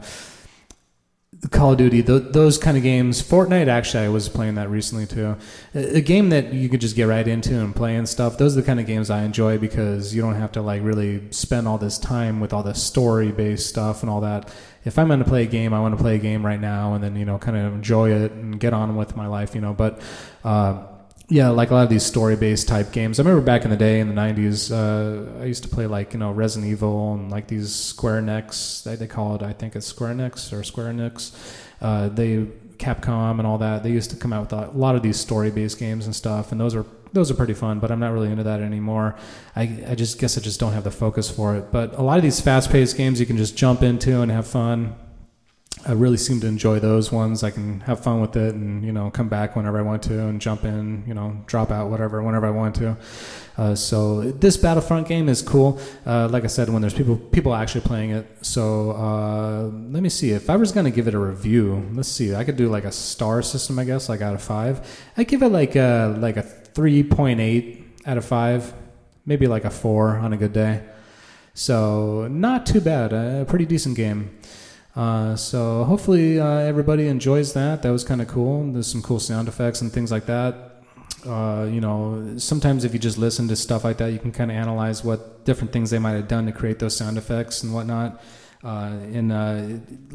Call 1.48 1.72
of 1.72 1.78
Duty, 1.78 2.02
th- 2.02 2.32
those 2.32 2.58
kind 2.58 2.76
of 2.76 2.82
games. 2.82 3.22
Fortnite, 3.22 3.68
actually, 3.68 4.04
I 4.04 4.08
was 4.08 4.28
playing 4.28 4.54
that 4.54 4.70
recently 4.70 5.06
too. 5.06 5.36
A, 5.74 5.96
a, 5.96 6.00
game 6.00 6.30
that 6.30 6.52
you 6.52 6.68
could 6.68 6.80
just 6.80 6.96
get 6.96 7.04
right 7.04 7.26
into 7.26 7.60
and 7.60 7.74
play 7.74 7.96
and 7.96 8.08
stuff. 8.08 8.38
Those 8.38 8.56
are 8.56 8.60
the 8.60 8.66
kind 8.66 8.80
of 8.80 8.86
games 8.86 9.10
I 9.10 9.22
enjoy 9.24 9.58
because 9.58 10.14
you 10.14 10.22
don't 10.22 10.36
have 10.36 10.52
to 10.52 10.62
like 10.62 10.82
really 10.82 11.30
spend 11.32 11.68
all 11.68 11.78
this 11.78 11.98
time 11.98 12.40
with 12.40 12.52
all 12.52 12.62
the 12.62 12.74
story 12.74 13.30
based 13.32 13.68
stuff 13.68 14.02
and 14.02 14.10
all 14.10 14.20
that. 14.22 14.52
If 14.84 14.98
I'm 14.98 15.08
going 15.08 15.20
to 15.20 15.24
play 15.24 15.42
a 15.42 15.46
game, 15.46 15.74
I 15.74 15.80
want 15.80 15.96
to 15.96 16.02
play 16.02 16.14
a 16.16 16.18
game 16.18 16.44
right 16.44 16.60
now 16.60 16.94
and 16.94 17.04
then 17.04 17.16
you 17.16 17.24
know 17.24 17.38
kind 17.38 17.56
of 17.56 17.74
enjoy 17.74 18.10
it 18.10 18.32
and 18.32 18.58
get 18.58 18.72
on 18.72 18.96
with 18.96 19.16
my 19.16 19.26
life, 19.26 19.54
you 19.54 19.60
know. 19.60 19.74
But 19.74 20.00
uh, 20.44 20.84
yeah, 21.28 21.48
like 21.48 21.70
a 21.70 21.74
lot 21.74 21.84
of 21.84 21.88
these 21.88 22.04
story-based 22.04 22.68
type 22.68 22.92
games. 22.92 23.18
I 23.18 23.22
remember 23.22 23.44
back 23.44 23.64
in 23.64 23.70
the 23.70 23.76
day 23.76 24.00
in 24.00 24.08
the 24.08 24.14
'90s, 24.14 24.70
uh, 24.70 25.40
I 25.40 25.46
used 25.46 25.62
to 25.62 25.68
play 25.68 25.86
like 25.86 26.12
you 26.12 26.18
know 26.18 26.30
Resident 26.32 26.70
Evil 26.70 27.14
and 27.14 27.30
like 27.30 27.48
these 27.48 27.74
Square 27.74 28.22
Enix. 28.22 28.82
They, 28.82 28.96
they 28.96 29.06
call 29.06 29.34
it, 29.34 29.42
I 29.42 29.52
think 29.52 29.74
it's 29.74 29.86
Square 29.86 30.14
Enix 30.14 30.52
or 30.52 30.62
Square 30.62 30.92
Enix. 30.92 31.34
Uh, 31.80 32.08
they 32.08 32.46
Capcom 32.76 33.38
and 33.38 33.46
all 33.46 33.58
that. 33.58 33.82
They 33.82 33.90
used 33.90 34.10
to 34.10 34.16
come 34.16 34.32
out 34.32 34.42
with 34.42 34.52
a 34.52 34.70
lot 34.76 34.96
of 34.96 35.02
these 35.02 35.18
story-based 35.18 35.78
games 35.78 36.06
and 36.06 36.14
stuff, 36.14 36.52
and 36.52 36.60
those 36.60 36.74
are 36.74 36.84
those 37.12 37.30
are 37.30 37.34
pretty 37.34 37.54
fun. 37.54 37.78
But 37.78 37.90
I'm 37.90 38.00
not 38.00 38.12
really 38.12 38.30
into 38.30 38.44
that 38.44 38.60
anymore. 38.60 39.16
I 39.56 39.62
I 39.88 39.94
just 39.94 40.18
guess 40.18 40.36
I 40.36 40.42
just 40.42 40.60
don't 40.60 40.72
have 40.72 40.84
the 40.84 40.90
focus 40.90 41.30
for 41.30 41.56
it. 41.56 41.72
But 41.72 41.94
a 41.98 42.02
lot 42.02 42.18
of 42.18 42.22
these 42.22 42.40
fast-paced 42.40 42.96
games 42.96 43.18
you 43.18 43.26
can 43.26 43.38
just 43.38 43.56
jump 43.56 43.82
into 43.82 44.20
and 44.20 44.30
have 44.30 44.46
fun. 44.46 44.96
I 45.86 45.92
really 45.92 46.16
seem 46.16 46.40
to 46.40 46.46
enjoy 46.46 46.80
those 46.80 47.12
ones. 47.12 47.42
I 47.42 47.50
can 47.50 47.80
have 47.80 48.00
fun 48.00 48.20
with 48.20 48.36
it 48.36 48.54
and, 48.54 48.82
you 48.84 48.92
know, 48.92 49.10
come 49.10 49.28
back 49.28 49.54
whenever 49.54 49.78
I 49.78 49.82
want 49.82 50.02
to 50.04 50.18
and 50.18 50.40
jump 50.40 50.64
in, 50.64 51.04
you 51.06 51.12
know, 51.12 51.36
drop 51.46 51.70
out, 51.70 51.90
whatever, 51.90 52.22
whenever 52.22 52.46
I 52.46 52.50
want 52.50 52.74
to. 52.76 52.96
Uh, 53.58 53.74
so 53.74 54.22
this 54.22 54.56
Battlefront 54.56 55.06
game 55.06 55.28
is 55.28 55.42
cool. 55.42 55.78
Uh, 56.06 56.28
like 56.28 56.44
I 56.44 56.46
said, 56.46 56.70
when 56.70 56.80
there's 56.80 56.94
people 56.94 57.16
people 57.16 57.54
actually 57.54 57.82
playing 57.82 58.10
it. 58.10 58.26
So 58.40 58.92
uh, 58.92 59.62
let 59.64 60.02
me 60.02 60.08
see. 60.08 60.30
If 60.30 60.48
I 60.48 60.56
was 60.56 60.72
going 60.72 60.84
to 60.84 60.90
give 60.90 61.06
it 61.06 61.14
a 61.14 61.18
review, 61.18 61.88
let's 61.92 62.08
see. 62.08 62.34
I 62.34 62.44
could 62.44 62.56
do 62.56 62.68
like 62.68 62.84
a 62.84 62.92
star 62.92 63.42
system, 63.42 63.78
I 63.78 63.84
guess, 63.84 64.08
like 64.08 64.22
out 64.22 64.34
of 64.34 64.42
five. 64.42 65.02
I 65.16 65.24
give 65.24 65.42
it 65.42 65.50
like 65.50 65.76
a, 65.76 66.16
like 66.18 66.36
a 66.36 66.42
3.8 66.42 67.84
out 68.06 68.16
of 68.16 68.24
five, 68.24 68.72
maybe 69.26 69.46
like 69.46 69.64
a 69.64 69.70
four 69.70 70.16
on 70.16 70.32
a 70.32 70.36
good 70.36 70.52
day. 70.52 70.82
So 71.52 72.26
not 72.28 72.66
too 72.66 72.80
bad. 72.80 73.12
A 73.12 73.44
pretty 73.46 73.66
decent 73.66 73.96
game. 73.96 74.36
Uh, 74.96 75.34
so 75.34 75.84
hopefully 75.84 76.38
uh, 76.38 76.58
everybody 76.58 77.08
enjoys 77.08 77.52
that. 77.54 77.82
That 77.82 77.90
was 77.90 78.04
kind 78.04 78.22
of 78.22 78.28
cool. 78.28 78.70
There's 78.72 78.86
some 78.86 79.02
cool 79.02 79.18
sound 79.18 79.48
effects 79.48 79.80
and 79.80 79.92
things 79.92 80.12
like 80.12 80.26
that. 80.26 80.82
Uh, 81.26 81.66
you 81.70 81.80
know, 81.80 82.34
sometimes 82.36 82.84
if 82.84 82.92
you 82.92 82.98
just 82.98 83.18
listen 83.18 83.48
to 83.48 83.56
stuff 83.56 83.82
like 83.82 83.96
that, 83.96 84.12
you 84.12 84.18
can 84.18 84.30
kind 84.30 84.50
of 84.50 84.56
analyze 84.56 85.02
what 85.02 85.44
different 85.44 85.72
things 85.72 85.90
they 85.90 85.98
might 85.98 86.12
have 86.12 86.28
done 86.28 86.46
to 86.46 86.52
create 86.52 86.78
those 86.78 86.96
sound 86.96 87.18
effects 87.18 87.62
and 87.62 87.72
whatnot. 87.72 88.22
Uh, 88.62 88.96
and 89.12 89.32
uh, 89.32 89.60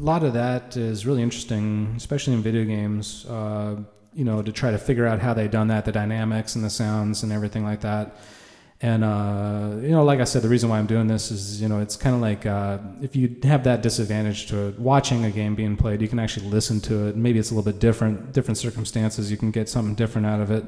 lot 0.00 0.24
of 0.24 0.32
that 0.32 0.76
is 0.76 1.06
really 1.06 1.22
interesting, 1.22 1.92
especially 1.96 2.32
in 2.32 2.42
video 2.42 2.64
games. 2.64 3.26
Uh, 3.26 3.76
you 4.12 4.24
know, 4.24 4.42
to 4.42 4.50
try 4.50 4.70
to 4.72 4.78
figure 4.78 5.06
out 5.06 5.20
how 5.20 5.32
they've 5.34 5.50
done 5.50 5.68
that, 5.68 5.84
the 5.84 5.92
dynamics 5.92 6.56
and 6.56 6.64
the 6.64 6.70
sounds 6.70 7.22
and 7.22 7.32
everything 7.32 7.62
like 7.62 7.80
that. 7.82 8.16
And 8.82 9.04
uh, 9.04 9.76
you 9.82 9.90
know, 9.90 10.04
like 10.04 10.20
I 10.20 10.24
said, 10.24 10.40
the 10.40 10.48
reason 10.48 10.70
why 10.70 10.78
I'm 10.78 10.86
doing 10.86 11.06
this 11.06 11.30
is, 11.30 11.60
you 11.60 11.68
know, 11.68 11.80
it's 11.80 11.96
kind 11.96 12.14
of 12.16 12.22
like 12.22 12.46
uh, 12.46 12.78
if 13.02 13.14
you 13.14 13.36
have 13.42 13.64
that 13.64 13.82
disadvantage 13.82 14.46
to 14.48 14.74
watching 14.78 15.24
a 15.26 15.30
game 15.30 15.54
being 15.54 15.76
played, 15.76 16.00
you 16.00 16.08
can 16.08 16.18
actually 16.18 16.46
listen 16.46 16.80
to 16.82 17.08
it. 17.08 17.16
Maybe 17.16 17.38
it's 17.38 17.50
a 17.50 17.54
little 17.54 17.70
bit 17.70 17.78
different, 17.78 18.32
different 18.32 18.56
circumstances. 18.56 19.30
You 19.30 19.36
can 19.36 19.50
get 19.50 19.68
something 19.68 19.94
different 19.94 20.26
out 20.26 20.40
of 20.40 20.50
it. 20.50 20.64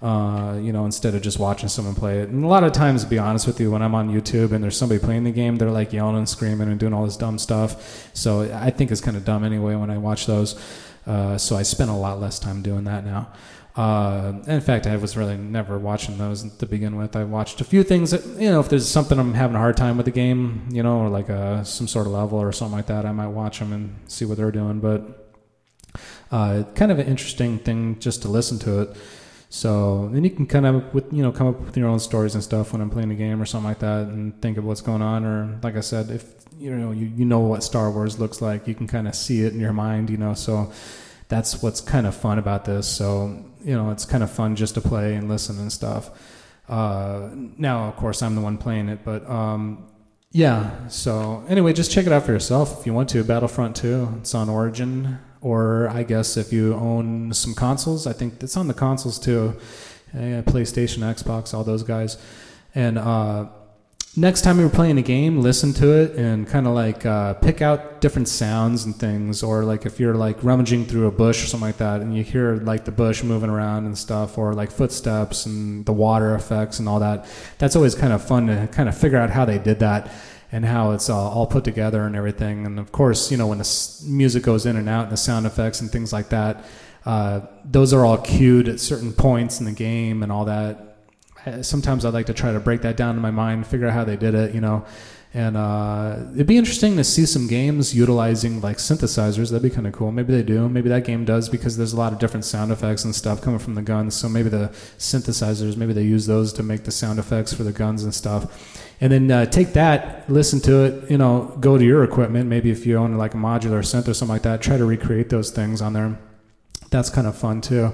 Uh, 0.00 0.58
you 0.60 0.72
know, 0.72 0.84
instead 0.84 1.14
of 1.14 1.22
just 1.22 1.38
watching 1.38 1.68
someone 1.68 1.94
play 1.94 2.18
it. 2.18 2.28
And 2.28 2.44
a 2.44 2.48
lot 2.48 2.64
of 2.64 2.72
times, 2.72 3.04
to 3.04 3.10
be 3.10 3.18
honest 3.18 3.46
with 3.46 3.60
you, 3.60 3.70
when 3.70 3.82
I'm 3.82 3.94
on 3.94 4.08
YouTube 4.10 4.50
and 4.50 4.62
there's 4.62 4.76
somebody 4.76 5.00
playing 5.00 5.22
the 5.22 5.30
game, 5.30 5.56
they're 5.56 5.70
like 5.70 5.92
yelling 5.92 6.16
and 6.16 6.28
screaming 6.28 6.68
and 6.68 6.78
doing 6.78 6.92
all 6.92 7.04
this 7.04 7.16
dumb 7.16 7.38
stuff. 7.38 8.10
So 8.12 8.52
I 8.52 8.70
think 8.70 8.90
it's 8.90 9.00
kind 9.00 9.16
of 9.16 9.24
dumb 9.24 9.44
anyway 9.44 9.76
when 9.76 9.90
I 9.90 9.98
watch 9.98 10.26
those. 10.26 10.60
Uh, 11.06 11.38
so 11.38 11.56
I 11.56 11.62
spend 11.62 11.90
a 11.90 11.94
lot 11.94 12.20
less 12.20 12.40
time 12.40 12.62
doing 12.62 12.82
that 12.84 13.04
now. 13.04 13.32
Uh, 13.74 14.34
in 14.46 14.60
fact, 14.60 14.86
I 14.86 14.96
was 14.96 15.16
really 15.16 15.36
never 15.36 15.78
watching 15.78 16.18
those 16.18 16.42
to 16.56 16.66
begin 16.66 16.96
with. 16.96 17.16
I 17.16 17.24
watched 17.24 17.60
a 17.62 17.64
few 17.64 17.82
things 17.82 18.10
that, 18.10 18.24
you 18.38 18.50
know, 18.50 18.60
if 18.60 18.68
there's 18.68 18.86
something 18.86 19.18
I'm 19.18 19.32
having 19.32 19.56
a 19.56 19.60
hard 19.60 19.78
time 19.78 19.96
with 19.96 20.04
the 20.04 20.12
game, 20.12 20.68
you 20.70 20.82
know, 20.82 20.98
or 20.98 21.08
like 21.08 21.30
a, 21.30 21.42
uh, 21.42 21.64
some 21.64 21.88
sort 21.88 22.06
of 22.06 22.12
level 22.12 22.38
or 22.38 22.52
something 22.52 22.76
like 22.76 22.86
that, 22.86 23.06
I 23.06 23.12
might 23.12 23.28
watch 23.28 23.60
them 23.60 23.72
and 23.72 23.98
see 24.10 24.26
what 24.26 24.36
they're 24.36 24.50
doing. 24.50 24.80
But 24.80 25.22
uh, 26.30 26.64
kind 26.74 26.92
of 26.92 26.98
an 26.98 27.06
interesting 27.06 27.58
thing 27.58 27.98
just 27.98 28.22
to 28.22 28.28
listen 28.28 28.58
to 28.60 28.82
it. 28.82 28.96
So 29.48 30.08
then 30.12 30.24
you 30.24 30.30
can 30.30 30.46
kind 30.46 30.64
of 30.64 30.94
with 30.94 31.12
you 31.12 31.22
know 31.22 31.30
come 31.30 31.46
up 31.46 31.60
with 31.60 31.76
your 31.76 31.86
own 31.86 32.00
stories 32.00 32.34
and 32.34 32.42
stuff 32.42 32.72
when 32.72 32.80
I'm 32.80 32.88
playing 32.88 33.10
a 33.10 33.14
game 33.14 33.40
or 33.40 33.44
something 33.44 33.68
like 33.68 33.80
that, 33.80 34.06
and 34.06 34.40
think 34.40 34.56
of 34.56 34.64
what's 34.64 34.80
going 34.80 35.02
on. 35.02 35.26
Or 35.26 35.58
like 35.62 35.76
I 35.76 35.80
said, 35.80 36.10
if 36.10 36.24
you 36.58 36.74
know 36.74 36.90
you, 36.90 37.12
you 37.14 37.26
know 37.26 37.40
what 37.40 37.62
Star 37.62 37.90
Wars 37.90 38.18
looks 38.18 38.40
like, 38.40 38.66
you 38.66 38.74
can 38.74 38.86
kind 38.86 39.06
of 39.06 39.14
see 39.14 39.42
it 39.42 39.52
in 39.52 39.60
your 39.60 39.74
mind, 39.74 40.08
you 40.08 40.16
know. 40.16 40.32
So 40.32 40.72
that's 41.28 41.62
what's 41.62 41.82
kind 41.82 42.06
of 42.06 42.16
fun 42.16 42.38
about 42.38 42.64
this. 42.64 42.88
So 42.88 43.44
you 43.64 43.74
know, 43.74 43.90
it's 43.90 44.04
kind 44.04 44.22
of 44.22 44.30
fun 44.30 44.56
just 44.56 44.74
to 44.74 44.80
play 44.80 45.14
and 45.14 45.28
listen 45.28 45.58
and 45.58 45.72
stuff. 45.72 46.10
Uh, 46.68 47.30
now, 47.58 47.88
of 47.88 47.96
course, 47.96 48.22
I'm 48.22 48.34
the 48.34 48.40
one 48.40 48.58
playing 48.58 48.88
it, 48.88 49.00
but 49.04 49.28
um, 49.28 49.86
yeah. 50.30 50.88
So 50.88 51.44
anyway, 51.48 51.72
just 51.72 51.90
check 51.90 52.06
it 52.06 52.12
out 52.12 52.24
for 52.24 52.32
yourself 52.32 52.80
if 52.80 52.86
you 52.86 52.94
want 52.94 53.08
to. 53.10 53.24
Battlefront 53.24 53.76
2, 53.76 54.18
it's 54.20 54.34
on 54.34 54.48
Origin, 54.48 55.18
or 55.40 55.88
I 55.88 56.02
guess 56.02 56.36
if 56.36 56.52
you 56.52 56.74
own 56.74 57.32
some 57.32 57.54
consoles, 57.54 58.06
I 58.06 58.12
think 58.12 58.42
it's 58.42 58.56
on 58.56 58.68
the 58.68 58.74
consoles 58.74 59.18
too. 59.18 59.56
Uh, 60.14 60.42
PlayStation, 60.42 60.98
Xbox, 60.98 61.54
all 61.54 61.64
those 61.64 61.82
guys, 61.82 62.18
and. 62.74 62.98
Uh, 62.98 63.46
next 64.16 64.42
time 64.42 64.60
you're 64.60 64.68
playing 64.68 64.98
a 64.98 65.02
game, 65.02 65.40
listen 65.40 65.72
to 65.72 65.90
it 65.90 66.16
and 66.16 66.46
kind 66.46 66.66
of 66.66 66.74
like 66.74 67.06
uh, 67.06 67.34
pick 67.34 67.62
out 67.62 68.00
different 68.00 68.28
sounds 68.28 68.84
and 68.84 68.94
things. 68.94 69.42
Or 69.42 69.64
like 69.64 69.86
if 69.86 69.98
you're 69.98 70.14
like 70.14 70.42
rummaging 70.44 70.86
through 70.86 71.06
a 71.06 71.10
bush 71.10 71.42
or 71.42 71.46
something 71.46 71.68
like 71.68 71.78
that, 71.78 72.00
and 72.00 72.14
you 72.14 72.22
hear 72.22 72.56
like 72.56 72.84
the 72.84 72.92
bush 72.92 73.22
moving 73.22 73.50
around 73.50 73.86
and 73.86 73.96
stuff, 73.96 74.36
or 74.36 74.54
like 74.54 74.70
footsteps 74.70 75.46
and 75.46 75.86
the 75.86 75.92
water 75.92 76.34
effects 76.34 76.78
and 76.78 76.88
all 76.88 77.00
that. 77.00 77.26
That's 77.58 77.76
always 77.76 77.94
kind 77.94 78.12
of 78.12 78.22
fun 78.22 78.48
to 78.48 78.68
kind 78.70 78.88
of 78.88 78.96
figure 78.96 79.18
out 79.18 79.30
how 79.30 79.44
they 79.44 79.58
did 79.58 79.78
that 79.80 80.10
and 80.50 80.66
how 80.66 80.90
it's 80.90 81.08
all, 81.08 81.30
all 81.30 81.46
put 81.46 81.64
together 81.64 82.04
and 82.04 82.14
everything. 82.14 82.66
And 82.66 82.78
of 82.78 82.92
course, 82.92 83.30
you 83.30 83.38
know 83.38 83.46
when 83.46 83.58
the 83.58 84.02
music 84.06 84.42
goes 84.42 84.66
in 84.66 84.76
and 84.76 84.88
out 84.88 85.04
and 85.04 85.12
the 85.12 85.16
sound 85.16 85.46
effects 85.46 85.80
and 85.80 85.90
things 85.90 86.12
like 86.12 86.28
that. 86.28 86.64
Uh, 87.04 87.40
those 87.64 87.92
are 87.92 88.04
all 88.04 88.16
cued 88.16 88.68
at 88.68 88.78
certain 88.78 89.12
points 89.12 89.58
in 89.58 89.66
the 89.66 89.72
game 89.72 90.22
and 90.22 90.30
all 90.30 90.44
that 90.44 90.91
sometimes 91.62 92.04
I 92.04 92.10
like 92.10 92.26
to 92.26 92.34
try 92.34 92.52
to 92.52 92.60
break 92.60 92.82
that 92.82 92.96
down 92.96 93.16
in 93.16 93.22
my 93.22 93.30
mind, 93.30 93.66
figure 93.66 93.86
out 93.86 93.94
how 93.94 94.04
they 94.04 94.16
did 94.16 94.34
it, 94.34 94.54
you 94.54 94.60
know. 94.60 94.84
And 95.34 95.56
uh, 95.56 96.16
it'd 96.34 96.46
be 96.46 96.58
interesting 96.58 96.96
to 96.98 97.04
see 97.04 97.24
some 97.24 97.46
games 97.46 97.94
utilizing 97.94 98.60
like 98.60 98.76
synthesizers. 98.76 99.50
That'd 99.50 99.62
be 99.62 99.70
kind 99.70 99.86
of 99.86 99.94
cool. 99.94 100.12
Maybe 100.12 100.30
they 100.34 100.42
do. 100.42 100.68
Maybe 100.68 100.90
that 100.90 101.06
game 101.06 101.24
does 101.24 101.48
because 101.48 101.78
there's 101.78 101.94
a 101.94 101.96
lot 101.96 102.12
of 102.12 102.18
different 102.18 102.44
sound 102.44 102.70
effects 102.70 103.04
and 103.04 103.14
stuff 103.14 103.40
coming 103.40 103.58
from 103.58 103.74
the 103.74 103.80
guns. 103.80 104.14
So 104.14 104.28
maybe 104.28 104.50
the 104.50 104.68
synthesizers, 104.98 105.74
maybe 105.74 105.94
they 105.94 106.02
use 106.02 106.26
those 106.26 106.52
to 106.54 106.62
make 106.62 106.84
the 106.84 106.90
sound 106.90 107.18
effects 107.18 107.54
for 107.54 107.62
the 107.62 107.72
guns 107.72 108.04
and 108.04 108.14
stuff. 108.14 108.94
And 109.00 109.10
then 109.10 109.30
uh, 109.30 109.46
take 109.46 109.72
that, 109.72 110.28
listen 110.28 110.60
to 110.60 110.84
it. 110.84 111.10
You 111.10 111.16
know, 111.16 111.56
go 111.60 111.78
to 111.78 111.84
your 111.84 112.04
equipment. 112.04 112.50
Maybe 112.50 112.70
if 112.70 112.84
you 112.84 112.98
own 112.98 113.16
like 113.16 113.32
a 113.32 113.38
modular 113.38 113.80
synth 113.80 114.08
or 114.08 114.14
something 114.14 114.34
like 114.34 114.42
that, 114.42 114.60
try 114.60 114.76
to 114.76 114.84
recreate 114.84 115.30
those 115.30 115.50
things 115.50 115.80
on 115.80 115.94
there. 115.94 116.18
That's 116.90 117.08
kind 117.08 117.26
of 117.26 117.34
fun 117.34 117.62
too. 117.62 117.92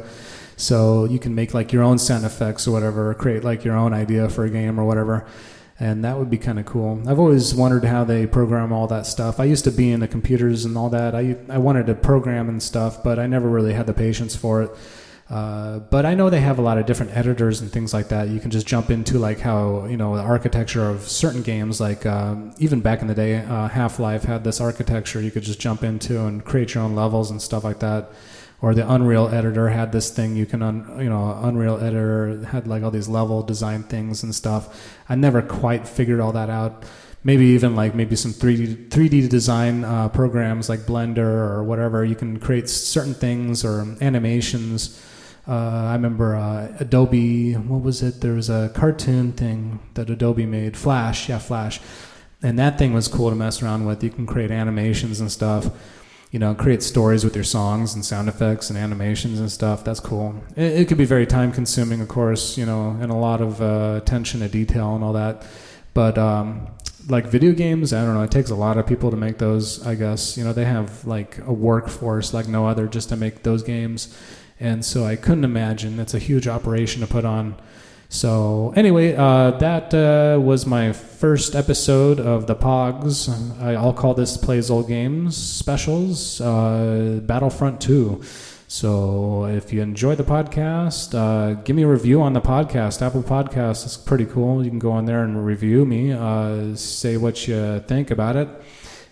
So 0.59 1.07
you 1.07 1.19
can 1.19 1.35
make 1.35 1.55
like 1.55 1.73
your 1.73 1.83
own 1.83 1.99
sound 1.99 2.27
effects 2.27 2.69
or 2.69 2.73
whatever, 2.73 3.11
or 3.11 3.15
create 3.15 3.45
like 3.45 3.65
your 3.65 3.77
own 3.77 3.95
idea 3.95 4.29
for 4.29 4.45
a 4.45 4.51
game 4.51 4.79
or 4.79 4.85
whatever 4.85 5.27
and 5.81 6.05
that 6.05 6.19
would 6.19 6.29
be 6.29 6.39
kind 6.39 6.59
of 6.59 6.67
cool. 6.67 7.01
I've 7.07 7.19
always 7.19 7.55
wondered 7.55 7.85
how 7.85 8.05
they 8.05 8.27
program 8.27 8.73
all 8.73 8.87
that 8.89 9.07
stuff. 9.07 9.39
I 9.39 9.45
used 9.45 9.65
to 9.65 9.71
be 9.71 9.93
in 9.93 10.01
the 10.01 10.09
computers 10.09 10.65
and 10.65 10.77
all 10.77 10.91
that. 10.91 11.15
I 11.15 11.37
I 11.49 11.59
wanted 11.59 11.87
to 11.87 11.95
program 11.95 12.49
and 12.49 12.63
stuff, 12.63 13.03
but 13.03 13.19
I 13.19 13.27
never 13.27 13.49
really 13.49 13.73
had 13.73 13.87
the 13.87 13.95
patience 13.95 14.35
for 14.35 14.63
it. 14.63 14.71
Uh, 15.31 15.79
but 15.79 16.07
I 16.07 16.15
know 16.15 16.31
they 16.31 16.41
have 16.41 16.59
a 16.59 16.63
lot 16.63 16.79
of 16.79 16.87
different 16.87 17.15
editors 17.15 17.61
and 17.61 17.71
things 17.71 17.93
like 17.93 18.09
that. 18.09 18.29
You 18.29 18.41
can 18.41 18.51
just 18.51 18.67
jump 18.67 18.91
into 18.91 19.19
like 19.19 19.39
how 19.41 19.85
you 19.87 19.97
know 19.97 20.17
the 20.17 20.23
architecture 20.23 20.89
of 20.89 21.03
certain 21.03 21.43
games, 21.43 21.81
like 21.81 22.05
um, 22.07 22.55
even 22.59 22.81
back 22.81 23.01
in 23.01 23.07
the 23.07 23.15
day, 23.15 23.37
uh, 23.37 23.69
Half 23.69 24.01
Life 24.01 24.25
had 24.25 24.43
this 24.43 24.61
architecture 24.61 25.21
you 25.21 25.31
could 25.31 25.45
just 25.45 25.61
jump 25.61 25.85
into 25.85 26.25
and 26.27 26.45
create 26.45 26.75
your 26.75 26.83
own 26.83 26.97
levels 26.97 27.31
and 27.31 27.41
stuff 27.41 27.63
like 27.63 27.79
that 27.81 28.11
or 28.61 28.75
the 28.75 28.91
Unreal 28.93 29.29
editor 29.29 29.69
had 29.69 29.93
this 29.93 30.11
thing 30.11 30.35
you 30.35 30.47
can 30.47 30.63
un, 30.63 30.97
you 30.99 31.09
know 31.09 31.39
Unreal 31.43 31.77
editor 31.79 32.45
had 32.47 32.67
like 32.67 32.83
all 32.83 32.91
these 32.91 33.09
level 33.09 33.43
design 33.43 33.85
things 33.85 34.23
and 34.23 34.35
stuff. 34.35 34.99
I 35.09 35.15
never 35.15 35.43
quite 35.43 35.87
figured 35.87 36.21
all 36.21 36.33
that 36.33 36.51
out. 36.51 36.85
Maybe 37.25 37.47
even 37.47 37.77
like 37.77 37.95
maybe 37.95 38.17
some 38.17 38.33
3D 38.33 38.89
3D 38.89 39.29
design 39.29 39.85
uh, 39.85 40.09
programs 40.09 40.69
like 40.69 40.81
Blender 40.81 41.19
or 41.19 41.63
whatever. 41.63 42.05
You 42.05 42.15
can 42.15 42.39
create 42.39 42.69
certain 42.69 43.15
things 43.15 43.65
or 43.65 43.97
animations. 44.01 45.05
Uh, 45.47 45.87
I 45.89 45.93
remember 45.95 46.37
uh, 46.37 46.77
Adobe. 46.79 47.55
What 47.55 47.83
was 47.83 48.03
it? 48.03 48.21
There 48.21 48.35
was 48.35 48.51
a 48.51 48.71
cartoon 48.75 49.33
thing 49.33 49.81
that 49.95 50.11
Adobe 50.11 50.47
made. 50.47 50.77
Flash, 50.77 51.29
yeah, 51.29 51.39
Flash, 51.39 51.81
and 52.43 52.59
that 52.59 52.79
thing 52.79 52.93
was 52.93 53.09
cool 53.09 53.31
to 53.31 53.37
mess 53.37 53.63
around 53.63 53.87
with. 53.87 54.03
You 54.03 54.11
can 54.11 54.27
create 54.27 54.51
animations 54.51 55.21
and 55.21 55.31
stuff 55.31 55.71
you 56.31 56.39
know, 56.39 56.55
create 56.55 56.83
stories 56.83 57.25
with 57.25 57.35
your 57.35 57.45
songs 57.45 57.95
and 57.95 58.05
sound 58.05 58.29
effects 58.29 58.69
and 58.69 58.79
animations 58.79 59.41
and 59.41 59.51
stuff. 59.51 59.83
That's 59.85 60.01
cool. 60.01 60.43
It, 60.57 60.81
it 60.81 60.89
could 60.89 60.99
be 60.99 61.07
very 61.07 61.27
time 61.27 61.53
consuming, 61.53 62.01
of 62.01 62.09
course, 62.09 62.59
you 62.59 62.67
know, 62.67 62.97
and 63.01 63.11
a 63.11 63.15
lot 63.15 63.41
of 63.41 63.63
uh, 63.63 63.99
attention 64.03 64.41
to 64.41 64.49
detail 64.49 64.95
and 64.95 65.03
all 65.03 65.15
that. 65.15 65.47
But 65.95 66.19
um, 66.19 66.69
like 67.09 67.27
video 67.27 67.53
games, 67.53 67.93
I 67.93 68.05
don't 68.05 68.15
know, 68.15 68.23
it 68.23 68.31
takes 68.31 68.51
a 68.51 68.55
lot 68.55 68.77
of 68.77 68.87
people 68.87 69.11
to 69.11 69.17
make 69.17 69.39
those, 69.39 69.85
I 69.87 69.95
guess. 69.95 70.37
You 70.37 70.45
know, 70.45 70.53
they 70.53 70.67
have 70.67 71.07
like 71.07 71.39
a 71.47 71.53
workforce 71.53 72.35
like 72.35 72.47
no 72.47 72.67
other 72.67 72.87
just 72.87 73.09
to 73.09 73.17
make 73.17 73.43
those 73.43 73.63
games. 73.63 74.17
And 74.61 74.85
so 74.85 75.05
I 75.05 75.17
couldn't 75.17 75.45
imagine. 75.45 75.99
It's 75.99 76.15
a 76.15 76.19
huge 76.19 76.47
operation 76.47 77.01
to 77.01 77.07
put 77.07 77.25
on 77.25 77.57
so 78.09 78.73
anyway, 78.77 79.15
uh, 79.15 79.53
that 79.53 79.93
uh, 79.93 80.41
was 80.41 80.67
my 80.67 80.93
first 80.93 81.55
episode 81.55 82.19
of 82.21 82.47
the 82.47 82.55
Pogs. 82.55 83.29
I, 83.61 83.81
will 83.83 83.93
call 83.93 84.15
this 84.15 84.37
Plays 84.37 84.71
Old 84.71 84.89
Games 84.89 85.37
Specials 85.37 86.41
uh, 86.41 87.21
Battlefront 87.23 87.81
2. 87.81 88.23
So 88.71 89.47
if 89.47 89.73
you 89.73 89.81
enjoy 89.81 90.15
the 90.15 90.25
podcast, 90.25 91.15
uh, 91.15 91.55
give 91.63 91.75
me 91.75 91.85
a 91.85 91.89
review 91.89 92.21
on 92.21 92.35
the 92.35 92.41
podcast. 92.41 93.01
Apple 93.01 93.23
Podcast 93.23 93.87
is 93.87 93.97
pretty 93.97 94.27
cool. 94.27 94.63
You 94.63 94.71
can 94.71 94.79
go 94.79 94.93
on 94.93 95.07
there 95.07 95.25
and 95.25 95.45
review 95.45 95.87
me, 95.87 96.13
uh, 96.13 96.77
say 96.77 97.17
what 97.17 97.49
you 97.49 97.81
think 97.81 98.11
about 98.11 98.37
it. 98.37 98.49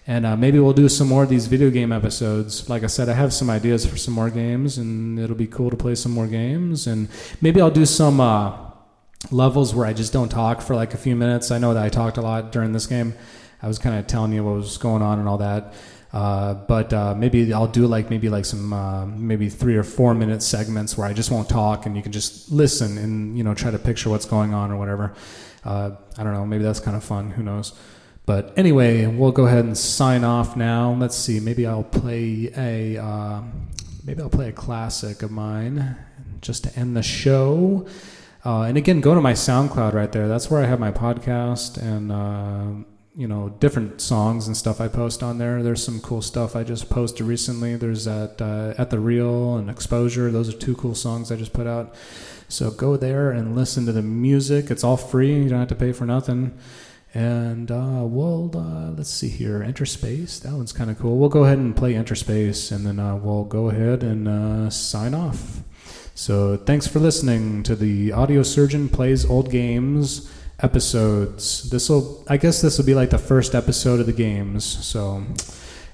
And 0.07 0.25
uh, 0.25 0.37
maybe 0.37 0.59
we'll 0.59 0.73
do 0.73 0.89
some 0.89 1.09
more 1.09 1.23
of 1.23 1.29
these 1.29 1.47
video 1.47 1.71
game 1.71 1.91
episodes. 1.91 2.69
Like 2.69 2.85
I 2.85 2.87
said, 2.87 3.09
I 3.09 3.15
have 3.15 3.33
some 3.33 3.51
ideas 3.51 3.85
for 3.85 3.97
some 3.97 4.15
more 4.15 4.31
games, 4.31 4.79
and 4.79 5.19
it'll 5.19 5.35
be 5.35 5.49
cool 5.49 5.71
to 5.71 5.77
play 5.77 5.97
some 5.97 6.13
more 6.13 6.27
games. 6.27 6.87
And 6.87 7.09
maybe 7.41 7.61
I'll 7.61 7.71
do 7.71 7.87
some 7.87 8.21
levels 9.31 9.75
where 9.75 9.87
I 9.87 9.93
just 9.93 10.13
don't 10.13 10.29
talk 10.29 10.61
for 10.61 10.75
like 10.75 10.95
a 10.95 10.99
few 10.99 11.17
minutes. 11.17 11.51
I 11.51 11.59
know 11.59 11.75
that 11.75 11.83
I 11.83 11.89
talked 11.89 12.17
a 12.17 12.23
lot 12.23 12.53
during 12.53 12.73
this 12.73 12.87
game. 12.87 13.15
I 13.63 13.69
was 13.69 13.79
kind 13.79 13.99
of 13.99 14.07
telling 14.07 14.33
you 14.33 14.45
what 14.45 14.55
was 14.55 14.79
going 14.79 15.03
on 15.03 15.19
and 15.19 15.29
all 15.29 15.39
that. 15.39 15.75
Uh, 16.13 16.55
but 16.55 16.93
uh, 16.93 17.15
maybe 17.15 17.53
I'll 17.53 17.67
do 17.67 17.87
like 17.87 18.11
maybe 18.11 18.29
like 18.29 18.45
some 18.45 18.73
uh, 18.73 19.07
maybe 19.07 19.49
three 19.49 19.77
or 19.77 19.83
four 19.83 20.15
minute 20.15 20.43
segments 20.43 20.97
where 20.97 21.07
I 21.07 21.13
just 21.13 21.31
won't 21.31 21.49
talk 21.49 21.85
and 21.85 21.97
you 21.97 22.03
can 22.03 22.13
just 22.13 22.51
listen 22.51 22.97
and 22.97 23.37
you 23.37 23.45
know 23.45 23.55
try 23.55 23.71
to 23.71 23.79
picture 23.79 24.09
what's 24.09 24.25
going 24.25 24.55
on 24.55 24.71
or 24.71 24.77
whatever. 24.77 25.15
Uh, 25.65 25.91
I 26.17 26.23
don't 26.23 26.33
know. 26.33 26.47
Maybe 26.47 26.63
that's 26.63 26.81
kind 26.81 26.97
of 26.97 27.03
fun. 27.03 27.33
Who 27.33 27.43
knows? 27.43 27.73
But 28.25 28.55
anyway, 28.57 29.07
we'll 29.07 29.33
go 29.33 29.47
ahead 29.47 29.65
and 29.65 29.77
sign 29.77 30.25
off 30.25 30.57
now. 30.57 30.93
Let's 30.93 31.17
see. 31.17 31.39
Maybe 31.39 31.67
I'll 31.67 31.85
play 31.85 32.51
a 32.57 33.03
uh, 33.03 33.43
maybe 34.05 34.23
I'll 34.23 34.31
play 34.31 34.49
a 34.49 34.53
classic 34.53 35.23
of 35.23 35.31
mine 35.31 35.97
just 36.41 36.65
to 36.65 36.79
end 36.79 36.97
the 36.97 37.03
show. 37.03 37.87
Uh, 38.47 38.63
and 38.63 38.79
again, 38.79 39.01
go 39.01 39.13
to 39.13 39.21
my 39.21 39.33
SoundCloud 39.33 39.93
right 39.93 40.13
there. 40.13 40.29
That's 40.29 40.49
where 40.49 40.63
I 40.63 40.67
have 40.67 40.79
my 40.79 40.93
podcast 40.93 41.79
and 41.79 42.13
uh, 42.13 42.87
you 43.17 43.27
know 43.27 43.49
different 43.49 44.01
songs 44.01 44.47
and 44.47 44.57
stuff 44.57 44.81
I 44.81 44.87
post 44.87 45.21
on 45.25 45.39
there. 45.39 45.65
There's 45.65 45.83
some 45.83 46.01
cool 46.01 46.23
stuff 46.23 46.55
I 46.55 46.63
just 46.63 46.89
posted 46.89 47.27
recently. 47.27 47.75
There's 47.75 48.07
at 48.07 48.41
uh, 48.41 48.75
at 48.79 48.91
the 48.91 49.01
real 49.01 49.57
and 49.57 49.69
exposure. 49.69 50.31
Those 50.31 50.49
are 50.49 50.57
two 50.57 50.77
cool 50.77 50.95
songs 50.95 51.33
I 51.33 51.35
just 51.37 51.53
put 51.53 51.67
out. 51.67 51.97
So 52.49 52.71
go 52.71 52.97
there 52.97 53.33
and 53.33 53.57
listen 53.57 53.85
to 53.87 53.93
the 53.93 54.03
music. 54.03 54.71
It's 54.71 54.85
all 54.85 54.97
free. 54.97 55.43
You 55.43 55.49
don't 55.49 55.59
have 55.59 55.69
to 55.71 55.75
pay 55.75 55.91
for 55.91 56.07
nothing. 56.07 56.57
And 57.15 57.69
uh, 57.73 58.03
we'll 58.05 58.53
uh, 58.57 58.93
let's 58.93 59.11
see 59.11 59.29
here, 59.29 59.61
Enter 59.61 59.87
Space. 59.87 60.39
That 60.39 60.53
one's 60.53 60.73
kind 60.73 60.89
of 60.89 61.01
cool. 61.01 61.19
We'll 61.19 61.31
go 61.31 61.47
ahead 61.47 61.59
and 61.59 61.75
play 61.75 61.97
Enter 61.97 62.15
Space, 62.15 62.71
and 62.71 62.87
then 62.87 63.01
uh, 63.01 63.17
we'll 63.17 63.43
go 63.43 63.71
ahead 63.71 64.05
and 64.05 64.73
sign 64.73 65.15
off. 65.15 65.65
So 66.19 66.57
thanks 66.57 66.87
for 66.87 66.99
listening 66.99 67.63
to 67.65 67.77
the 67.77 68.11
Audio 68.11 68.43
Surgeon 68.43 68.89
Plays 68.89 69.29
Old 69.29 69.51
Games 69.51 70.33
episodes. 70.61 71.69
This 71.69 71.91
will, 71.91 72.25
I 72.27 72.39
guess, 72.39 72.63
this 72.63 72.79
will 72.79 72.87
be 72.87 72.95
like 72.95 73.11
the 73.11 73.19
first 73.19 73.55
episode 73.55 74.01
of 74.01 74.07
the 74.07 74.15
games. 74.15 74.65
So, 74.65 75.27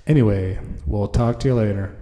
anyway, 0.07 0.61
we'll 0.87 1.09
talk 1.09 1.41
to 1.41 1.49
you 1.49 1.55
later. 1.57 1.97